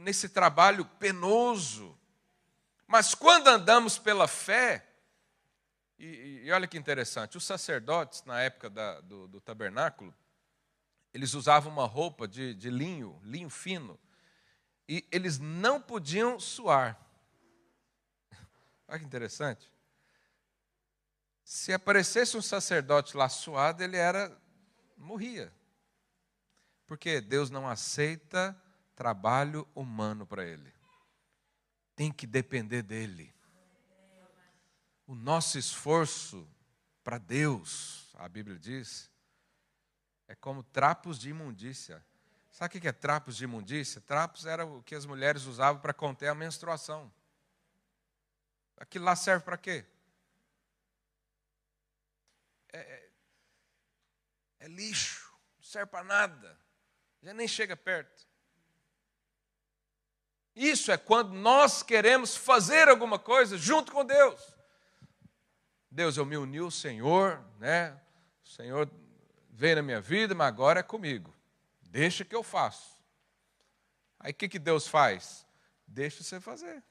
nesse 0.00 0.30
trabalho 0.30 0.86
penoso. 0.98 1.96
Mas 2.86 3.14
quando 3.14 3.48
andamos 3.48 3.98
pela 3.98 4.26
fé, 4.26 4.86
e, 6.00 6.46
e 6.46 6.52
olha 6.52 6.66
que 6.66 6.78
interessante, 6.78 7.36
os 7.36 7.44
sacerdotes, 7.44 8.24
na 8.24 8.40
época 8.40 8.70
da, 8.70 9.00
do, 9.02 9.28
do, 9.28 9.40
tabernáculo, 9.40 10.14
eles 11.12 11.34
usavam 11.34 11.70
uma 11.70 11.86
roupa 11.86 12.26
de, 12.26 12.54
de 12.54 12.70
linho, 12.70 13.20
linho 13.22 13.50
fino, 13.50 14.00
e 14.88 15.06
eles 15.12 15.38
não 15.38 15.80
podiam 15.80 16.40
suar. 16.40 16.98
Olha 18.88 18.98
que 18.98 19.04
interessante. 19.04 19.70
Se 21.44 21.72
aparecesse 21.72 22.36
um 22.36 22.42
sacerdote 22.42 23.16
lá 23.16 23.28
suado, 23.28 23.82
ele 23.82 23.96
era 23.96 24.34
morria. 24.96 25.52
Porque 26.86 27.20
Deus 27.20 27.50
não 27.50 27.68
aceita 27.68 28.56
trabalho 28.96 29.68
humano 29.74 30.26
para 30.26 30.44
ele. 30.44 30.72
Tem 31.94 32.10
que 32.10 32.26
depender 32.26 32.82
dele. 32.82 33.34
O 35.10 35.14
nosso 35.16 35.58
esforço 35.58 36.48
para 37.02 37.18
Deus, 37.18 38.12
a 38.14 38.28
Bíblia 38.28 38.56
diz, 38.56 39.10
é 40.28 40.36
como 40.36 40.62
trapos 40.62 41.18
de 41.18 41.30
imundícia. 41.30 42.06
Sabe 42.48 42.78
o 42.78 42.80
que 42.80 42.86
é 42.86 42.92
trapos 42.92 43.36
de 43.36 43.42
imundícia? 43.42 44.00
Trapos 44.00 44.46
era 44.46 44.64
o 44.64 44.84
que 44.84 44.94
as 44.94 45.04
mulheres 45.04 45.46
usavam 45.46 45.82
para 45.82 45.92
conter 45.92 46.28
a 46.28 46.34
menstruação. 46.36 47.12
Aquilo 48.76 49.04
lá 49.04 49.16
serve 49.16 49.44
para 49.44 49.58
quê? 49.58 49.84
é, 52.72 52.78
é, 52.78 53.10
é 54.60 54.68
lixo, 54.68 55.28
não 55.58 55.64
serve 55.64 55.90
para 55.90 56.04
nada, 56.04 56.56
já 57.20 57.34
nem 57.34 57.48
chega 57.48 57.76
perto. 57.76 58.28
Isso 60.54 60.92
é 60.92 60.96
quando 60.96 61.32
nós 61.32 61.82
queremos 61.82 62.36
fazer 62.36 62.88
alguma 62.88 63.18
coisa 63.18 63.58
junto 63.58 63.90
com 63.90 64.04
Deus. 64.04 64.59
Deus, 65.90 66.16
eu 66.16 66.24
me 66.24 66.36
uni 66.36 66.58
ao 66.58 66.70
Senhor, 66.70 67.42
né? 67.58 68.00
O 68.44 68.48
Senhor 68.48 68.90
veio 69.50 69.76
na 69.76 69.82
minha 69.82 70.00
vida, 70.00 70.34
mas 70.34 70.46
agora 70.46 70.80
é 70.80 70.82
comigo. 70.82 71.34
Deixa 71.82 72.24
que 72.24 72.34
eu 72.34 72.42
faço. 72.42 72.96
Aí 74.18 74.30
o 74.30 74.34
que, 74.34 74.48
que 74.48 74.58
Deus 74.58 74.86
faz? 74.86 75.46
Deixa 75.86 76.22
você 76.22 76.40
fazer. 76.40 76.82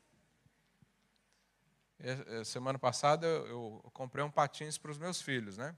É, 2.00 2.44
semana 2.44 2.80
passada 2.80 3.28
eu, 3.28 3.82
eu 3.84 3.92
comprei 3.92 4.24
um 4.24 4.32
patins 4.32 4.78
para 4.78 4.92
os 4.92 4.98
meus 4.98 5.22
filhos, 5.22 5.58
né? 5.58 5.76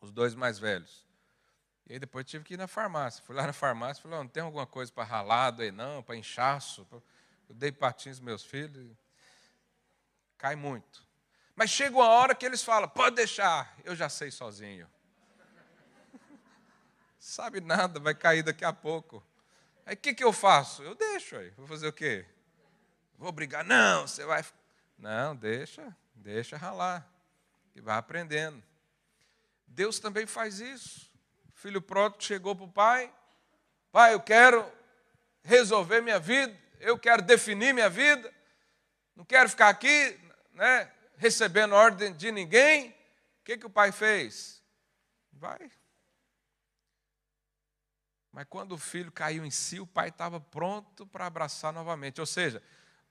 Os 0.00 0.12
dois 0.12 0.34
mais 0.34 0.58
velhos. 0.58 1.06
E 1.88 1.94
aí 1.94 1.98
depois 1.98 2.26
tive 2.26 2.44
que 2.44 2.54
ir 2.54 2.56
na 2.56 2.66
farmácia. 2.66 3.22
Fui 3.24 3.34
lá 3.34 3.46
na 3.46 3.52
farmácia 3.52 4.00
e 4.00 4.02
falei, 4.02 4.18
não 4.18 4.28
tem 4.28 4.42
alguma 4.42 4.66
coisa 4.66 4.92
para 4.92 5.04
ralado 5.04 5.62
aí 5.62 5.70
não, 5.70 6.02
para 6.02 6.16
inchaço? 6.16 6.86
Eu 7.48 7.54
dei 7.54 7.70
patins 7.70 8.16
aos 8.16 8.20
meus 8.20 8.44
filhos. 8.44 8.96
Cai 10.36 10.56
muito. 10.56 11.05
Mas 11.56 11.70
chega 11.70 11.96
uma 11.96 12.08
hora 12.08 12.34
que 12.34 12.46
eles 12.46 12.62
falam, 12.62 12.88
pode 12.88 13.16
deixar, 13.16 13.74
eu 13.82 13.96
já 13.96 14.08
sei 14.08 14.30
sozinho. 14.30 14.88
Sabe 17.18 17.60
nada, 17.60 17.98
vai 17.98 18.14
cair 18.14 18.42
daqui 18.42 18.64
a 18.64 18.72
pouco. 18.72 19.26
Aí 19.84 19.94
o 19.94 19.96
que, 19.96 20.14
que 20.14 20.22
eu 20.22 20.32
faço? 20.32 20.82
Eu 20.82 20.94
deixo 20.94 21.36
aí. 21.36 21.50
Vou 21.56 21.66
fazer 21.66 21.88
o 21.88 21.92
quê? 21.92 22.26
Vou 23.16 23.32
brigar? 23.32 23.64
Não, 23.64 24.06
você 24.06 24.24
vai 24.24 24.44
não, 24.98 25.36
deixa, 25.36 25.94
deixa 26.14 26.56
ralar. 26.56 27.06
E 27.74 27.80
vai 27.80 27.96
aprendendo. 27.96 28.62
Deus 29.66 29.98
também 29.98 30.26
faz 30.26 30.60
isso. 30.60 31.10
O 31.54 31.58
filho 31.58 31.82
pródigo 31.82 32.22
chegou 32.22 32.56
para 32.56 32.64
o 32.64 32.72
pai: 32.72 33.12
Pai, 33.92 34.14
eu 34.14 34.20
quero 34.20 34.70
resolver 35.42 36.00
minha 36.00 36.18
vida, 36.18 36.56
eu 36.80 36.98
quero 36.98 37.22
definir 37.22 37.74
minha 37.74 37.90
vida, 37.90 38.32
não 39.14 39.24
quero 39.24 39.48
ficar 39.48 39.68
aqui, 39.68 40.18
né, 40.54 40.90
recebendo 41.16 41.74
ordem 41.74 42.12
de 42.12 42.30
ninguém. 42.30 42.90
O 42.90 43.44
que, 43.44 43.58
que 43.58 43.66
o 43.66 43.70
pai 43.70 43.92
fez? 43.92 44.62
Vai. 45.32 45.70
Mas 48.32 48.46
quando 48.50 48.72
o 48.72 48.78
filho 48.78 49.10
caiu 49.10 49.44
em 49.44 49.50
si, 49.50 49.80
o 49.80 49.86
pai 49.86 50.08
estava 50.08 50.38
pronto 50.38 51.06
para 51.06 51.26
abraçar 51.26 51.72
novamente. 51.72 52.20
Ou 52.20 52.26
seja, 52.26 52.62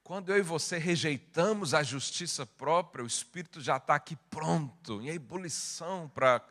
quando 0.03 0.31
eu 0.31 0.37
e 0.37 0.43
você 0.43 0.77
rejeitamos 0.77 1.73
a 1.73 1.81
justiça 1.81 2.45
própria, 2.45 3.03
o 3.03 3.07
Espírito 3.07 3.59
já 3.59 3.77
está 3.77 3.95
aqui 3.95 4.15
pronto, 4.29 5.01
em 5.01 5.09
ebulição 5.09 6.07
para 6.09 6.47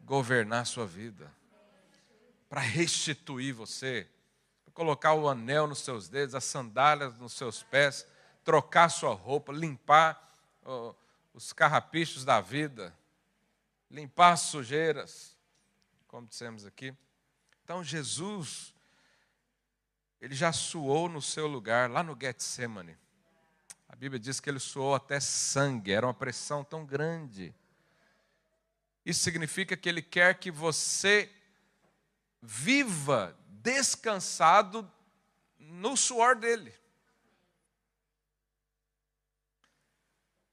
governar 0.00 0.62
a 0.62 0.64
sua 0.64 0.86
vida, 0.86 1.32
para 2.48 2.60
restituir 2.60 3.52
você, 3.52 4.08
para 4.64 4.74
colocar 4.74 5.14
o 5.14 5.28
anel 5.28 5.68
nos 5.68 5.78
seus 5.78 6.08
dedos, 6.08 6.34
as 6.34 6.42
sandálias 6.42 7.16
nos 7.16 7.34
seus 7.34 7.62
pés, 7.62 8.04
trocar 8.42 8.88
sua 8.88 9.14
roupa, 9.14 9.52
limpar 9.52 10.29
os 11.32 11.52
carrapichos 11.52 12.24
da 12.24 12.40
vida, 12.40 12.96
limpar 13.90 14.32
as 14.32 14.40
sujeiras, 14.40 15.36
como 16.06 16.26
dissemos 16.26 16.64
aqui. 16.64 16.94
Então 17.64 17.84
Jesus, 17.84 18.74
ele 20.20 20.34
já 20.34 20.52
suou 20.52 21.08
no 21.08 21.22
seu 21.22 21.46
lugar, 21.46 21.90
lá 21.90 22.02
no 22.02 22.16
Getsemane. 22.20 22.96
A 23.88 23.96
Bíblia 23.96 24.18
diz 24.18 24.40
que 24.40 24.48
ele 24.48 24.60
suou 24.60 24.94
até 24.94 25.20
sangue, 25.20 25.92
era 25.92 26.06
uma 26.06 26.14
pressão 26.14 26.62
tão 26.64 26.84
grande. 26.84 27.54
Isso 29.04 29.20
significa 29.20 29.76
que 29.76 29.88
ele 29.88 30.02
quer 30.02 30.38
que 30.38 30.50
você 30.50 31.32
viva 32.40 33.36
descansado 33.48 34.90
no 35.58 35.96
suor 35.96 36.36
dele. 36.36 36.74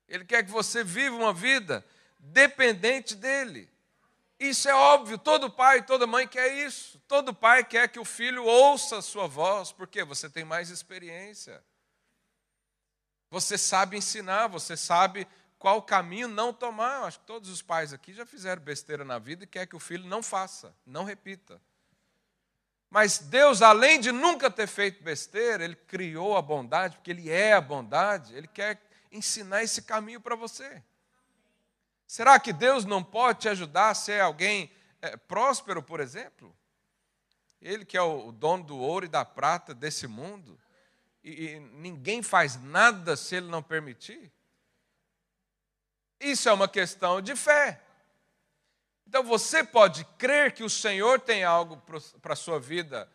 Ele 0.08 0.26
quer 0.26 0.44
que 0.44 0.52
você 0.52 0.84
viva 0.84 1.16
uma 1.16 1.34
vida 1.34 1.86
dependente 2.20 3.16
dele. 3.16 3.70
Isso 4.40 4.70
é 4.70 4.74
óbvio, 4.74 5.18
todo 5.18 5.50
pai, 5.50 5.84
toda 5.84 6.06
mãe 6.06 6.28
quer 6.28 6.54
isso. 6.66 7.02
Todo 7.08 7.34
pai 7.34 7.64
quer 7.64 7.88
que 7.90 8.00
o 8.00 8.06
filho 8.06 8.44
ouça 8.44 8.98
a 8.98 9.02
sua 9.02 9.28
voz, 9.28 9.72
porque 9.72 10.04
você 10.04 10.30
tem 10.30 10.46
mais 10.46 10.70
experiência. 10.70 11.64
Você 13.32 13.58
sabe 13.58 13.98
ensinar, 13.98 14.48
você 14.48 14.78
sabe 14.78 15.28
qual 15.58 15.82
caminho 15.82 16.28
não 16.28 16.54
tomar. 16.54 17.04
Acho 17.04 17.20
que 17.20 17.26
todos 17.26 17.50
os 17.50 17.62
pais 17.62 17.94
aqui 17.94 18.14
já 18.14 18.26
fizeram 18.26 18.62
besteira 18.62 19.04
na 19.04 19.18
vida 19.18 19.44
e 19.44 19.48
quer 19.48 19.66
que 19.66 19.76
o 19.76 19.80
filho 19.80 20.06
não 20.06 20.22
faça, 20.22 20.74
não 20.86 21.04
repita. 21.04 21.60
Mas 22.90 23.18
Deus, 23.18 23.62
além 23.62 24.00
de 24.00 24.12
nunca 24.12 24.50
ter 24.50 24.68
feito 24.68 25.04
besteira, 25.04 25.64
Ele 25.64 25.76
criou 25.76 26.38
a 26.38 26.42
bondade, 26.42 26.96
porque 26.96 27.12
Ele 27.12 27.30
é 27.30 27.54
a 27.54 27.60
bondade, 27.60 28.34
Ele 28.36 28.48
quer 28.48 28.87
ensinar 29.12 29.64
esse 29.64 29.82
caminho 29.82 30.22
para 30.22 30.36
você. 30.36 30.84
Será 32.06 32.40
que 32.40 32.54
Deus 32.54 32.86
não 32.86 33.04
pode 33.04 33.42
te 33.42 33.50
ajudar 33.50 33.90
a 33.90 33.96
ser 33.96 34.22
alguém 34.22 34.72
é, 35.02 35.18
próspero, 35.18 35.84
por 35.84 36.00
exemplo? 36.00 36.56
Ele 37.62 37.84
que 37.84 37.98
é 37.98 38.02
o 38.02 38.32
dono 38.32 38.64
do 38.64 38.78
ouro 38.78 39.06
e 39.06 39.10
da 39.10 39.26
prata 39.26 39.74
desse 39.74 40.08
mundo, 40.08 40.60
e, 41.24 41.48
e 41.48 41.60
ninguém 41.60 42.24
faz 42.24 42.56
nada 42.62 43.18
se 43.18 43.36
ele 43.36 43.48
não 43.48 43.62
permitir. 43.62 44.32
Isso 46.20 46.48
é 46.48 46.54
uma 46.54 46.68
questão 46.68 47.22
de 47.22 47.36
fé. 47.36 47.82
Então 49.06 49.24
você 49.24 49.64
pode 49.64 50.04
crer 50.18 50.54
que 50.54 50.64
o 50.64 50.70
Senhor 50.70 51.20
tem 51.20 51.44
algo 51.44 51.78
para 52.22 52.34
a 52.34 52.36
sua 52.36 52.60
vida, 52.60 53.10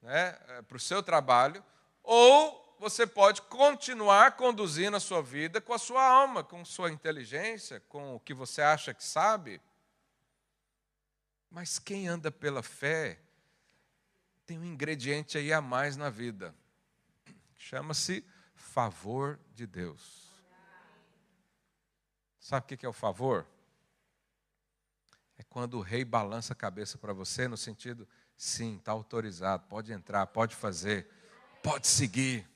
né, 0.00 0.38
é, 0.48 0.62
para 0.62 0.76
o 0.76 0.80
seu 0.80 1.02
trabalho, 1.02 1.64
ou 2.02 2.61
você 2.82 3.06
pode 3.06 3.42
continuar 3.42 4.36
conduzindo 4.36 4.96
a 4.96 5.00
sua 5.00 5.22
vida 5.22 5.60
com 5.60 5.72
a 5.72 5.78
sua 5.78 6.04
alma, 6.04 6.42
com 6.42 6.64
sua 6.64 6.90
inteligência, 6.90 7.78
com 7.88 8.16
o 8.16 8.18
que 8.18 8.34
você 8.34 8.60
acha 8.60 8.92
que 8.92 9.04
sabe. 9.04 9.60
Mas 11.48 11.78
quem 11.78 12.08
anda 12.08 12.28
pela 12.28 12.60
fé 12.60 13.20
tem 14.44 14.58
um 14.58 14.64
ingrediente 14.64 15.38
aí 15.38 15.52
a 15.52 15.60
mais 15.60 15.96
na 15.96 16.10
vida. 16.10 16.52
Chama-se 17.56 18.26
favor 18.56 19.38
de 19.54 19.64
Deus. 19.64 20.32
Sabe 22.40 22.64
o 22.64 22.76
que 22.76 22.84
é 22.84 22.88
o 22.88 22.92
favor? 22.92 23.46
É 25.38 25.44
quando 25.44 25.74
o 25.74 25.82
rei 25.82 26.04
balança 26.04 26.52
a 26.52 26.56
cabeça 26.56 26.98
para 26.98 27.12
você 27.12 27.46
no 27.46 27.56
sentido, 27.56 28.08
sim, 28.36 28.78
está 28.78 28.90
autorizado, 28.90 29.68
pode 29.68 29.92
entrar, 29.92 30.26
pode 30.26 30.56
fazer, 30.56 31.08
pode 31.62 31.86
seguir. 31.86 32.50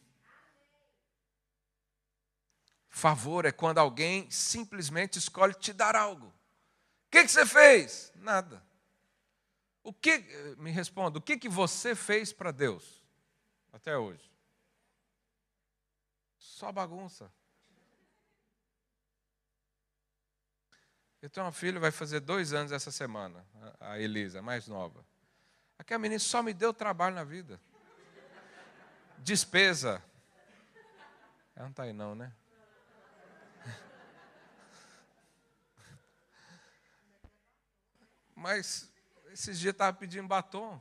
Favor 2.96 3.44
é 3.44 3.52
quando 3.52 3.76
alguém 3.76 4.30
simplesmente 4.30 5.18
escolhe 5.18 5.52
te 5.52 5.70
dar 5.70 5.94
algo. 5.94 6.28
O 6.28 7.10
que, 7.10 7.24
que 7.24 7.28
você 7.28 7.44
fez? 7.44 8.10
Nada. 8.14 8.64
O 9.82 9.92
que, 9.92 10.16
me 10.56 10.70
responda, 10.70 11.18
o 11.18 11.20
que, 11.20 11.36
que 11.36 11.46
você 11.46 11.94
fez 11.94 12.32
para 12.32 12.50
Deus 12.50 13.04
até 13.70 13.98
hoje? 13.98 14.32
Só 16.38 16.72
bagunça. 16.72 17.30
Eu 21.20 21.28
tenho 21.28 21.44
uma 21.44 21.52
filha, 21.52 21.78
vai 21.78 21.90
fazer 21.90 22.20
dois 22.20 22.54
anos 22.54 22.72
essa 22.72 22.90
semana, 22.90 23.46
a 23.78 23.98
Elisa, 23.98 24.40
mais 24.40 24.66
nova. 24.66 25.04
Aquela 25.78 25.98
menina 25.98 26.18
só 26.18 26.42
me 26.42 26.54
deu 26.54 26.72
trabalho 26.72 27.14
na 27.14 27.24
vida. 27.24 27.60
Despesa. 29.18 30.02
Ela 31.54 31.64
não 31.64 31.70
está 31.72 31.82
aí 31.82 31.92
não, 31.92 32.14
né? 32.14 32.32
Mas 38.36 38.92
esses 39.32 39.58
dias 39.58 39.72
estava 39.72 39.96
pedindo 39.96 40.28
batom. 40.28 40.80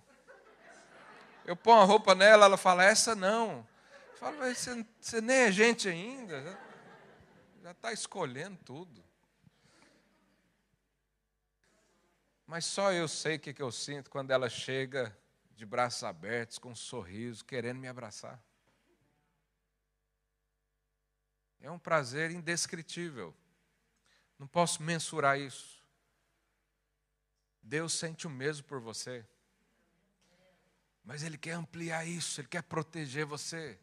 Eu 1.46 1.56
ponho 1.56 1.80
a 1.80 1.86
roupa 1.86 2.14
nela, 2.14 2.46
ela 2.46 2.58
fala, 2.58 2.84
essa 2.84 3.16
não. 3.16 3.66
Eu 4.12 4.18
falo, 4.18 4.38
mas 4.38 4.58
você, 4.58 4.86
você 5.00 5.22
nem 5.22 5.38
é 5.38 5.52
gente 5.52 5.88
ainda. 5.88 6.60
Já 7.64 7.72
está 7.72 7.94
escolhendo 7.94 8.60
tudo. 8.66 9.04
Mas 12.46 12.66
só 12.66 12.92
eu 12.92 13.08
sei 13.08 13.38
o 13.38 13.40
que, 13.40 13.54
que 13.54 13.62
eu 13.62 13.72
sinto 13.72 14.12
quando 14.12 14.32
ela 14.32 14.50
chega 14.50 15.18
de 15.56 15.66
braços 15.66 16.04
abertos, 16.04 16.60
com 16.60 16.72
um 16.72 16.76
sorriso, 16.76 17.46
querendo 17.46 17.80
me 17.80 17.88
abraçar. 17.88 18.44
É 21.62 21.72
um 21.72 21.80
prazer 21.80 22.32
indescritível. 22.32 23.34
Não 24.38 24.46
posso 24.46 24.84
mensurar 24.84 25.40
isso. 25.40 25.85
Deus 27.66 27.94
sente 27.94 28.28
o 28.28 28.30
mesmo 28.30 28.64
por 28.64 28.80
você. 28.80 29.26
Mas 31.04 31.24
Ele 31.24 31.38
quer 31.38 31.54
ampliar 31.54 32.06
isso, 32.06 32.40
Ele 32.40 32.48
quer 32.48 32.62
proteger 32.62 33.26
você. 33.26 33.78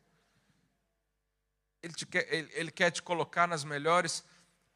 Ele, 1.82 1.92
quer, 1.92 2.32
ele, 2.32 2.50
ele 2.54 2.70
quer 2.70 2.92
te 2.92 3.02
colocar 3.02 3.48
nas 3.48 3.64
melhores 3.64 4.24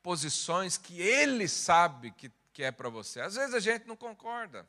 posições 0.03 0.77
que 0.77 1.01
Ele 1.01 1.47
sabe 1.47 2.11
que, 2.11 2.33
que 2.53 2.65
é 2.65 2.73
para 2.73 2.89
você. 2.89 3.21
Às 3.21 3.37
vezes 3.37 3.55
a 3.55 3.61
gente 3.61 3.87
não 3.87 3.97
concorda. 3.97 4.69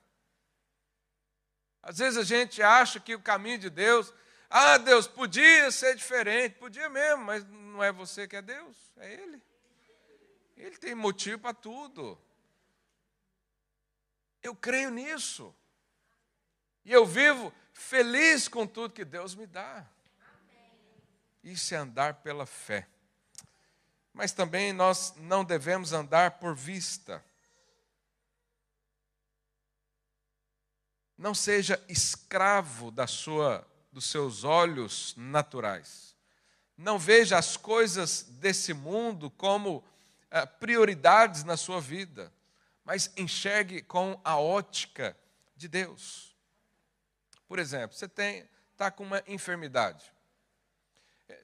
Às 1.82 1.98
vezes 1.98 2.20
a 2.20 2.24
gente 2.24 2.62
acha 2.62 3.00
que 3.00 3.16
o 3.16 3.22
caminho 3.22 3.58
de 3.58 3.72
Deus, 3.72 4.14
ah, 4.52 4.78
Deus, 4.78 5.08
podia 5.08 5.72
ser 5.72 5.96
diferente, 5.96 6.60
podia 6.60 6.90
mesmo, 6.90 7.24
mas 7.24 7.44
não 7.44 7.84
é 7.84 7.92
você 7.92 8.28
que 8.28 8.36
é 8.36 8.42
Deus, 8.42 8.78
é 8.98 9.14
Ele. 9.14 9.42
Ele 10.56 10.78
tem 10.78 10.94
motivo 10.94 11.40
para 11.40 11.56
tudo. 11.56 12.22
Eu 14.48 14.56
creio 14.56 14.90
nisso. 14.90 15.54
E 16.86 16.94
eu 16.94 17.06
vivo 17.06 17.54
feliz 17.74 18.48
com 18.48 18.66
tudo 18.66 18.94
que 18.94 19.04
Deus 19.04 19.36
me 19.36 19.46
dá. 19.46 19.86
Isso 21.44 21.74
é 21.74 21.78
andar 21.78 22.14
pela 22.22 22.46
fé. 22.46 22.88
Mas 24.14 24.32
também 24.32 24.72
nós 24.72 25.14
não 25.18 25.44
devemos 25.44 25.92
andar 25.92 26.40
por 26.40 26.56
vista. 26.56 27.22
Não 31.18 31.36
seja 31.36 31.84
escravo 31.90 32.90
da 32.90 33.06
sua, 33.06 33.68
dos 33.92 34.10
seus 34.10 34.46
olhos 34.46 35.14
naturais. 35.18 36.16
Não 36.78 36.98
veja 36.98 37.38
as 37.38 37.58
coisas 37.58 38.24
desse 38.24 38.74
mundo 38.74 39.30
como 39.30 39.84
eh, 40.32 40.46
prioridades 40.46 41.44
na 41.44 41.58
sua 41.58 41.82
vida 41.82 42.32
mas 42.88 43.12
enxergue 43.18 43.82
com 43.82 44.18
a 44.24 44.40
ótica 44.40 45.14
de 45.58 45.68
Deus. 45.68 46.34
Por 47.46 47.60
exemplo, 47.60 47.98
você 47.98 48.08
tem 48.08 48.48
está 48.72 48.90
com 48.90 49.04
uma 49.04 49.22
enfermidade. 49.28 50.10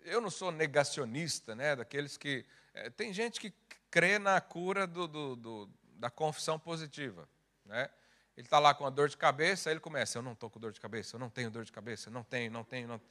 Eu 0.06 0.22
não 0.22 0.30
sou 0.30 0.54
negacionista, 0.54 1.54
né, 1.54 1.76
daqueles 1.76 2.16
que 2.16 2.46
é, 2.74 2.90
tem 2.90 3.12
gente 3.12 3.42
que 3.42 3.54
crê 3.92 4.18
na 4.18 4.40
cura 4.40 4.88
do, 4.88 5.06
do, 5.06 5.36
do, 5.36 5.70
da 5.96 6.10
confissão 6.10 6.58
positiva, 6.58 7.28
né? 7.66 7.90
Ele 8.38 8.48
está 8.48 8.58
lá 8.58 8.74
com 8.74 8.86
a 8.86 8.90
dor 8.90 9.10
de 9.10 9.18
cabeça, 9.18 9.70
aí 9.70 9.74
ele 9.74 9.82
começa: 9.82 10.18
eu 10.18 10.22
não 10.22 10.32
estou 10.32 10.50
com 10.50 10.62
dor 10.62 10.72
de 10.72 10.80
cabeça, 10.80 11.18
eu 11.18 11.20
não 11.20 11.30
tenho 11.30 11.52
dor 11.52 11.66
de 11.66 11.74
cabeça, 11.74 12.10
não 12.10 12.24
tenho, 12.24 12.50
não 12.52 12.64
tenho, 12.64 12.88
não. 12.88 13.02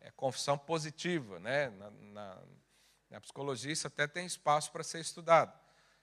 É 0.00 0.12
confissão 0.12 0.56
positiva, 0.56 1.40
né? 1.40 1.70
Na, 1.70 1.90
na, 1.90 2.42
na 3.10 3.20
psicologia 3.20 3.72
isso 3.72 3.88
até 3.88 4.06
tem 4.06 4.24
espaço 4.24 4.70
para 4.70 4.84
ser 4.84 5.00
estudado. 5.00 5.58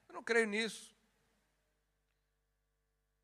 Eu 0.10 0.14
não 0.14 0.22
creio 0.22 0.48
nisso 0.48 0.97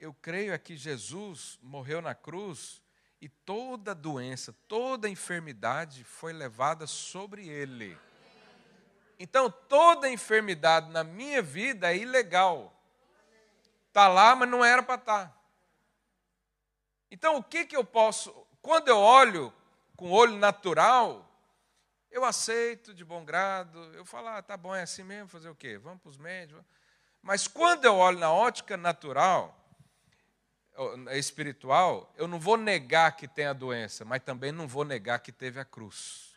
eu 0.04 0.14
creio 0.14 0.54
é 0.54 0.58
que 0.58 0.76
Jesus 0.76 1.58
morreu 1.62 2.02
na 2.02 2.14
cruz 2.14 2.82
E 3.22 3.30
toda 3.30 3.96
doença, 3.96 4.54
toda 4.68 5.08
enfermidade 5.08 6.04
foi 6.04 6.34
levada 6.34 6.86
sobre 6.86 7.48
ele. 7.48 7.98
Então, 9.18 9.50
toda 9.50 10.10
enfermidade 10.10 10.92
na 10.92 11.06
minha 11.06 11.42
vida 11.42 11.90
é 11.90 11.98
ilegal. 11.98 12.76
Está 13.88 14.10
lá, 14.10 14.36
mas 14.36 14.50
não 14.50 14.66
era 14.66 14.84
para 14.84 14.96
estar. 14.96 15.28
Tá. 15.28 15.38
Então, 17.10 17.38
o 17.38 17.44
que, 17.44 17.64
que 17.66 17.78
eu 17.78 17.86
posso. 17.86 18.30
Quando 18.62 18.90
eu 18.90 18.98
olho 18.98 19.54
com 19.96 20.12
olho 20.12 20.36
natural, 20.36 21.26
eu 22.12 22.26
aceito 22.26 22.94
de 22.94 23.06
bom 23.06 23.24
grado. 23.24 23.80
Eu 23.94 24.04
falo, 24.04 24.28
ah, 24.28 24.42
tá 24.42 24.58
bom, 24.58 24.76
é 24.76 24.82
assim 24.82 25.04
mesmo, 25.04 25.30
fazer 25.30 25.48
o 25.48 25.56
quê? 25.56 25.78
Vamos 25.78 26.02
para 26.02 26.10
os 26.10 26.18
médicos. 26.18 26.62
Mas 27.22 27.48
quando 27.48 27.86
eu 27.86 27.96
olho 27.96 28.20
na 28.20 28.34
ótica 28.34 28.76
natural, 28.76 29.63
espiritual, 31.12 32.12
eu 32.18 32.28
não 32.28 32.40
vou 32.40 32.58
negar 32.58 33.16
que 33.16 33.28
tem 33.28 33.46
a 33.46 33.54
doença, 33.54 34.04
mas 34.04 34.24
também 34.24 34.52
não 34.52 34.68
vou 34.68 34.84
negar 34.84 35.20
que 35.20 35.32
teve 35.32 35.60
a 35.60 35.66
cruz. 35.66 36.34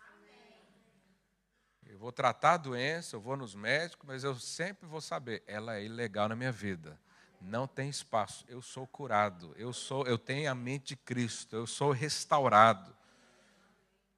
Eu 1.86 1.98
vou 1.98 2.12
tratar 2.12 2.54
a 2.54 2.58
doença, 2.58 3.16
eu 3.16 3.20
vou 3.20 3.36
nos 3.36 3.54
médicos, 3.54 4.06
mas 4.06 4.22
eu 4.22 4.34
sempre 4.34 4.86
vou 4.86 5.00
saber, 5.00 5.42
ela 5.46 5.76
é 5.76 5.84
ilegal 5.84 6.28
na 6.28 6.36
minha 6.36 6.52
vida. 6.52 7.00
Não 7.40 7.66
tem 7.66 7.88
espaço. 7.88 8.44
Eu 8.48 8.60
sou 8.60 8.86
curado. 8.86 9.54
Eu 9.56 9.72
sou, 9.72 10.06
eu 10.06 10.18
tenho 10.18 10.50
a 10.50 10.54
mente 10.54 10.88
de 10.88 10.96
Cristo. 10.96 11.54
Eu 11.54 11.66
sou 11.66 11.92
restaurado. 11.92 12.96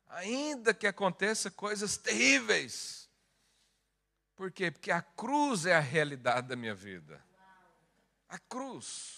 Ainda 0.09 0.73
que 0.73 0.87
aconteça 0.87 1.51
coisas 1.51 1.97
terríveis. 1.97 3.09
Por 4.35 4.51
quê? 4.51 4.71
Porque 4.71 4.91
a 4.91 5.03
cruz 5.03 5.67
é 5.67 5.77
a 5.77 5.81
realidade 5.81 6.49
da 6.49 6.57
minha 6.57 6.75
vida. 6.75 7.23
A 8.29 8.39
cruz. 8.39 9.18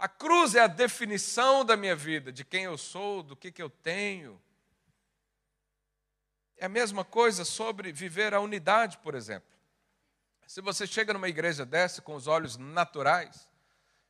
A 0.00 0.08
cruz 0.08 0.54
é 0.54 0.60
a 0.60 0.66
definição 0.66 1.62
da 1.62 1.76
minha 1.76 1.94
vida, 1.94 2.32
de 2.32 2.42
quem 2.42 2.64
eu 2.64 2.78
sou, 2.78 3.22
do 3.22 3.36
que, 3.36 3.52
que 3.52 3.62
eu 3.62 3.68
tenho. 3.68 4.40
É 6.56 6.64
a 6.64 6.70
mesma 6.70 7.04
coisa 7.04 7.44
sobre 7.44 7.92
viver 7.92 8.32
a 8.32 8.40
unidade, 8.40 8.96
por 8.96 9.14
exemplo. 9.14 9.50
Se 10.46 10.62
você 10.62 10.86
chega 10.86 11.12
numa 11.12 11.28
igreja 11.28 11.66
dessa 11.66 12.00
com 12.00 12.14
os 12.14 12.26
olhos 12.26 12.56
naturais, 12.56 13.46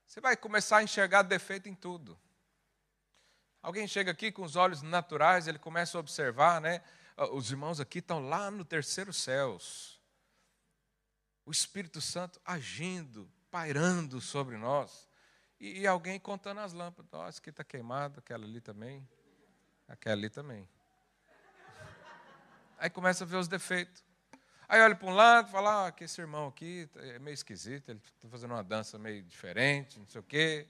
você 0.07 0.21
vai 0.21 0.37
começar 0.37 0.77
a 0.77 0.83
enxergar 0.85 1.23
defeito 1.23 1.69
em 1.69 1.75
tudo. 1.75 2.17
Alguém 3.61 3.89
chega 3.89 4.13
aqui 4.13 4.31
com 4.31 4.45
os 4.45 4.55
olhos 4.55 4.83
naturais, 4.83 5.49
ele 5.49 5.59
começa 5.59 5.99
a 5.99 6.01
observar, 6.01 6.61
né? 6.61 6.85
Ah, 7.17 7.27
os 7.33 7.51
irmãos 7.51 7.81
aqui 7.81 7.99
estão 7.99 8.29
lá 8.29 8.49
no 8.49 8.65
terceiro 8.65 9.13
céus. 9.13 10.01
O 11.45 11.51
Espírito 11.51 12.01
Santo 12.01 12.41
agindo, 12.45 13.29
pairando 13.51 14.21
sobre 14.21 14.57
nós. 14.57 15.10
E, 15.61 15.81
e 15.81 15.87
alguém 15.87 16.19
contando 16.19 16.61
as 16.61 16.73
lâmpadas. 16.73 17.13
Ó, 17.13 17.25
oh, 17.25 17.29
essa 17.29 17.39
aqui 17.39 17.51
está 17.51 17.63
queimada, 17.63 18.21
aquela 18.21 18.45
ali 18.45 18.61
também. 18.61 19.07
Aquela 19.87 20.15
ali 20.17 20.31
também. 20.31 20.69
Aí 22.79 22.89
começa 22.89 23.25
a 23.25 23.27
ver 23.27 23.37
os 23.37 23.47
defeitos. 23.47 24.03
Aí 24.67 24.81
olha 24.81 24.95
para 24.95 25.09
um 25.09 25.15
lado 25.15 25.49
e 25.49 25.51
fala, 25.51 25.89
ah, 25.89 25.93
que 25.93 26.05
esse 26.05 26.21
irmão 26.21 26.47
aqui 26.47 26.89
é 26.95 27.19
meio 27.19 27.35
esquisito, 27.35 27.89
ele 27.89 27.99
está 27.99 28.29
fazendo 28.29 28.53
uma 28.53 28.63
dança 28.63 28.97
meio 29.01 29.21
diferente, 29.25 29.99
não 29.99 30.07
sei 30.07 30.21
o 30.21 30.23
quê. 30.23 30.65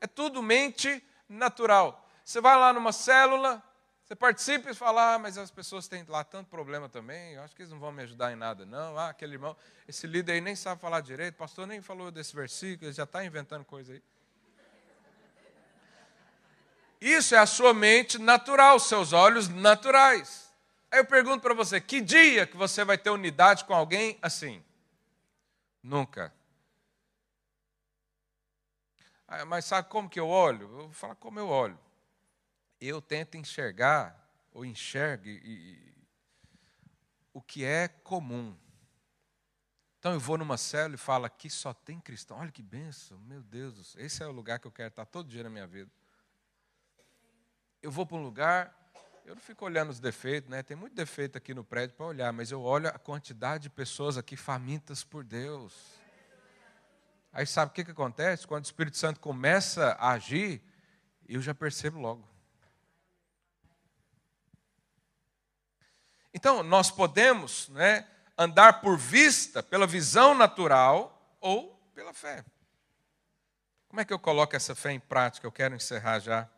É 0.00 0.06
tudo 0.06 0.40
mente 0.40 1.02
natural. 1.28 2.08
Você 2.24 2.40
vai 2.40 2.56
lá 2.56 2.72
numa 2.72 2.92
célula, 2.92 3.60
você 4.04 4.14
participa 4.14 4.70
e 4.70 4.74
fala, 4.74 5.14
ah, 5.14 5.18
mas 5.18 5.36
as 5.36 5.50
pessoas 5.50 5.88
têm 5.88 6.04
lá 6.06 6.22
tanto 6.22 6.48
problema 6.48 6.88
também, 6.88 7.34
eu 7.34 7.42
acho 7.42 7.56
que 7.56 7.62
eles 7.62 7.72
não 7.72 7.80
vão 7.80 7.90
me 7.90 8.04
ajudar 8.04 8.32
em 8.32 8.36
nada, 8.36 8.64
não. 8.64 8.96
Ah, 8.96 9.08
aquele 9.08 9.34
irmão, 9.34 9.56
esse 9.88 10.06
líder 10.06 10.34
aí 10.34 10.40
nem 10.40 10.54
sabe 10.54 10.80
falar 10.80 11.00
direito, 11.00 11.34
o 11.34 11.38
pastor 11.38 11.66
nem 11.66 11.82
falou 11.82 12.12
desse 12.12 12.36
versículo, 12.36 12.86
ele 12.86 12.94
já 12.94 13.02
está 13.02 13.24
inventando 13.24 13.64
coisa 13.64 13.92
aí. 13.92 14.02
Isso 17.00 17.34
é 17.34 17.38
a 17.38 17.46
sua 17.46 17.72
mente 17.72 18.18
natural, 18.18 18.78
seus 18.78 19.14
olhos 19.14 19.48
naturais. 19.48 20.52
Aí 20.90 20.98
eu 20.98 21.04
pergunto 21.06 21.40
para 21.40 21.54
você: 21.54 21.80
que 21.80 22.00
dia 22.00 22.46
que 22.46 22.56
você 22.56 22.84
vai 22.84 22.98
ter 22.98 23.08
unidade 23.08 23.64
com 23.64 23.72
alguém 23.72 24.18
assim? 24.20 24.62
Nunca. 25.82 26.32
Ah, 29.26 29.46
mas 29.46 29.64
sabe 29.64 29.88
como 29.88 30.10
que 30.10 30.20
eu 30.20 30.28
olho? 30.28 30.62
Eu 30.64 30.68
vou 30.68 30.92
falar 30.92 31.14
como 31.14 31.38
eu 31.38 31.48
olho. 31.48 31.78
Eu 32.78 33.00
tento 33.00 33.36
enxergar, 33.36 34.18
ou 34.52 34.64
enxergue, 34.64 35.94
o 37.32 37.40
que 37.40 37.64
é 37.64 37.88
comum. 37.88 38.54
Então 39.98 40.12
eu 40.12 40.20
vou 40.20 40.36
numa 40.36 40.56
célula 40.56 40.94
e 40.94 40.98
falo, 40.98 41.26
aqui 41.26 41.48
só 41.48 41.72
tem 41.72 42.00
cristão. 42.00 42.38
Olha 42.38 42.50
que 42.50 42.62
benção, 42.62 43.18
meu 43.20 43.42
Deus, 43.42 43.94
esse 43.96 44.22
é 44.22 44.26
o 44.26 44.32
lugar 44.32 44.58
que 44.58 44.66
eu 44.66 44.72
quero 44.72 44.88
estar 44.88 45.04
todo 45.04 45.28
dia 45.28 45.44
na 45.44 45.50
minha 45.50 45.66
vida 45.66 45.90
eu 47.82 47.90
vou 47.90 48.04
para 48.04 48.16
um 48.16 48.22
lugar, 48.22 48.74
eu 49.24 49.34
não 49.34 49.42
fico 49.42 49.64
olhando 49.64 49.90
os 49.90 50.00
defeitos, 50.00 50.50
né? 50.50 50.62
Tem 50.62 50.76
muito 50.76 50.94
defeito 50.94 51.38
aqui 51.38 51.54
no 51.54 51.64
prédio 51.64 51.94
para 51.96 52.06
olhar, 52.06 52.32
mas 52.32 52.50
eu 52.50 52.62
olho 52.62 52.88
a 52.88 52.98
quantidade 52.98 53.64
de 53.64 53.70
pessoas 53.70 54.18
aqui 54.18 54.36
famintas 54.36 55.04
por 55.04 55.24
Deus. 55.24 55.72
Aí 57.32 57.46
sabe 57.46 57.70
o 57.70 57.74
que, 57.74 57.84
que 57.84 57.92
acontece? 57.92 58.46
Quando 58.46 58.64
o 58.64 58.66
Espírito 58.66 58.96
Santo 58.96 59.20
começa 59.20 59.92
a 60.00 60.10
agir, 60.10 60.62
eu 61.28 61.40
já 61.40 61.54
percebo 61.54 61.98
logo. 61.98 62.28
Então, 66.34 66.62
nós 66.62 66.90
podemos 66.90 67.68
né, 67.68 68.06
andar 68.36 68.80
por 68.80 68.98
vista, 68.98 69.62
pela 69.62 69.86
visão 69.86 70.34
natural 70.34 71.36
ou 71.40 71.74
pela 71.94 72.12
fé. 72.12 72.44
Como 73.88 74.00
é 74.00 74.04
que 74.04 74.12
eu 74.12 74.18
coloco 74.18 74.54
essa 74.54 74.74
fé 74.74 74.92
em 74.92 75.00
prática? 75.00 75.46
Eu 75.46 75.52
quero 75.52 75.74
encerrar 75.74 76.18
já. 76.20 76.48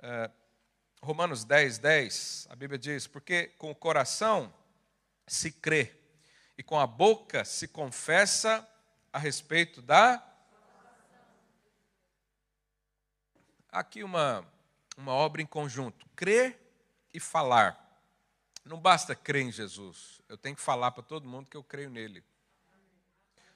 É, 0.00 0.30
Romanos 1.02 1.44
10, 1.44 1.78
10, 1.78 2.46
a 2.50 2.56
Bíblia 2.56 2.78
diz: 2.78 3.06
Porque 3.06 3.48
com 3.58 3.70
o 3.70 3.74
coração 3.74 4.52
se 5.26 5.50
crê 5.50 5.92
e 6.56 6.62
com 6.62 6.78
a 6.78 6.86
boca 6.86 7.44
se 7.44 7.66
confessa 7.66 8.66
a 9.12 9.18
respeito 9.18 9.82
da. 9.82 10.24
Aqui 13.70 14.02
uma, 14.02 14.46
uma 14.96 15.12
obra 15.12 15.42
em 15.42 15.46
conjunto: 15.46 16.06
crer 16.14 16.58
e 17.12 17.18
falar. 17.18 17.86
Não 18.64 18.78
basta 18.78 19.16
crer 19.16 19.46
em 19.46 19.52
Jesus, 19.52 20.20
eu 20.28 20.36
tenho 20.36 20.54
que 20.54 20.60
falar 20.60 20.90
para 20.90 21.02
todo 21.02 21.28
mundo 21.28 21.48
que 21.48 21.56
eu 21.56 21.64
creio 21.64 21.88
nele. 21.88 22.22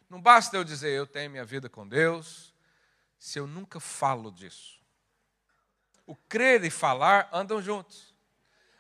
Não 0.08 0.20
basta 0.20 0.56
eu 0.56 0.64
dizer 0.64 0.90
eu 0.90 1.06
tenho 1.06 1.30
minha 1.30 1.44
vida 1.44 1.68
com 1.68 1.86
Deus, 1.86 2.54
se 3.18 3.38
eu 3.38 3.46
nunca 3.46 3.78
falo 3.78 4.32
disso 4.32 4.81
o 6.12 6.16
crer 6.28 6.62
e 6.62 6.68
falar 6.68 7.26
andam 7.32 7.62
juntos. 7.62 8.14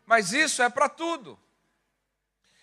Mas 0.04 0.34
isso 0.34 0.62
é 0.62 0.68
para 0.68 0.86
tudo. 0.86 1.38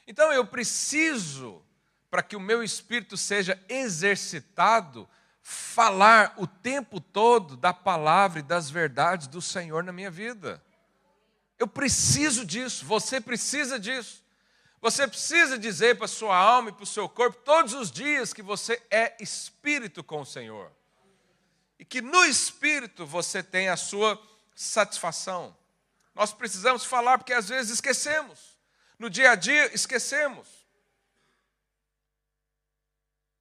Então 0.06 0.32
eu 0.32 0.46
preciso, 0.46 1.66
para 2.08 2.22
que 2.22 2.36
o 2.36 2.40
meu 2.40 2.62
espírito 2.64 3.18
seja 3.18 3.60
exercitado, 3.68 5.10
falar 5.42 6.36
o 6.38 6.46
tempo 6.46 7.02
todo 7.02 7.58
da 7.58 7.74
palavra 7.74 8.42
e 8.42 8.44
das 8.44 8.70
verdades 8.70 9.26
do 9.26 9.42
Senhor 9.42 9.84
na 9.84 9.92
minha 9.92 10.12
vida. 10.12 10.64
Eu 11.58 11.68
preciso 11.68 12.46
disso, 12.46 12.86
você 12.86 13.20
precisa 13.20 13.80
disso. 13.80 14.24
Você 14.80 15.08
precisa 15.08 15.58
dizer 15.58 15.96
para 15.96 16.06
a 16.06 16.08
sua 16.08 16.38
alma 16.38 16.70
e 16.70 16.74
para 16.74 16.84
o 16.84 16.88
seu 16.88 17.10
corpo 17.10 17.42
todos 17.44 17.74
os 17.74 17.92
dias 17.92 18.34
que 18.34 18.44
você 18.44 18.80
é 18.92 19.16
espírito 19.20 20.04
com 20.04 20.22
o 20.22 20.26
Senhor. 20.26 20.72
E 21.80 21.84
que 21.84 22.02
no 22.02 22.24
espírito 22.26 23.04
você 23.04 23.42
tem 23.42 23.70
a 23.70 23.76
sua 23.76 24.16
satisfação. 24.60 25.56
Nós 26.14 26.34
precisamos 26.34 26.84
falar 26.84 27.18
porque 27.18 27.32
às 27.32 27.48
vezes 27.48 27.72
esquecemos. 27.72 28.58
No 28.98 29.10
dia 29.10 29.32
a 29.32 29.36
dia, 29.36 29.74
esquecemos. 29.74 30.50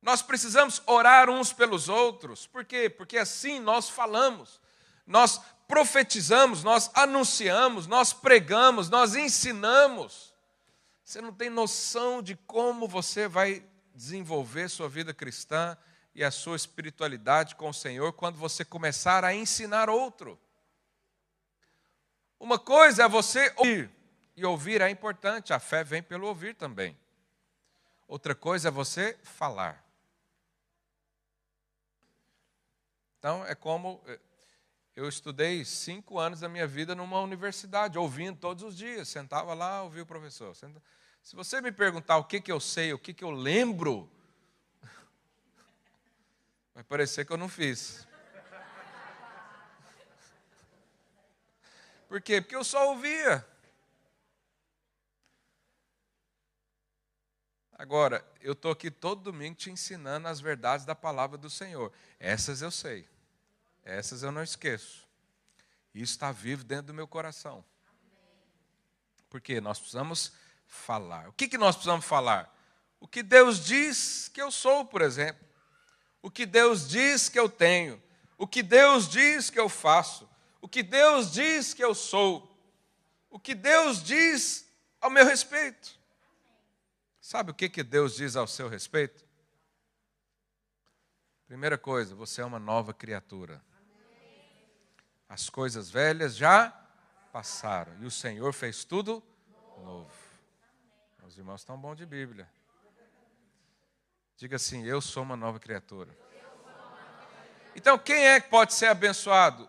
Nós 0.00 0.22
precisamos 0.22 0.80
orar 0.86 1.28
uns 1.28 1.52
pelos 1.52 1.88
outros. 1.88 2.46
Por 2.46 2.64
quê? 2.64 2.88
Porque 2.88 3.18
assim 3.18 3.58
nós 3.58 3.88
falamos, 3.88 4.60
nós 5.04 5.40
profetizamos, 5.66 6.62
nós 6.62 6.88
anunciamos, 6.94 7.88
nós 7.88 8.12
pregamos, 8.12 8.88
nós 8.88 9.16
ensinamos. 9.16 10.32
Você 11.04 11.20
não 11.20 11.32
tem 11.32 11.50
noção 11.50 12.22
de 12.22 12.36
como 12.46 12.86
você 12.86 13.26
vai 13.26 13.66
desenvolver 13.92 14.68
sua 14.70 14.88
vida 14.88 15.12
cristã 15.12 15.76
e 16.14 16.22
a 16.22 16.30
sua 16.30 16.54
espiritualidade 16.54 17.56
com 17.56 17.70
o 17.70 17.74
Senhor 17.74 18.12
quando 18.12 18.36
você 18.36 18.64
começar 18.64 19.24
a 19.24 19.34
ensinar 19.34 19.90
outro. 19.90 20.38
Uma 22.38 22.58
coisa 22.58 23.04
é 23.04 23.08
você 23.08 23.52
ouvir, 23.56 23.90
e 24.36 24.44
ouvir 24.44 24.80
é 24.80 24.88
importante, 24.88 25.52
a 25.52 25.58
fé 25.58 25.82
vem 25.82 26.02
pelo 26.02 26.28
ouvir 26.28 26.54
também. 26.54 26.96
Outra 28.06 28.34
coisa 28.34 28.68
é 28.68 28.70
você 28.70 29.18
falar. 29.22 29.84
Então, 33.18 33.44
é 33.44 33.54
como. 33.54 34.00
Eh, 34.06 34.20
eu 34.96 35.08
estudei 35.08 35.64
cinco 35.64 36.18
anos 36.18 36.40
da 36.40 36.48
minha 36.48 36.66
vida 36.66 36.94
numa 36.94 37.20
universidade, 37.20 37.98
ouvindo 37.98 38.38
todos 38.38 38.64
os 38.64 38.76
dias. 38.76 39.08
Sentava 39.08 39.54
lá, 39.54 39.82
ouvia 39.82 40.02
o 40.02 40.06
professor. 40.06 40.56
Se 41.22 41.36
você 41.36 41.60
me 41.60 41.70
perguntar 41.70 42.16
o 42.16 42.24
que, 42.24 42.40
que 42.40 42.50
eu 42.50 42.58
sei, 42.58 42.92
o 42.92 42.98
que, 42.98 43.12
que 43.12 43.22
eu 43.22 43.30
lembro, 43.30 44.10
vai 46.74 46.82
parecer 46.82 47.26
que 47.26 47.32
eu 47.32 47.36
não 47.36 47.48
fiz. 47.48 48.07
Por 52.08 52.22
quê? 52.22 52.40
Porque 52.40 52.56
eu 52.56 52.64
só 52.64 52.88
ouvia. 52.88 53.46
Agora, 57.78 58.26
eu 58.40 58.54
estou 58.54 58.72
aqui 58.72 58.90
todo 58.90 59.22
domingo 59.22 59.54
te 59.54 59.70
ensinando 59.70 60.26
as 60.26 60.40
verdades 60.40 60.84
da 60.84 60.96
palavra 60.96 61.38
do 61.38 61.48
Senhor. 61.48 61.92
Essas 62.18 62.60
eu 62.62 62.70
sei. 62.72 63.06
Essas 63.84 64.22
eu 64.22 64.32
não 64.32 64.42
esqueço. 64.42 65.06
Isso 65.94 66.12
está 66.12 66.32
vivo 66.32 66.64
dentro 66.64 66.88
do 66.88 66.94
meu 66.94 67.06
coração. 67.06 67.64
Porque 69.30 69.60
nós 69.60 69.78
precisamos 69.78 70.32
falar. 70.66 71.28
O 71.28 71.32
que, 71.32 71.46
que 71.46 71.58
nós 71.58 71.76
precisamos 71.76 72.04
falar? 72.04 72.52
O 72.98 73.06
que 73.06 73.22
Deus 73.22 73.64
diz 73.64 74.28
que 74.28 74.42
eu 74.42 74.50
sou, 74.50 74.84
por 74.84 75.02
exemplo. 75.02 75.46
O 76.20 76.30
que 76.30 76.46
Deus 76.46 76.88
diz 76.88 77.28
que 77.28 77.38
eu 77.38 77.48
tenho. 77.48 78.02
O 78.36 78.46
que 78.46 78.62
Deus 78.62 79.08
diz 79.08 79.50
que 79.50 79.60
eu 79.60 79.68
faço. 79.68 80.28
O 80.60 80.68
que 80.68 80.82
Deus 80.82 81.32
diz 81.32 81.72
que 81.72 81.84
eu 81.84 81.94
sou. 81.94 82.56
O 83.30 83.38
que 83.38 83.54
Deus 83.54 84.02
diz 84.02 84.68
ao 85.00 85.10
meu 85.10 85.24
respeito. 85.24 85.98
Sabe 87.20 87.50
o 87.50 87.54
que, 87.54 87.68
que 87.68 87.82
Deus 87.82 88.16
diz 88.16 88.36
ao 88.36 88.46
seu 88.46 88.68
respeito? 88.68 89.24
Primeira 91.46 91.78
coisa, 91.78 92.14
você 92.14 92.40
é 92.40 92.44
uma 92.44 92.58
nova 92.58 92.92
criatura. 92.92 93.62
As 95.28 95.48
coisas 95.50 95.90
velhas 95.90 96.36
já 96.36 96.70
passaram 97.32 97.94
e 98.00 98.06
o 98.06 98.10
Senhor 98.10 98.52
fez 98.52 98.84
tudo 98.84 99.22
novo. 99.82 100.10
Os 101.26 101.36
irmãos 101.36 101.60
estão 101.60 101.78
bons 101.78 101.96
de 101.96 102.06
Bíblia. 102.06 102.48
Diga 104.36 104.56
assim: 104.56 104.86
Eu 104.86 105.00
sou 105.00 105.22
uma 105.22 105.36
nova 105.36 105.60
criatura. 105.60 106.16
Então, 107.76 107.98
quem 107.98 108.26
é 108.26 108.40
que 108.40 108.48
pode 108.48 108.72
ser 108.72 108.86
abençoado? 108.86 109.68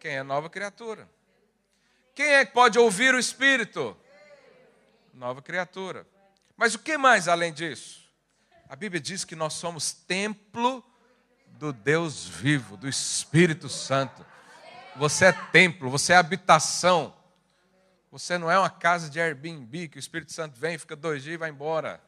Quem 0.00 0.16
é 0.16 0.22
nova 0.22 0.48
criatura. 0.48 1.06
Quem 2.14 2.32
é 2.32 2.46
que 2.46 2.52
pode 2.52 2.78
ouvir 2.78 3.14
o 3.14 3.18
Espírito? 3.18 3.94
Nova 5.12 5.42
criatura. 5.42 6.06
Mas 6.56 6.74
o 6.74 6.78
que 6.78 6.96
mais 6.96 7.28
além 7.28 7.52
disso? 7.52 8.00
A 8.66 8.74
Bíblia 8.74 8.98
diz 8.98 9.26
que 9.26 9.36
nós 9.36 9.52
somos 9.52 9.92
templo 9.92 10.82
do 11.46 11.70
Deus 11.70 12.26
vivo, 12.26 12.78
do 12.78 12.88
Espírito 12.88 13.68
Santo. 13.68 14.24
Você 14.96 15.26
é 15.26 15.32
templo, 15.32 15.90
você 15.90 16.14
é 16.14 16.16
habitação. 16.16 17.14
Você 18.10 18.38
não 18.38 18.50
é 18.50 18.58
uma 18.58 18.70
casa 18.70 19.10
de 19.10 19.20
Airbnb 19.20 19.88
que 19.88 19.98
o 19.98 20.00
Espírito 20.00 20.32
Santo 20.32 20.58
vem, 20.58 20.78
fica 20.78 20.96
dois 20.96 21.22
dias 21.22 21.34
e 21.34 21.38
vai 21.38 21.50
embora. 21.50 22.00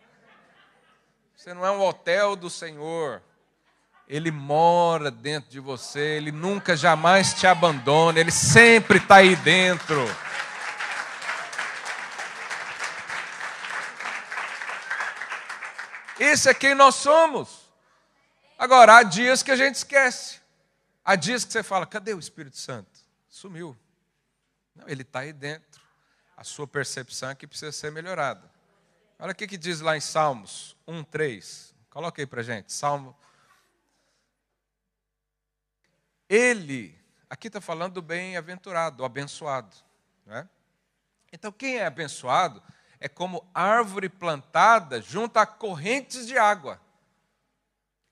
Você 1.37 1.53
não 1.53 1.67
é 1.67 1.71
um 1.71 1.83
hotel 1.83 2.37
do 2.37 2.49
Senhor. 2.49 3.23
Ele 4.13 4.31
mora 4.31 5.11
dentro 5.11 5.51
de 5.51 5.59
você, 5.59 6.19
ele 6.19 6.31
nunca 6.31 6.77
jamais 6.77 7.33
te 7.33 7.47
abandona, 7.47 8.21
ele 8.21 8.31
sempre 8.31 8.99
está 8.99 9.17
aí 9.17 9.35
dentro. 9.37 10.05
Esse 16.21 16.51
é 16.51 16.53
quem 16.53 16.75
nós 16.75 16.97
somos. 16.97 17.71
Agora, 18.59 18.99
há 18.99 19.03
dias 19.03 19.43
que 19.43 19.51
a 19.51 19.57
gente 19.57 19.77
esquece. 19.77 20.41
Há 21.03 21.17
dias 21.17 21.43
que 21.43 21.51
você 21.51 21.63
fala: 21.63 21.87
cadê 21.87 22.13
o 22.13 22.19
Espírito 22.19 22.59
Santo? 22.59 23.01
Sumiu. 23.31 23.75
Não, 24.77 24.87
ele 24.87 25.01
está 25.01 25.21
aí 25.21 25.33
dentro. 25.33 25.81
A 26.37 26.45
sua 26.45 26.67
percepção 26.67 27.31
é 27.31 27.35
que 27.35 27.47
precisa 27.47 27.73
ser 27.73 27.91
melhorada. 27.91 28.43
Olha 29.19 29.33
o 29.33 29.35
que, 29.35 29.47
que 29.47 29.57
diz 29.57 29.81
lá 29.81 29.97
em 29.97 30.01
Salmos 30.01 30.77
1, 30.87 31.03
3. 31.05 31.75
Coloca 31.89 32.21
aí 32.21 32.27
para 32.27 32.43
gente. 32.43 32.71
Salmo. 32.75 33.17
Ele, 36.35 36.99
aqui 37.29 37.49
está 37.49 37.61
falando 37.61 37.93
do 37.93 38.01
bem-aventurado, 38.01 38.97
do 38.97 39.05
abençoado. 39.05 39.77
Né? 40.25 40.49
Então, 41.31 41.53
quem 41.53 41.77
é 41.77 41.85
abençoado 41.85 42.63
é 42.99 43.07
como 43.07 43.47
árvore 43.53 44.09
plantada 44.09 45.03
junto 45.03 45.37
a 45.37 45.45
correntes 45.45 46.27
de 46.27 46.39
água. 46.39 46.81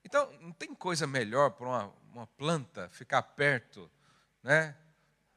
Então, 0.05 0.31
não 0.39 0.53
tem 0.53 0.75
coisa 0.75 1.07
melhor 1.07 1.53
para 1.53 1.67
uma, 1.67 1.95
uma 2.13 2.27
planta 2.27 2.91
ficar 2.91 3.23
perto 3.23 3.91
né, 4.43 4.77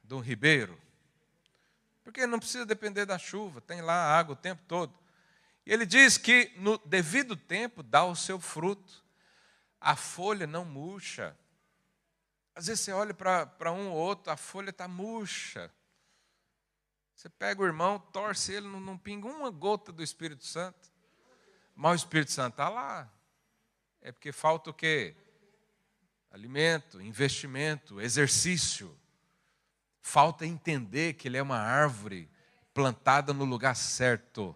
de 0.03 0.13
um 0.13 0.19
ribeiro. 0.19 0.77
Porque 2.03 2.27
não 2.27 2.38
precisa 2.38 2.65
depender 2.65 3.05
da 3.05 3.17
chuva, 3.17 3.61
tem 3.61 3.81
lá 3.81 3.95
água 4.19 4.34
o 4.34 4.38
tempo 4.38 4.61
todo. 4.67 4.93
E 5.65 5.71
ele 5.71 5.86
diz 5.86 6.17
que 6.17 6.51
no 6.57 6.77
devido 6.79 7.38
tempo 7.38 7.81
dá 7.81 8.03
o 8.03 8.13
seu 8.13 8.41
fruto. 8.41 9.01
A 9.79 9.95
folha 9.95 10.45
não 10.45 10.65
murcha. 10.65 11.34
Às 12.56 12.68
vezes 12.68 12.82
você 12.82 12.91
olha 12.91 13.14
para 13.14 13.72
um 13.72 13.89
ou 13.89 13.97
outro, 13.97 14.32
a 14.32 14.38
folha 14.38 14.70
está 14.70 14.88
murcha. 14.88 15.72
Você 17.16 17.30
pega 17.30 17.62
o 17.62 17.66
irmão, 17.66 17.99
torce 17.99 18.54
ele, 18.54 18.68
não, 18.68 18.80
não 18.80 18.97
pinga 18.97 19.28
uma 19.28 19.49
gota 19.49 19.91
do 19.91 20.04
Espírito 20.04 20.45
Santo. 20.45 20.91
Mas 21.76 21.93
o 21.93 22.06
Espírito 22.06 22.32
Santo 22.32 22.54
está 22.54 22.70
lá. 22.70 23.10
É 24.01 24.12
porque 24.12 24.32
falta 24.32 24.70
o 24.70 24.74
quê? 24.74 25.16
Alimento, 26.32 27.01
investimento, 27.01 28.01
exercício. 28.01 28.95
Falta 30.01 30.45
entender 30.45 31.14
que 31.14 31.28
ele 31.28 31.38
é 31.38 31.41
uma 31.41 31.60
árvore 31.60 32.30
plantada 32.74 33.34
no 33.34 33.45
lugar 33.45 33.76
certo. 33.76 34.56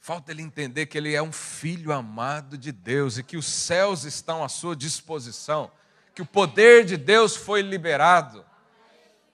Falta 0.00 0.30
ele 0.30 0.42
entender 0.42 0.86
que 0.86 0.96
ele 0.96 1.14
é 1.14 1.22
um 1.22 1.32
filho 1.32 1.92
amado 1.92 2.56
de 2.56 2.72
Deus 2.72 3.18
e 3.18 3.22
que 3.22 3.36
os 3.36 3.46
céus 3.46 4.04
estão 4.04 4.42
à 4.42 4.48
sua 4.48 4.74
disposição, 4.74 5.70
que 6.18 6.22
o 6.22 6.26
poder 6.26 6.84
de 6.84 6.96
Deus 6.96 7.36
foi 7.36 7.62
liberado 7.62 8.44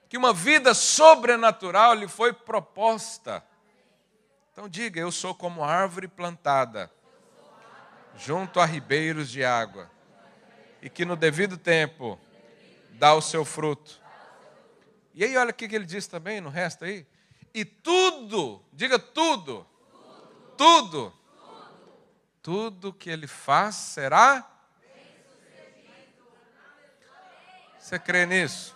que 0.06 0.18
uma 0.18 0.34
vida 0.34 0.74
sobrenatural 0.74 1.94
lhe 1.94 2.06
foi 2.06 2.30
proposta. 2.30 3.42
Então 4.52 4.68
diga: 4.68 5.00
Eu 5.00 5.10
sou 5.10 5.34
como 5.34 5.64
árvore 5.64 6.06
plantada 6.06 6.92
junto 8.18 8.60
a 8.60 8.66
ribeiros 8.66 9.30
de 9.30 9.42
água, 9.42 9.90
e 10.82 10.90
que 10.90 11.06
no 11.06 11.16
devido 11.16 11.56
tempo 11.56 12.20
dá 12.90 13.14
o 13.14 13.22
seu 13.22 13.46
fruto. 13.46 13.98
E 15.14 15.24
aí, 15.24 15.38
olha 15.38 15.52
o 15.52 15.54
que 15.54 15.64
ele 15.64 15.86
diz 15.86 16.06
também 16.06 16.38
no 16.38 16.50
resto 16.50 16.84
aí. 16.84 17.06
E 17.54 17.64
tudo, 17.64 18.62
diga 18.70 18.98
tudo, 18.98 19.66
tudo, 20.58 21.14
tudo, 21.14 21.14
tudo 22.42 22.92
que 22.92 23.08
ele 23.08 23.26
faz 23.26 23.74
será. 23.74 24.53
Você 27.84 27.98
crê 27.98 28.24
nisso? 28.24 28.74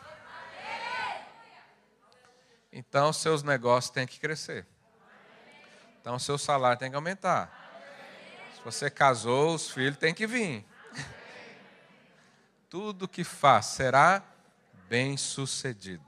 então 2.71 3.11
seus 3.11 3.43
negócios 3.43 3.91
têm 3.91 4.07
que 4.07 4.21
crescer. 4.21 4.67
Então 5.99 6.19
seu 6.19 6.37
salário 6.37 6.79
tem 6.79 6.91
que 6.91 6.95
aumentar. 6.95 7.51
Se 8.55 8.61
você 8.63 8.91
casou, 8.91 9.55
os 9.55 9.71
filhos 9.71 9.97
têm 9.97 10.13
que 10.13 10.27
vir. 10.27 10.63
Tudo 12.69 13.09
que 13.09 13.25
faz 13.25 13.65
será 13.65 14.23
bem 14.91 15.17
sucedido. 15.17 16.05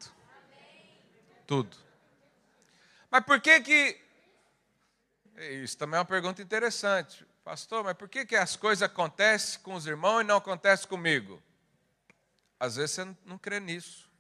Tudo. 1.46 1.74
Mas 3.10 3.24
por 3.24 3.40
que 3.40 3.62
que 3.62 3.98
isso 5.62 5.78
também 5.78 5.96
é 5.96 6.00
uma 6.00 6.04
pergunta 6.04 6.42
interessante. 6.42 7.26
Pastor, 7.42 7.82
mas 7.82 7.96
por 7.96 8.10
que, 8.10 8.26
que 8.26 8.36
as 8.36 8.56
coisas 8.56 8.82
acontecem 8.82 9.58
com 9.62 9.72
os 9.72 9.86
irmãos 9.86 10.20
e 10.20 10.24
não 10.24 10.36
acontecem 10.36 10.86
comigo? 10.86 11.42
Às 12.60 12.76
vezes 12.76 12.92
você 12.92 13.16
não 13.24 13.38
crê 13.38 13.58
nisso 13.58 14.10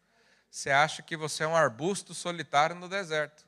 você 0.50 0.70
acha 0.70 1.00
que 1.00 1.16
você 1.16 1.44
é 1.44 1.46
um 1.46 1.54
arbusto 1.54 2.12
solitário 2.12 2.74
no 2.74 2.88
deserto, 2.88 3.46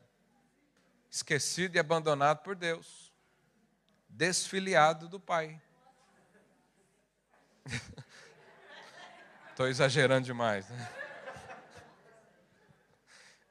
esquecido 1.11 1.75
e 1.75 1.79
abandonado 1.79 2.43
por 2.43 2.55
Deus, 2.55 3.13
desfiliado 4.09 5.09
do 5.09 5.19
Pai. 5.19 5.61
Estou 9.51 9.67
exagerando 9.67 10.25
demais. 10.25 10.69
Né? 10.69 10.93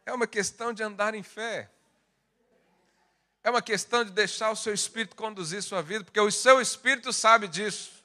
É 0.03 0.11
uma 0.11 0.25
questão 0.25 0.73
de 0.73 0.81
andar 0.81 1.13
em 1.13 1.21
fé. 1.21 1.69
É 3.43 3.51
uma 3.51 3.61
questão 3.61 4.03
de 4.03 4.09
deixar 4.11 4.49
o 4.49 4.55
seu 4.55 4.73
espírito 4.73 5.15
conduzir 5.15 5.61
sua 5.61 5.83
vida, 5.83 6.03
porque 6.03 6.19
o 6.19 6.31
seu 6.31 6.59
espírito 6.59 7.13
sabe 7.13 7.47
disso. 7.47 8.00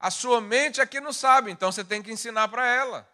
A 0.00 0.10
sua 0.10 0.40
mente 0.40 0.80
é 0.80 0.86
que 0.86 1.00
não 1.00 1.12
sabe, 1.12 1.50
então 1.50 1.72
você 1.72 1.84
tem 1.84 2.02
que 2.02 2.12
ensinar 2.12 2.48
para 2.48 2.66
ela. 2.66 3.08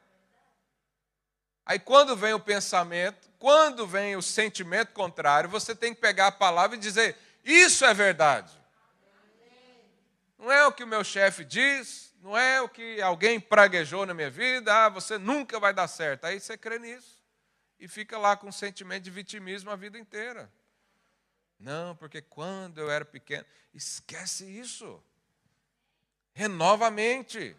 Aí 1.64 1.78
quando 1.78 2.14
vem 2.14 2.35
o 2.35 2.41
pensamento, 2.41 3.30
quando 3.39 3.87
vem 3.87 4.16
o 4.16 4.22
sentimento 4.22 4.93
contrário, 4.93 5.49
você 5.49 5.74
tem 5.74 5.95
que 5.95 6.01
pegar 6.01 6.26
a 6.26 6.32
palavra 6.32 6.76
e 6.76 6.80
dizer: 6.80 7.16
Isso 7.43 7.85
é 7.85 7.95
verdade. 7.95 8.53
Não 10.39 10.53
é 10.53 10.66
o 10.66 10.72
que 10.72 10.85
o 10.85 10.87
meu 10.87 11.03
chefe 11.03 11.43
diz, 11.43 12.14
não 12.20 12.37
é 12.37 12.61
o 12.61 12.68
que 12.68 13.01
alguém 13.01 13.41
praguejou 13.41 14.05
na 14.05 14.12
minha 14.12 14.28
vida, 14.28 14.74
ah, 14.74 14.91
você 14.91 15.16
nunca 15.16 15.59
vai 15.59 15.72
dar 15.72 15.89
certo. 15.89 16.26
Aí 16.26 16.39
você 16.39 16.59
crê 16.59 16.78
nisso 16.78 17.22
e 17.80 17.89
fica 17.89 18.18
lá 18.18 18.37
com 18.37 18.49
um 18.49 18.53
sentimento 18.53 19.05
de 19.05 19.11
vitimismo 19.11 19.70
a 19.70 19.76
vida 19.76 19.99
inteira. 19.99 20.53
Não, 21.59 21.97
porque 21.97 22.20
quando 22.20 22.78
eu 22.78 22.91
era 22.91 23.07
pequeno, 23.07 23.47
esquece 23.72 24.45
isso 24.45 25.03
renova 26.35 26.89
a 26.89 26.91
mente. 26.91 27.57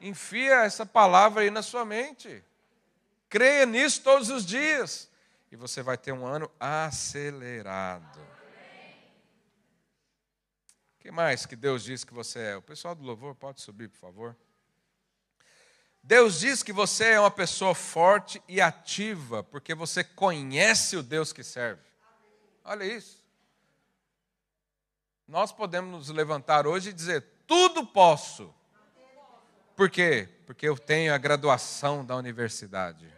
Enfia 0.00 0.64
essa 0.64 0.86
palavra 0.86 1.42
aí 1.42 1.50
na 1.50 1.62
sua 1.62 1.84
mente. 1.84 2.42
Creia 3.28 3.66
nisso 3.66 4.02
todos 4.02 4.30
os 4.30 4.44
dias. 4.44 5.08
E 5.52 5.56
você 5.56 5.82
vai 5.82 5.98
ter 5.98 6.12
um 6.12 6.26
ano 6.26 6.50
acelerado. 6.58 8.18
O 10.94 11.02
que 11.02 11.10
mais 11.10 11.46
que 11.46 11.54
Deus 11.54 11.84
diz 11.84 12.02
que 12.02 12.14
você 12.14 12.38
é? 12.40 12.56
O 12.56 12.62
pessoal 12.62 12.94
do 12.94 13.04
louvor 13.04 13.34
pode 13.34 13.60
subir, 13.60 13.88
por 13.88 13.98
favor. 13.98 14.36
Deus 16.02 16.40
diz 16.40 16.62
que 16.62 16.72
você 16.72 17.10
é 17.10 17.20
uma 17.20 17.30
pessoa 17.30 17.74
forte 17.74 18.42
e 18.48 18.60
ativa, 18.60 19.42
porque 19.42 19.74
você 19.74 20.02
conhece 20.02 20.96
o 20.96 21.02
Deus 21.02 21.32
que 21.32 21.42
serve. 21.42 21.82
Olha 22.64 22.84
isso. 22.84 23.22
Nós 25.28 25.52
podemos 25.52 25.90
nos 25.90 26.08
levantar 26.08 26.66
hoje 26.66 26.90
e 26.90 26.92
dizer: 26.92 27.24
tudo 27.50 27.84
posso. 27.84 28.54
Por 29.74 29.90
quê? 29.90 30.28
Porque 30.46 30.68
eu 30.68 30.78
tenho 30.78 31.12
a 31.12 31.18
graduação 31.18 32.06
da 32.06 32.14
universidade. 32.14 33.12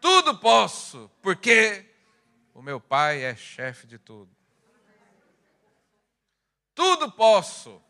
Tudo 0.00 0.38
posso, 0.38 1.10
porque 1.20 1.84
o 2.54 2.62
meu 2.62 2.80
pai 2.80 3.24
é 3.24 3.34
chefe 3.34 3.88
de 3.88 3.98
tudo. 3.98 4.30
Tudo 6.76 7.10
posso, 7.10 7.82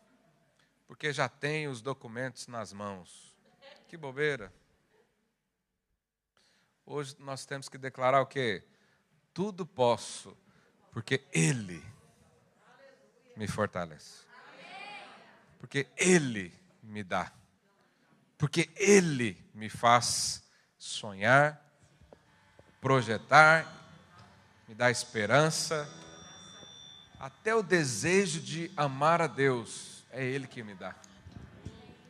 porque 0.87 1.13
já 1.13 1.29
tenho 1.29 1.69
os 1.69 1.79
documentos 1.79 2.47
nas 2.47 2.73
mãos. 2.73 3.37
Que 3.87 3.95
bobeira. 3.95 4.51
Hoje 6.87 7.15
nós 7.19 7.45
temos 7.45 7.69
que 7.69 7.77
declarar 7.77 8.19
o 8.19 8.25
quê? 8.25 8.63
Tudo 9.31 9.63
posso, 9.63 10.35
porque 10.91 11.23
Ele 11.31 11.85
me 13.37 13.47
fortalece. 13.47 14.22
Porque 15.63 15.87
Ele 15.95 16.53
me 16.83 17.05
dá. 17.05 17.31
Porque 18.37 18.69
Ele 18.75 19.41
me 19.53 19.69
faz 19.69 20.43
sonhar, 20.77 21.57
projetar, 22.81 23.65
me 24.67 24.75
dá 24.75 24.91
esperança. 24.91 25.89
Até 27.17 27.55
o 27.55 27.63
desejo 27.63 28.41
de 28.41 28.69
amar 28.75 29.21
a 29.21 29.27
Deus 29.27 30.03
é 30.11 30.25
Ele 30.25 30.47
que 30.47 30.61
me 30.61 30.75
dá. 30.75 30.93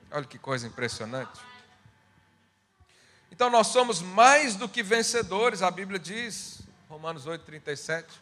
Olha 0.09 0.25
que 0.25 0.39
coisa 0.39 0.65
impressionante. 0.65 1.39
Então 3.31 3.51
nós 3.51 3.67
somos 3.67 4.01
mais 4.01 4.55
do 4.55 4.67
que 4.67 4.81
vencedores, 4.81 5.61
a 5.61 5.69
Bíblia 5.69 5.99
diz, 5.99 6.63
Romanos 6.89 7.27
8, 7.27 7.45
37. 7.45 8.19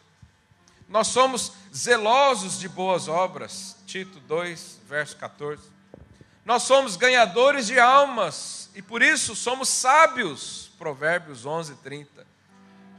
Nós 0.92 1.06
somos 1.06 1.54
zelosos 1.74 2.58
de 2.58 2.68
boas 2.68 3.08
obras. 3.08 3.78
Tito 3.86 4.20
2, 4.20 4.80
verso 4.86 5.16
14. 5.16 5.62
Nós 6.44 6.64
somos 6.64 6.96
ganhadores 6.96 7.66
de 7.66 7.80
almas 7.80 8.68
e 8.74 8.82
por 8.82 9.00
isso 9.00 9.34
somos 9.34 9.70
sábios. 9.70 10.70
Provérbios 10.78 11.46
11, 11.46 11.76
30. 11.76 12.26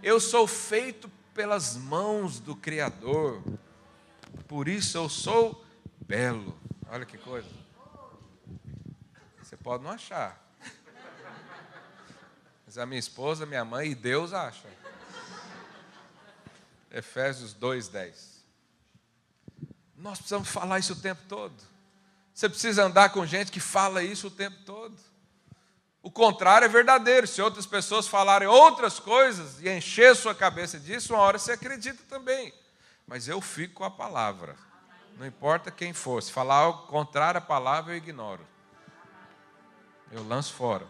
Eu 0.02 0.20
sou 0.20 0.48
feito 0.48 1.08
pelas 1.36 1.78
mãos 1.78 2.40
do 2.40 2.56
Criador, 2.56 3.44
por 4.48 4.68
isso 4.68 4.98
eu 4.98 5.08
sou 5.08 5.64
belo. 6.02 6.58
Olha 6.90 7.06
que 7.06 7.20
coisa. 7.20 7.48
Você 9.40 9.56
pode 9.56 9.84
não 9.84 9.92
achar, 9.92 10.44
mas 12.66 12.76
a 12.80 12.88
minha 12.88 13.00
esposa, 13.00 13.46
minha 13.46 13.64
mãe 13.64 13.92
e 13.92 13.96
Deus 13.96 14.34
acham. 14.34 14.83
Efésios 16.94 17.56
2:10. 17.56 18.46
Nós 19.98 20.20
precisamos 20.20 20.48
falar 20.48 20.78
isso 20.78 20.94
o 20.94 21.02
tempo 21.02 21.22
todo. 21.28 21.56
Você 22.34 22.48
precisa 22.48 22.84
andar 22.84 23.10
com 23.10 23.26
gente 23.26 23.52
que 23.52 23.60
fala 23.60 24.04
isso 24.04 24.28
o 24.28 24.32
tempo 24.32 24.58
todo. 24.64 24.96
O 26.02 26.12
contrário 26.12 26.66
é 26.66 26.70
verdadeiro. 26.70 27.26
Se 27.26 27.42
outras 27.42 27.66
pessoas 27.66 28.08
falarem 28.08 28.48
outras 28.48 29.00
coisas 29.00 29.62
e 29.62 29.70
encher 29.70 30.16
sua 30.16 30.36
cabeça 30.36 30.80
disso, 30.80 31.14
uma 31.14 31.22
hora 31.22 31.40
você 31.40 31.54
acredita 31.54 32.04
também. 32.10 32.54
Mas 33.08 33.28
eu 33.28 33.40
fico 33.42 33.76
com 33.76 33.84
a 33.84 33.92
palavra. 33.92 34.56
Não 35.18 35.26
importa 35.26 35.72
quem 35.72 35.94
for. 35.94 36.22
Se 36.22 36.32
falar 36.32 36.56
algo 36.56 36.88
contrário 36.88 37.38
à 37.38 37.42
palavra, 37.42 37.94
eu 37.94 37.98
ignoro. 37.98 38.46
Eu 40.12 40.28
lanço 40.28 40.54
fora. 40.54 40.88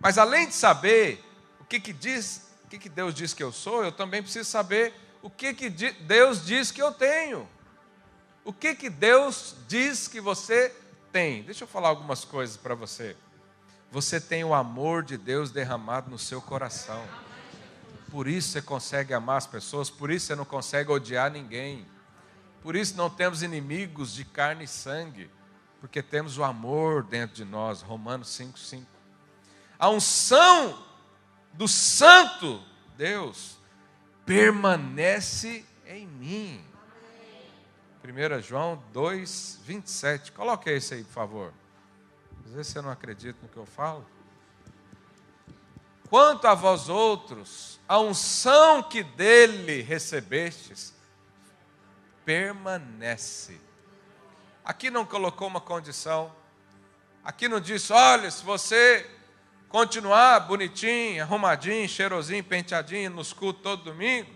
Mas 0.00 0.18
além 0.18 0.48
de 0.48 0.54
saber 0.54 1.24
o 1.60 1.64
que, 1.64 1.78
que 1.78 1.92
diz 1.92 2.49
que, 2.70 2.78
que 2.78 2.88
Deus 2.88 3.12
diz 3.12 3.34
que 3.34 3.42
eu 3.42 3.50
sou, 3.50 3.82
eu 3.82 3.90
também 3.90 4.22
preciso 4.22 4.48
saber 4.48 4.94
o 5.20 5.28
que, 5.28 5.52
que 5.52 5.68
Deus 5.68 6.46
diz 6.46 6.70
que 6.70 6.80
eu 6.80 6.92
tenho. 6.92 7.48
O 8.44 8.52
que, 8.52 8.76
que 8.76 8.88
Deus 8.88 9.56
diz 9.66 10.06
que 10.06 10.20
você 10.20 10.74
tem? 11.10 11.42
Deixa 11.42 11.64
eu 11.64 11.68
falar 11.68 11.88
algumas 11.88 12.24
coisas 12.24 12.56
para 12.56 12.74
você. 12.76 13.16
Você 13.90 14.20
tem 14.20 14.44
o 14.44 14.54
amor 14.54 15.02
de 15.02 15.16
Deus 15.16 15.50
derramado 15.50 16.10
no 16.10 16.18
seu 16.18 16.40
coração. 16.40 17.04
Por 18.08 18.28
isso 18.28 18.50
você 18.50 18.62
consegue 18.62 19.12
amar 19.12 19.38
as 19.38 19.46
pessoas, 19.48 19.90
por 19.90 20.10
isso 20.10 20.26
você 20.26 20.36
não 20.36 20.44
consegue 20.44 20.92
odiar 20.92 21.30
ninguém. 21.30 21.84
Por 22.62 22.76
isso 22.76 22.96
não 22.96 23.10
temos 23.10 23.42
inimigos 23.42 24.14
de 24.14 24.24
carne 24.24 24.64
e 24.64 24.68
sangue, 24.68 25.28
porque 25.80 26.02
temos 26.02 26.38
o 26.38 26.44
amor 26.44 27.02
dentro 27.02 27.34
de 27.34 27.44
nós. 27.44 27.82
Romanos 27.82 28.28
5,5. 28.28 28.84
A 29.76 29.90
unção 29.90 30.89
do 31.52 31.68
Santo 31.68 32.62
Deus 32.96 33.58
permanece 34.24 35.64
em 35.86 36.06
mim. 36.06 36.64
1 38.02 38.42
João 38.42 38.82
2, 38.92 39.60
27. 39.64 40.32
Coloque 40.32 40.70
esse 40.70 40.94
aí, 40.94 41.04
por 41.04 41.12
favor. 41.12 41.52
Às 42.46 42.52
vezes 42.52 42.72
você 42.72 42.80
não 42.80 42.90
acredita 42.90 43.38
no 43.42 43.48
que 43.48 43.56
eu 43.56 43.66
falo. 43.66 44.06
Quanto 46.08 46.46
a 46.46 46.54
vós 46.54 46.88
outros, 46.88 47.78
a 47.86 47.98
unção 48.00 48.82
que 48.82 49.02
dele 49.02 49.82
recebestes 49.82 50.92
permanece. 52.24 53.60
Aqui 54.64 54.90
não 54.90 55.04
colocou 55.06 55.46
uma 55.46 55.60
condição. 55.60 56.34
Aqui 57.24 57.48
não 57.48 57.60
disse, 57.60 57.92
olha, 57.92 58.30
se 58.30 58.42
você 58.42 59.08
continuar 59.70 60.40
bonitinho, 60.40 61.22
arrumadinho, 61.22 61.88
cheirosinho, 61.88 62.42
penteadinho 62.42 63.08
nos 63.08 63.32
cultos 63.32 63.62
todo 63.62 63.84
domingo, 63.84 64.28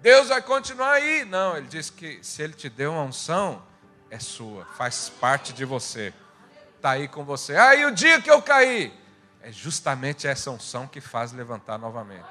Deus 0.00 0.28
vai 0.28 0.42
continuar 0.42 0.92
aí. 0.92 1.24
Não, 1.24 1.56
ele 1.56 1.66
diz 1.66 1.88
que 1.88 2.22
se 2.22 2.42
ele 2.42 2.52
te 2.52 2.68
deu 2.68 2.92
uma 2.92 3.02
unção, 3.02 3.64
é 4.10 4.18
sua, 4.18 4.66
faz 4.76 5.08
parte 5.08 5.52
de 5.52 5.64
você, 5.64 6.12
está 6.76 6.90
aí 6.90 7.08
com 7.08 7.24
você. 7.24 7.56
Ah, 7.56 7.74
e 7.74 7.86
o 7.86 7.90
dia 7.90 8.20
que 8.20 8.30
eu 8.30 8.40
caí, 8.42 8.92
é 9.40 9.50
justamente 9.50 10.28
essa 10.28 10.50
unção 10.50 10.86
que 10.86 11.00
faz 11.00 11.32
levantar 11.32 11.78
novamente. 11.78 12.28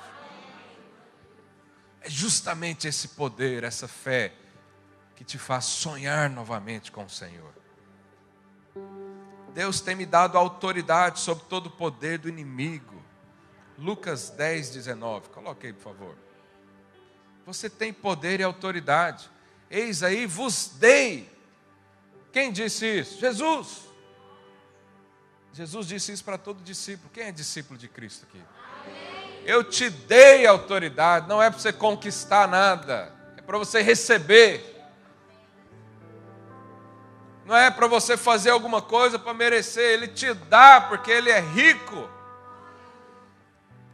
É 2.01 2.09
justamente 2.09 2.87
esse 2.87 3.09
poder, 3.09 3.63
essa 3.63 3.87
fé, 3.87 4.33
que 5.15 5.23
te 5.23 5.39
faz 5.39 5.65
sonhar 5.65 6.29
novamente 6.29 6.91
com 6.91 7.05
o 7.05 7.09
Senhor. 7.09 7.53
Deus 9.53 9.79
tem 9.79 9.95
me 9.95 10.05
dado 10.05 10.37
autoridade 10.37 11.19
sobre 11.19 11.45
todo 11.45 11.67
o 11.67 11.71
poder 11.71 12.17
do 12.17 12.27
inimigo. 12.27 13.01
Lucas 13.77 14.29
10, 14.29 14.71
19. 14.71 15.29
Coloque 15.29 15.67
aí, 15.67 15.73
por 15.73 15.83
favor. 15.83 16.15
Você 17.45 17.69
tem 17.69 17.93
poder 17.93 18.39
e 18.39 18.43
autoridade. 18.43 19.29
Eis 19.69 20.01
aí, 20.03 20.25
vos 20.25 20.71
dei. 20.79 21.29
Quem 22.31 22.51
disse 22.51 22.99
isso? 22.99 23.19
Jesus. 23.19 23.83
Jesus 25.53 25.87
disse 25.87 26.11
isso 26.11 26.23
para 26.23 26.37
todo 26.37 26.63
discípulo. 26.63 27.11
Quem 27.13 27.25
é 27.25 27.31
discípulo 27.31 27.77
de 27.77 27.87
Cristo 27.87 28.25
aqui? 28.27 28.41
Eu 29.45 29.63
te 29.63 29.89
dei 29.89 30.47
autoridade, 30.47 31.27
não 31.27 31.41
é 31.41 31.49
para 31.49 31.59
você 31.59 31.73
conquistar 31.73 32.47
nada, 32.47 33.13
é 33.37 33.41
para 33.41 33.57
você 33.57 33.81
receber 33.81 34.72
não 37.45 37.55
é 37.55 37.69
para 37.69 37.87
você 37.87 38.15
fazer 38.15 38.51
alguma 38.51 38.81
coisa 38.81 39.19
para 39.19 39.33
merecer, 39.33 39.83
Ele 39.83 40.07
te 40.07 40.33
dá 40.33 40.79
porque 40.81 41.11
Ele 41.11 41.29
é 41.29 41.39
rico. 41.39 42.09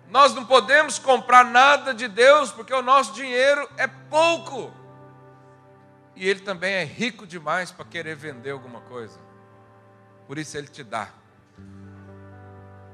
Nós 0.09 0.33
não 0.33 0.45
podemos 0.45 0.97
comprar 0.99 1.45
nada 1.45 1.93
de 1.93 2.07
Deus 2.07 2.51
porque 2.51 2.73
o 2.73 2.81
nosso 2.81 3.13
dinheiro 3.13 3.67
é 3.77 3.87
pouco. 3.87 4.71
E 6.15 6.27
Ele 6.27 6.39
também 6.41 6.73
é 6.73 6.83
rico 6.83 7.25
demais 7.25 7.71
para 7.71 7.85
querer 7.85 8.15
vender 8.15 8.51
alguma 8.51 8.81
coisa. 8.81 9.19
Por 10.27 10.37
isso 10.37 10.57
Ele 10.57 10.67
te 10.67 10.83
dá. 10.83 11.09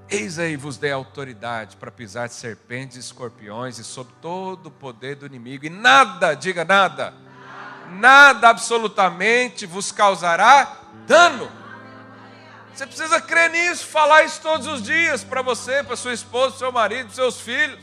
Eis 0.08 0.38
aí 0.38 0.56
vos 0.56 0.78
dei 0.78 0.92
autoridade 0.92 1.78
para 1.78 1.90
pisar 1.90 2.28
de 2.28 2.36
serpentes 2.36 2.96
e 2.96 3.00
escorpiões 3.00 3.80
e 3.80 3.84
sobre 3.84 4.14
todo 4.22 4.68
o 4.68 4.72
poder 4.72 5.16
do 5.16 5.26
inimigo, 5.26 5.66
e 5.66 5.70
nada, 5.70 6.36
diga 6.36 6.64
nada, 6.64 7.12
nada 7.92 8.50
absolutamente 8.50 9.66
vos 9.66 9.92
causará 9.92 10.78
dano. 11.06 11.52
Você 12.74 12.86
precisa 12.86 13.22
crer 13.22 13.50
nisso, 13.52 13.86
falar 13.86 14.24
isso 14.24 14.42
todos 14.42 14.68
os 14.68 14.82
dias 14.82 15.24
para 15.24 15.42
você, 15.42 15.82
para 15.82 15.96
sua 15.96 16.14
esposa, 16.14 16.50
para 16.50 16.60
seu 16.60 16.72
marido, 16.72 17.06
para 17.06 17.16
seus 17.16 17.40
filhos. 17.40 17.80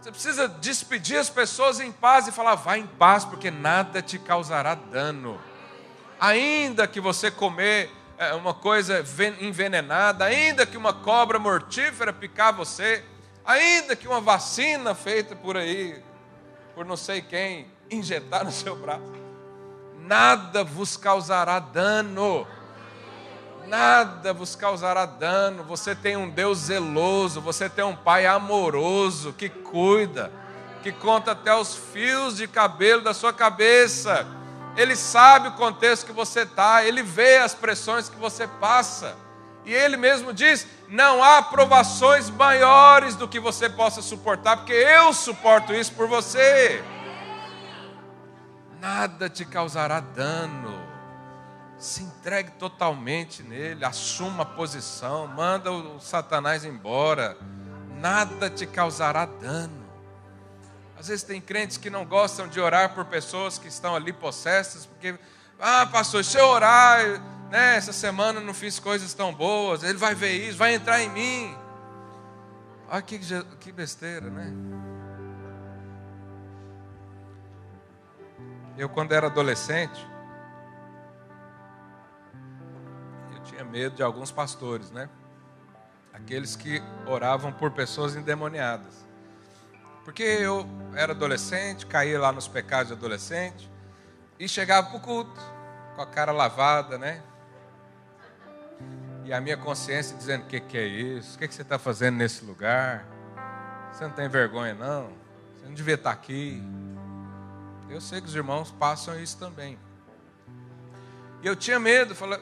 Você 0.00 0.10
precisa 0.10 0.48
despedir 0.48 1.18
as 1.18 1.28
pessoas 1.28 1.78
em 1.80 1.92
paz 1.92 2.26
e 2.26 2.32
falar: 2.32 2.54
vá 2.54 2.78
em 2.78 2.86
paz, 2.86 3.24
porque 3.24 3.50
nada 3.50 4.00
te 4.00 4.18
causará 4.18 4.74
dano. 4.74 5.38
Ainda 6.18 6.86
que 6.86 7.00
você 7.00 7.30
comer 7.30 7.90
é, 8.16 8.32
uma 8.34 8.54
coisa 8.54 9.04
envenenada, 9.40 10.24
ainda 10.24 10.64
que 10.64 10.76
uma 10.76 10.94
cobra 10.94 11.38
mortífera 11.38 12.14
picar 12.14 12.54
você, 12.54 13.04
ainda 13.44 13.94
que 13.94 14.08
uma 14.08 14.20
vacina 14.20 14.94
feita 14.94 15.36
por 15.36 15.56
aí, 15.56 16.02
por 16.74 16.86
não 16.86 16.96
sei 16.96 17.20
quem, 17.20 17.66
injetar 17.90 18.44
no 18.44 18.52
seu 18.52 18.76
braço, 18.76 19.02
nada 19.98 20.64
vos 20.64 20.96
causará 20.96 21.58
dano. 21.58 22.46
Nada 23.66 24.32
vos 24.32 24.56
causará 24.56 25.06
dano. 25.06 25.62
Você 25.62 25.94
tem 25.94 26.16
um 26.16 26.28
Deus 26.28 26.58
zeloso, 26.58 27.40
você 27.40 27.68
tem 27.68 27.84
um 27.84 27.94
Pai 27.94 28.26
amoroso 28.26 29.32
que 29.32 29.48
cuida, 29.48 30.32
que 30.82 30.90
conta 30.90 31.30
até 31.30 31.54
os 31.54 31.76
fios 31.76 32.38
de 32.38 32.48
cabelo 32.48 33.02
da 33.02 33.14
sua 33.14 33.32
cabeça. 33.32 34.26
Ele 34.76 34.96
sabe 34.96 35.48
o 35.48 35.52
contexto 35.52 36.06
que 36.06 36.12
você 36.12 36.40
está, 36.40 36.84
ele 36.84 37.02
vê 37.02 37.36
as 37.36 37.54
pressões 37.54 38.08
que 38.08 38.16
você 38.16 38.46
passa. 38.46 39.14
E 39.64 39.72
ele 39.72 39.96
mesmo 39.96 40.32
diz: 40.32 40.66
não 40.88 41.22
há 41.22 41.40
provações 41.40 42.28
maiores 42.28 43.14
do 43.14 43.28
que 43.28 43.38
você 43.38 43.68
possa 43.68 44.02
suportar, 44.02 44.56
porque 44.56 44.72
eu 44.72 45.12
suporto 45.12 45.72
isso 45.72 45.92
por 45.92 46.08
você. 46.08 46.82
Nada 48.80 49.28
te 49.28 49.44
causará 49.44 50.00
dano. 50.00 50.88
Se 51.78 52.02
entregue 52.02 52.52
totalmente 52.52 53.42
nele, 53.42 53.84
assuma 53.84 54.42
a 54.42 54.46
posição, 54.46 55.26
manda 55.26 55.70
o 55.70 56.00
Satanás 56.00 56.64
embora. 56.64 57.36
Nada 57.98 58.48
te 58.48 58.66
causará 58.66 59.26
dano. 59.26 59.80
Às 60.98 61.08
vezes 61.08 61.22
tem 61.22 61.40
crentes 61.40 61.76
que 61.76 61.90
não 61.90 62.04
gostam 62.04 62.48
de 62.48 62.60
orar 62.60 62.94
por 62.94 63.04
pessoas 63.04 63.58
que 63.58 63.68
estão 63.68 63.94
ali 63.94 64.12
possessas, 64.12 64.84
porque, 64.84 65.18
ah, 65.58 65.86
pastor, 65.86 66.24
se 66.24 66.38
eu 66.38 66.46
orar, 66.46 67.02
né, 67.50 67.76
essa 67.76 67.92
semana 67.92 68.40
não 68.40 68.52
fiz 68.52 68.78
coisas 68.78 69.12
tão 69.14 69.32
boas, 69.32 69.82
ele 69.82 69.98
vai 69.98 70.14
ver 70.14 70.48
isso, 70.48 70.58
vai 70.58 70.74
entrar 70.74 71.00
em 71.00 71.08
mim. 71.10 71.56
Olha 72.88 73.02
que, 73.02 73.18
que 73.60 73.72
besteira, 73.72 74.28
né? 74.28 74.52
Eu, 78.76 78.88
quando 78.88 79.12
era 79.12 79.26
adolescente, 79.26 80.06
eu 83.34 83.42
tinha 83.42 83.64
medo 83.64 83.96
de 83.96 84.02
alguns 84.02 84.30
pastores, 84.30 84.90
né? 84.90 85.08
Aqueles 86.12 86.56
que 86.56 86.82
oravam 87.06 87.52
por 87.52 87.70
pessoas 87.70 88.16
endemoniadas. 88.16 89.06
Porque 90.04 90.22
eu 90.22 90.66
era 90.94 91.12
adolescente, 91.12 91.86
caía 91.86 92.18
lá 92.18 92.32
nos 92.32 92.48
pecados 92.48 92.88
de 92.88 92.94
adolescente, 92.94 93.70
e 94.38 94.48
chegava 94.48 94.88
para 94.88 94.96
o 94.96 95.00
culto, 95.00 95.40
com 95.94 96.02
a 96.02 96.06
cara 96.06 96.32
lavada, 96.32 96.96
né? 96.96 97.22
E 99.24 99.32
a 99.32 99.40
minha 99.40 99.56
consciência 99.56 100.16
dizendo: 100.16 100.44
o 100.44 100.46
que, 100.46 100.60
que 100.60 100.78
é 100.78 100.86
isso? 100.86 101.36
O 101.36 101.38
que, 101.38 101.46
que 101.46 101.54
você 101.54 101.62
está 101.62 101.78
fazendo 101.78 102.16
nesse 102.16 102.44
lugar? 102.44 103.06
Você 103.92 104.04
não 104.04 104.12
tem 104.12 104.28
vergonha, 104.28 104.74
não? 104.74 105.10
Você 105.54 105.66
não 105.66 105.74
devia 105.74 105.94
estar 105.94 106.10
tá 106.10 106.16
aqui. 106.16 106.62
Eu 107.90 108.00
sei 108.00 108.20
que 108.20 108.28
os 108.28 108.34
irmãos 108.36 108.70
passam 108.70 109.20
isso 109.20 109.36
também. 109.36 109.76
E 111.42 111.46
eu 111.46 111.56
tinha 111.56 111.80
medo, 111.80 112.14
falei, 112.14 112.38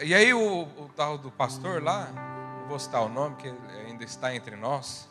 e 0.00 0.14
aí 0.14 0.32
o, 0.32 0.62
o, 0.62 0.90
tal 0.94 1.18
do 1.18 1.32
pastor 1.32 1.82
lá, 1.82 2.08
não 2.60 2.68
vou 2.68 2.78
citar 2.78 3.02
o 3.02 3.08
nome, 3.08 3.34
que 3.36 3.52
ainda 3.84 4.04
está 4.04 4.32
entre 4.32 4.54
nós, 4.54 5.08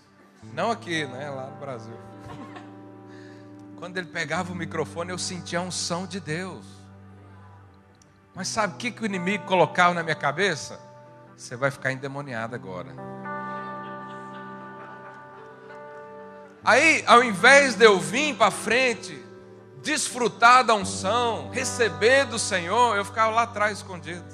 não 0.53 0.71
aqui, 0.71 1.05
né? 1.05 1.29
Lá 1.29 1.47
no 1.47 1.57
Brasil. 1.57 1.97
Quando 3.77 3.97
ele 3.97 4.07
pegava 4.07 4.53
o 4.53 4.55
microfone, 4.55 5.11
eu 5.11 5.17
sentia 5.17 5.59
a 5.59 5.63
unção 5.63 6.07
de 6.07 6.21
Deus. 6.21 6.65
Mas 8.33 8.47
sabe 8.47 8.75
o 8.75 8.77
que, 8.77 8.89
que 8.89 9.01
o 9.01 9.05
inimigo 9.05 9.45
colocava 9.45 9.93
na 9.93 10.01
minha 10.01 10.15
cabeça? 10.15 10.79
Você 11.35 11.57
vai 11.57 11.71
ficar 11.71 11.91
endemoniado 11.91 12.55
agora. 12.55 12.89
Aí, 16.63 17.03
ao 17.05 17.23
invés 17.23 17.75
de 17.75 17.85
eu 17.85 17.99
vir 17.99 18.35
para 18.35 18.51
frente, 18.51 19.26
desfrutar 19.81 20.63
da 20.63 20.73
unção, 20.73 21.49
receber 21.49 22.25
do 22.25 22.37
Senhor, 22.37 22.95
eu 22.95 23.05
ficava 23.05 23.31
lá 23.31 23.43
atrás 23.43 23.77
escondido. 23.77 24.25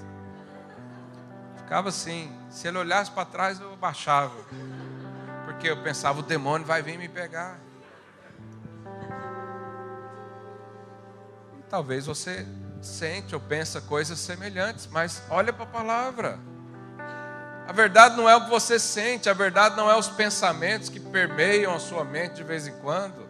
Ficava 1.57 1.89
assim. 1.89 2.31
Se 2.49 2.67
ele 2.67 2.77
olhasse 2.77 3.09
para 3.11 3.25
trás, 3.25 3.59
eu 3.59 3.75
baixava 3.75 4.33
porque 5.63 5.69
eu 5.69 5.81
pensava, 5.81 6.19
o 6.19 6.23
demônio 6.23 6.67
vai 6.67 6.81
vir 6.81 6.97
me 6.97 7.07
pegar. 7.07 7.57
E 11.57 11.63
talvez 11.69 12.05
você 12.05 12.45
sente 12.81 13.33
ou 13.33 13.39
pensa 13.39 13.79
coisas 13.79 14.19
semelhantes, 14.19 14.87
mas 14.87 15.23
olha 15.29 15.53
para 15.53 15.63
a 15.63 15.67
palavra. 15.67 16.39
A 17.65 17.71
verdade 17.71 18.17
não 18.17 18.29
é 18.29 18.35
o 18.35 18.43
que 18.43 18.49
você 18.49 18.77
sente, 18.77 19.29
a 19.29 19.33
verdade 19.33 19.77
não 19.77 19.89
é 19.89 19.95
os 19.95 20.09
pensamentos 20.09 20.89
que 20.89 20.99
permeiam 20.99 21.73
a 21.73 21.79
sua 21.79 22.03
mente 22.03 22.35
de 22.35 22.43
vez 22.43 22.67
em 22.67 22.77
quando. 22.79 23.22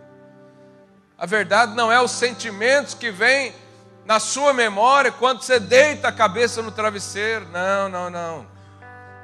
A 1.24 1.26
verdade 1.26 1.74
não 1.74 1.90
é 1.90 2.02
os 2.02 2.12
sentimentos 2.12 2.94
que 2.94 3.10
vêm 3.10 3.56
na 4.04 4.20
sua 4.20 4.52
memória 4.52 5.10
quando 5.10 5.42
você 5.42 5.58
deita 5.58 6.10
a 6.10 6.12
cabeça 6.12 6.62
no 6.62 6.70
travesseiro. 6.70 7.48
Não, 7.48 7.88
não, 7.88 8.10
não. 8.10 8.46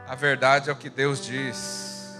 A 0.07 0.15
verdade 0.15 0.69
é 0.69 0.71
o 0.71 0.77
que 0.77 0.89
Deus 0.89 1.21
diz. 1.21 2.17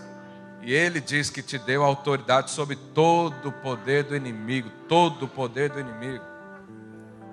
E 0.61 0.73
ele 0.73 0.99
diz 0.99 1.29
que 1.29 1.41
te 1.41 1.57
deu 1.57 1.81
autoridade 1.81 2.51
sobre 2.51 2.75
todo 2.75 3.47
o 3.47 3.51
poder 3.53 4.03
do 4.03 4.17
inimigo, 4.17 4.69
todo 4.89 5.23
o 5.23 5.27
poder 5.29 5.69
do 5.69 5.79
inimigo. 5.79 6.25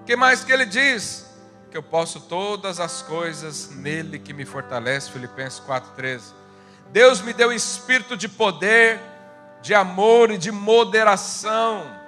O 0.03 0.05
que 0.05 0.15
mais 0.15 0.45
que 0.45 0.53
ele 0.53 0.67
diz? 0.67 1.29
Que 1.69 1.77
eu 1.77 1.83
posso 1.83 2.21
todas 2.21 2.79
as 2.79 3.03
coisas 3.03 3.71
nele 3.71 4.21
que 4.21 4.33
me 4.33 4.45
fortalece, 4.45 5.11
Filipenses 5.11 5.59
4:13. 5.59 6.33
Deus 6.93 7.21
me 7.21 7.33
deu 7.33 7.53
espírito 7.53 8.17
de 8.17 8.29
poder, 8.29 9.01
de 9.61 9.75
amor 9.75 10.31
e 10.31 10.39
de 10.39 10.53
moderação. 10.53 12.06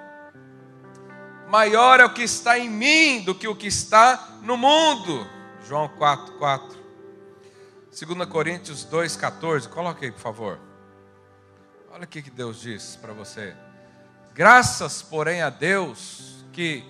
Maior 1.49 1.99
é 1.99 2.05
o 2.05 2.13
que 2.13 2.21
está 2.21 2.59
em 2.59 2.69
mim 2.69 3.23
do 3.23 3.33
que 3.33 3.47
o 3.47 3.55
que 3.55 3.67
está 3.67 4.37
no 4.43 4.55
mundo. 4.55 5.27
João 5.67 5.89
4:4. 5.89 6.77
2 7.91 8.29
Coríntios 8.29 8.85
2:14. 8.85 9.67
Coloque 9.67 10.05
aí, 10.05 10.11
por 10.11 10.21
favor. 10.21 10.59
Olha 11.91 12.03
o 12.03 12.07
que 12.07 12.21
Deus 12.21 12.61
diz 12.61 12.95
para 12.95 13.13
você. 13.13 13.55
Graças, 14.33 15.01
porém, 15.01 15.41
a 15.41 15.49
Deus 15.49 16.45
que 16.53 16.83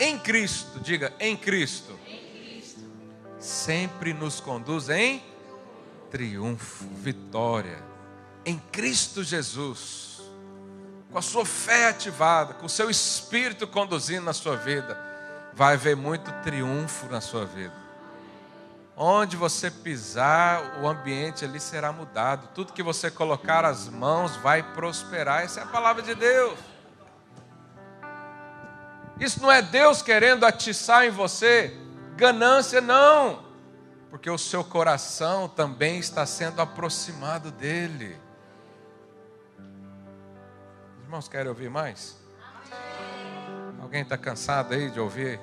em 0.00 0.18
Cristo, 0.18 0.80
diga 0.80 1.12
em 1.20 1.36
Cristo, 1.36 1.96
em 2.06 2.56
Cristo. 2.56 2.80
sempre 3.38 4.12
nos 4.12 4.40
conduz 4.40 4.88
em 4.88 5.22
triunfo, 6.10 6.84
vitória. 6.96 7.80
Em 8.44 8.58
Cristo 8.72 9.22
Jesus, 9.22 10.09
com 11.10 11.18
a 11.18 11.22
sua 11.22 11.44
fé 11.44 11.88
ativada, 11.88 12.54
com 12.54 12.66
o 12.66 12.70
seu 12.70 12.88
espírito 12.88 13.66
conduzindo 13.66 14.24
na 14.24 14.32
sua 14.32 14.56
vida, 14.56 14.96
vai 15.52 15.74
haver 15.74 15.96
muito 15.96 16.30
triunfo 16.42 17.06
na 17.06 17.20
sua 17.20 17.44
vida. 17.44 17.74
Onde 18.96 19.36
você 19.36 19.70
pisar, 19.70 20.78
o 20.82 20.86
ambiente 20.86 21.44
ali 21.44 21.58
será 21.58 21.90
mudado. 21.90 22.48
Tudo 22.54 22.72
que 22.72 22.82
você 22.82 23.10
colocar 23.10 23.64
as 23.64 23.88
mãos 23.88 24.36
vai 24.36 24.62
prosperar. 24.62 25.42
Essa 25.42 25.60
é 25.60 25.62
a 25.62 25.66
palavra 25.66 26.02
de 26.02 26.14
Deus. 26.14 26.58
Isso 29.18 29.40
não 29.40 29.50
é 29.50 29.62
Deus 29.62 30.02
querendo 30.02 30.44
atiçar 30.44 31.06
em 31.06 31.10
você 31.10 31.76
ganância, 32.14 32.82
não. 32.82 33.42
Porque 34.10 34.28
o 34.28 34.36
seu 34.36 34.62
coração 34.62 35.48
também 35.48 35.98
está 35.98 36.26
sendo 36.26 36.60
aproximado 36.60 37.50
dele. 37.50 38.20
Os 41.10 41.12
irmãos 41.12 41.28
querem 41.28 41.48
ouvir 41.48 41.68
mais? 41.68 42.16
Alguém 43.82 44.02
está 44.02 44.16
cansado 44.16 44.74
aí 44.74 44.88
de 44.92 45.00
ouvir 45.00 45.40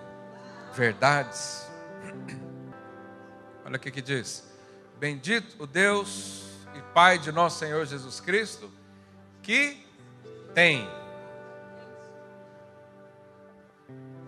verdades? 0.74 1.70
Olha 3.66 3.76
o 3.76 3.80
que 3.80 4.02
diz: 4.02 4.50
Bendito 4.98 5.62
o 5.62 5.68
Deus 5.68 6.46
e 6.74 6.82
Pai 6.94 7.20
de 7.20 7.34
nosso 7.34 7.60
Senhor 7.60 7.86
Jesus 7.86 8.22
Cristo, 8.22 8.72
que 9.44 9.86
tem. 10.54 10.90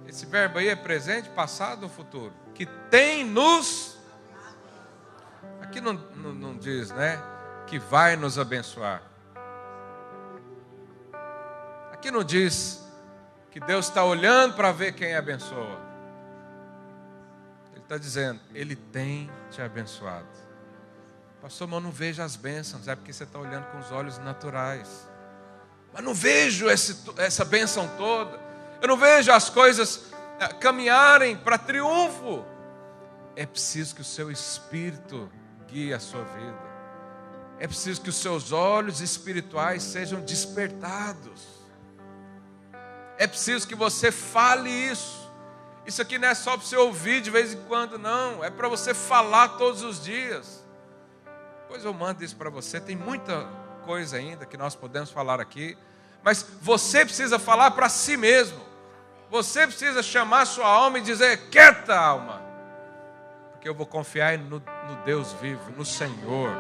Esse 0.06 0.26
verbo 0.26 0.60
aí 0.60 0.68
é 0.68 0.76
presente, 0.76 1.30
passado 1.30 1.84
ou 1.84 1.90
futuro? 1.90 2.34
Que 2.54 2.66
tem 2.66 3.24
nos. 3.24 3.98
Aqui 5.62 5.80
não, 5.80 5.94
não, 5.94 6.34
não 6.34 6.58
diz, 6.58 6.92
né? 6.92 7.18
Que 7.66 7.80
vai 7.80 8.18
nos 8.18 8.38
abençoar. 8.38 9.09
Aqui 12.00 12.10
não 12.10 12.24
diz 12.24 12.84
que 13.52 13.60
Deus 13.60 13.88
está 13.88 14.04
olhando 14.04 14.56
para 14.56 14.72
ver 14.72 14.94
quem 14.94 15.16
abençoa 15.16 15.90
está 17.90 17.98
dizendo, 17.98 18.40
Ele 18.54 18.76
tem 18.76 19.32
te 19.50 19.64
abençoado. 19.64 20.28
Pastor, 21.42 21.68
mas 21.68 21.78
eu 21.78 21.82
não 21.82 21.92
vejo 21.92 22.22
as 22.22 22.36
bênçãos, 22.36 22.88
é 22.88 22.96
porque 22.96 23.12
você 23.12 23.24
está 23.24 23.40
olhando 23.40 23.66
com 23.72 23.80
os 23.80 23.92
olhos 23.92 24.20
naturais. 24.20 25.08
Mas 25.92 26.04
não 26.04 26.14
vejo 26.14 26.70
esse, 26.70 27.04
essa 27.18 27.44
bênção 27.44 27.90
toda, 27.98 28.40
eu 28.80 28.88
não 28.88 28.96
vejo 28.96 29.32
as 29.32 29.50
coisas 29.50 30.12
eh, 30.40 30.48
caminharem 30.60 31.36
para 31.36 31.58
triunfo. 31.58 32.46
é 33.36 33.46
preciso 33.46 33.96
que 33.96 34.02
o 34.02 34.06
seu 34.06 34.30
espírito 34.30 35.28
guie 35.68 35.92
a 35.92 36.00
sua 36.00 36.24
vida. 36.24 36.70
É 37.58 37.66
preciso 37.66 38.02
que 38.02 38.10
os 38.10 38.18
seus 38.18 38.52
olhos 38.52 39.02
espirituais 39.02 39.82
sejam 39.82 40.22
despertados. 40.22 41.59
É 43.20 43.28
preciso 43.28 43.68
que 43.68 43.76
você 43.76 44.14
fale 44.14 44.70
isso. 44.70 45.30
Isso 45.86 46.02
aqui 46.02 46.18
não 46.18 46.30
é 46.30 46.34
só 46.34 46.56
para 46.56 46.66
você 46.66 46.78
ouvir 46.78 47.20
de 47.20 47.30
vez 47.30 47.54
em 47.54 47.62
quando, 47.64 48.00
não. 48.00 48.42
É 48.42 48.50
para 48.50 48.70
você 48.70 48.94
falar 48.94 49.50
todos 49.58 49.84
os 49.84 50.02
dias. 50.02 50.66
Pois 51.68 51.84
eu 51.84 51.94
mando 51.94 52.24
isso 52.24 52.38
para 52.38 52.50
você. 52.50 52.80
Tem 52.80 52.96
muita 52.96 53.46
coisa 53.84 54.16
ainda 54.16 54.46
que 54.46 54.56
nós 54.56 54.74
podemos 54.74 55.12
falar 55.12 55.42
aqui. 55.42 55.78
Mas 56.24 56.46
você 56.62 57.06
precisa 57.06 57.38
falar 57.38 57.72
para 57.72 57.90
si 57.90 58.16
mesmo. 58.16 58.62
Você 59.30 59.68
precisa 59.68 60.02
chamar 60.02 60.46
sua 60.46 60.68
alma 60.68 61.00
e 61.00 61.02
dizer: 61.02 61.50
quieta, 61.50 62.00
alma. 62.00 62.42
Porque 63.52 63.68
eu 63.68 63.76
vou 63.76 63.86
confiar 63.86 64.38
no, 64.38 64.60
no 64.60 64.96
Deus 65.04 65.34
vivo, 65.34 65.72
no 65.76 65.84
Senhor. 65.84 66.52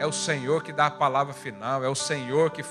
É 0.00 0.06
o 0.06 0.12
Senhor 0.12 0.64
que 0.64 0.72
dá 0.72 0.86
a 0.86 0.90
palavra 0.90 1.32
final. 1.32 1.84
É 1.84 1.88
o 1.88 1.94
Senhor 1.94 2.50
que 2.50 2.62
me 2.62 2.68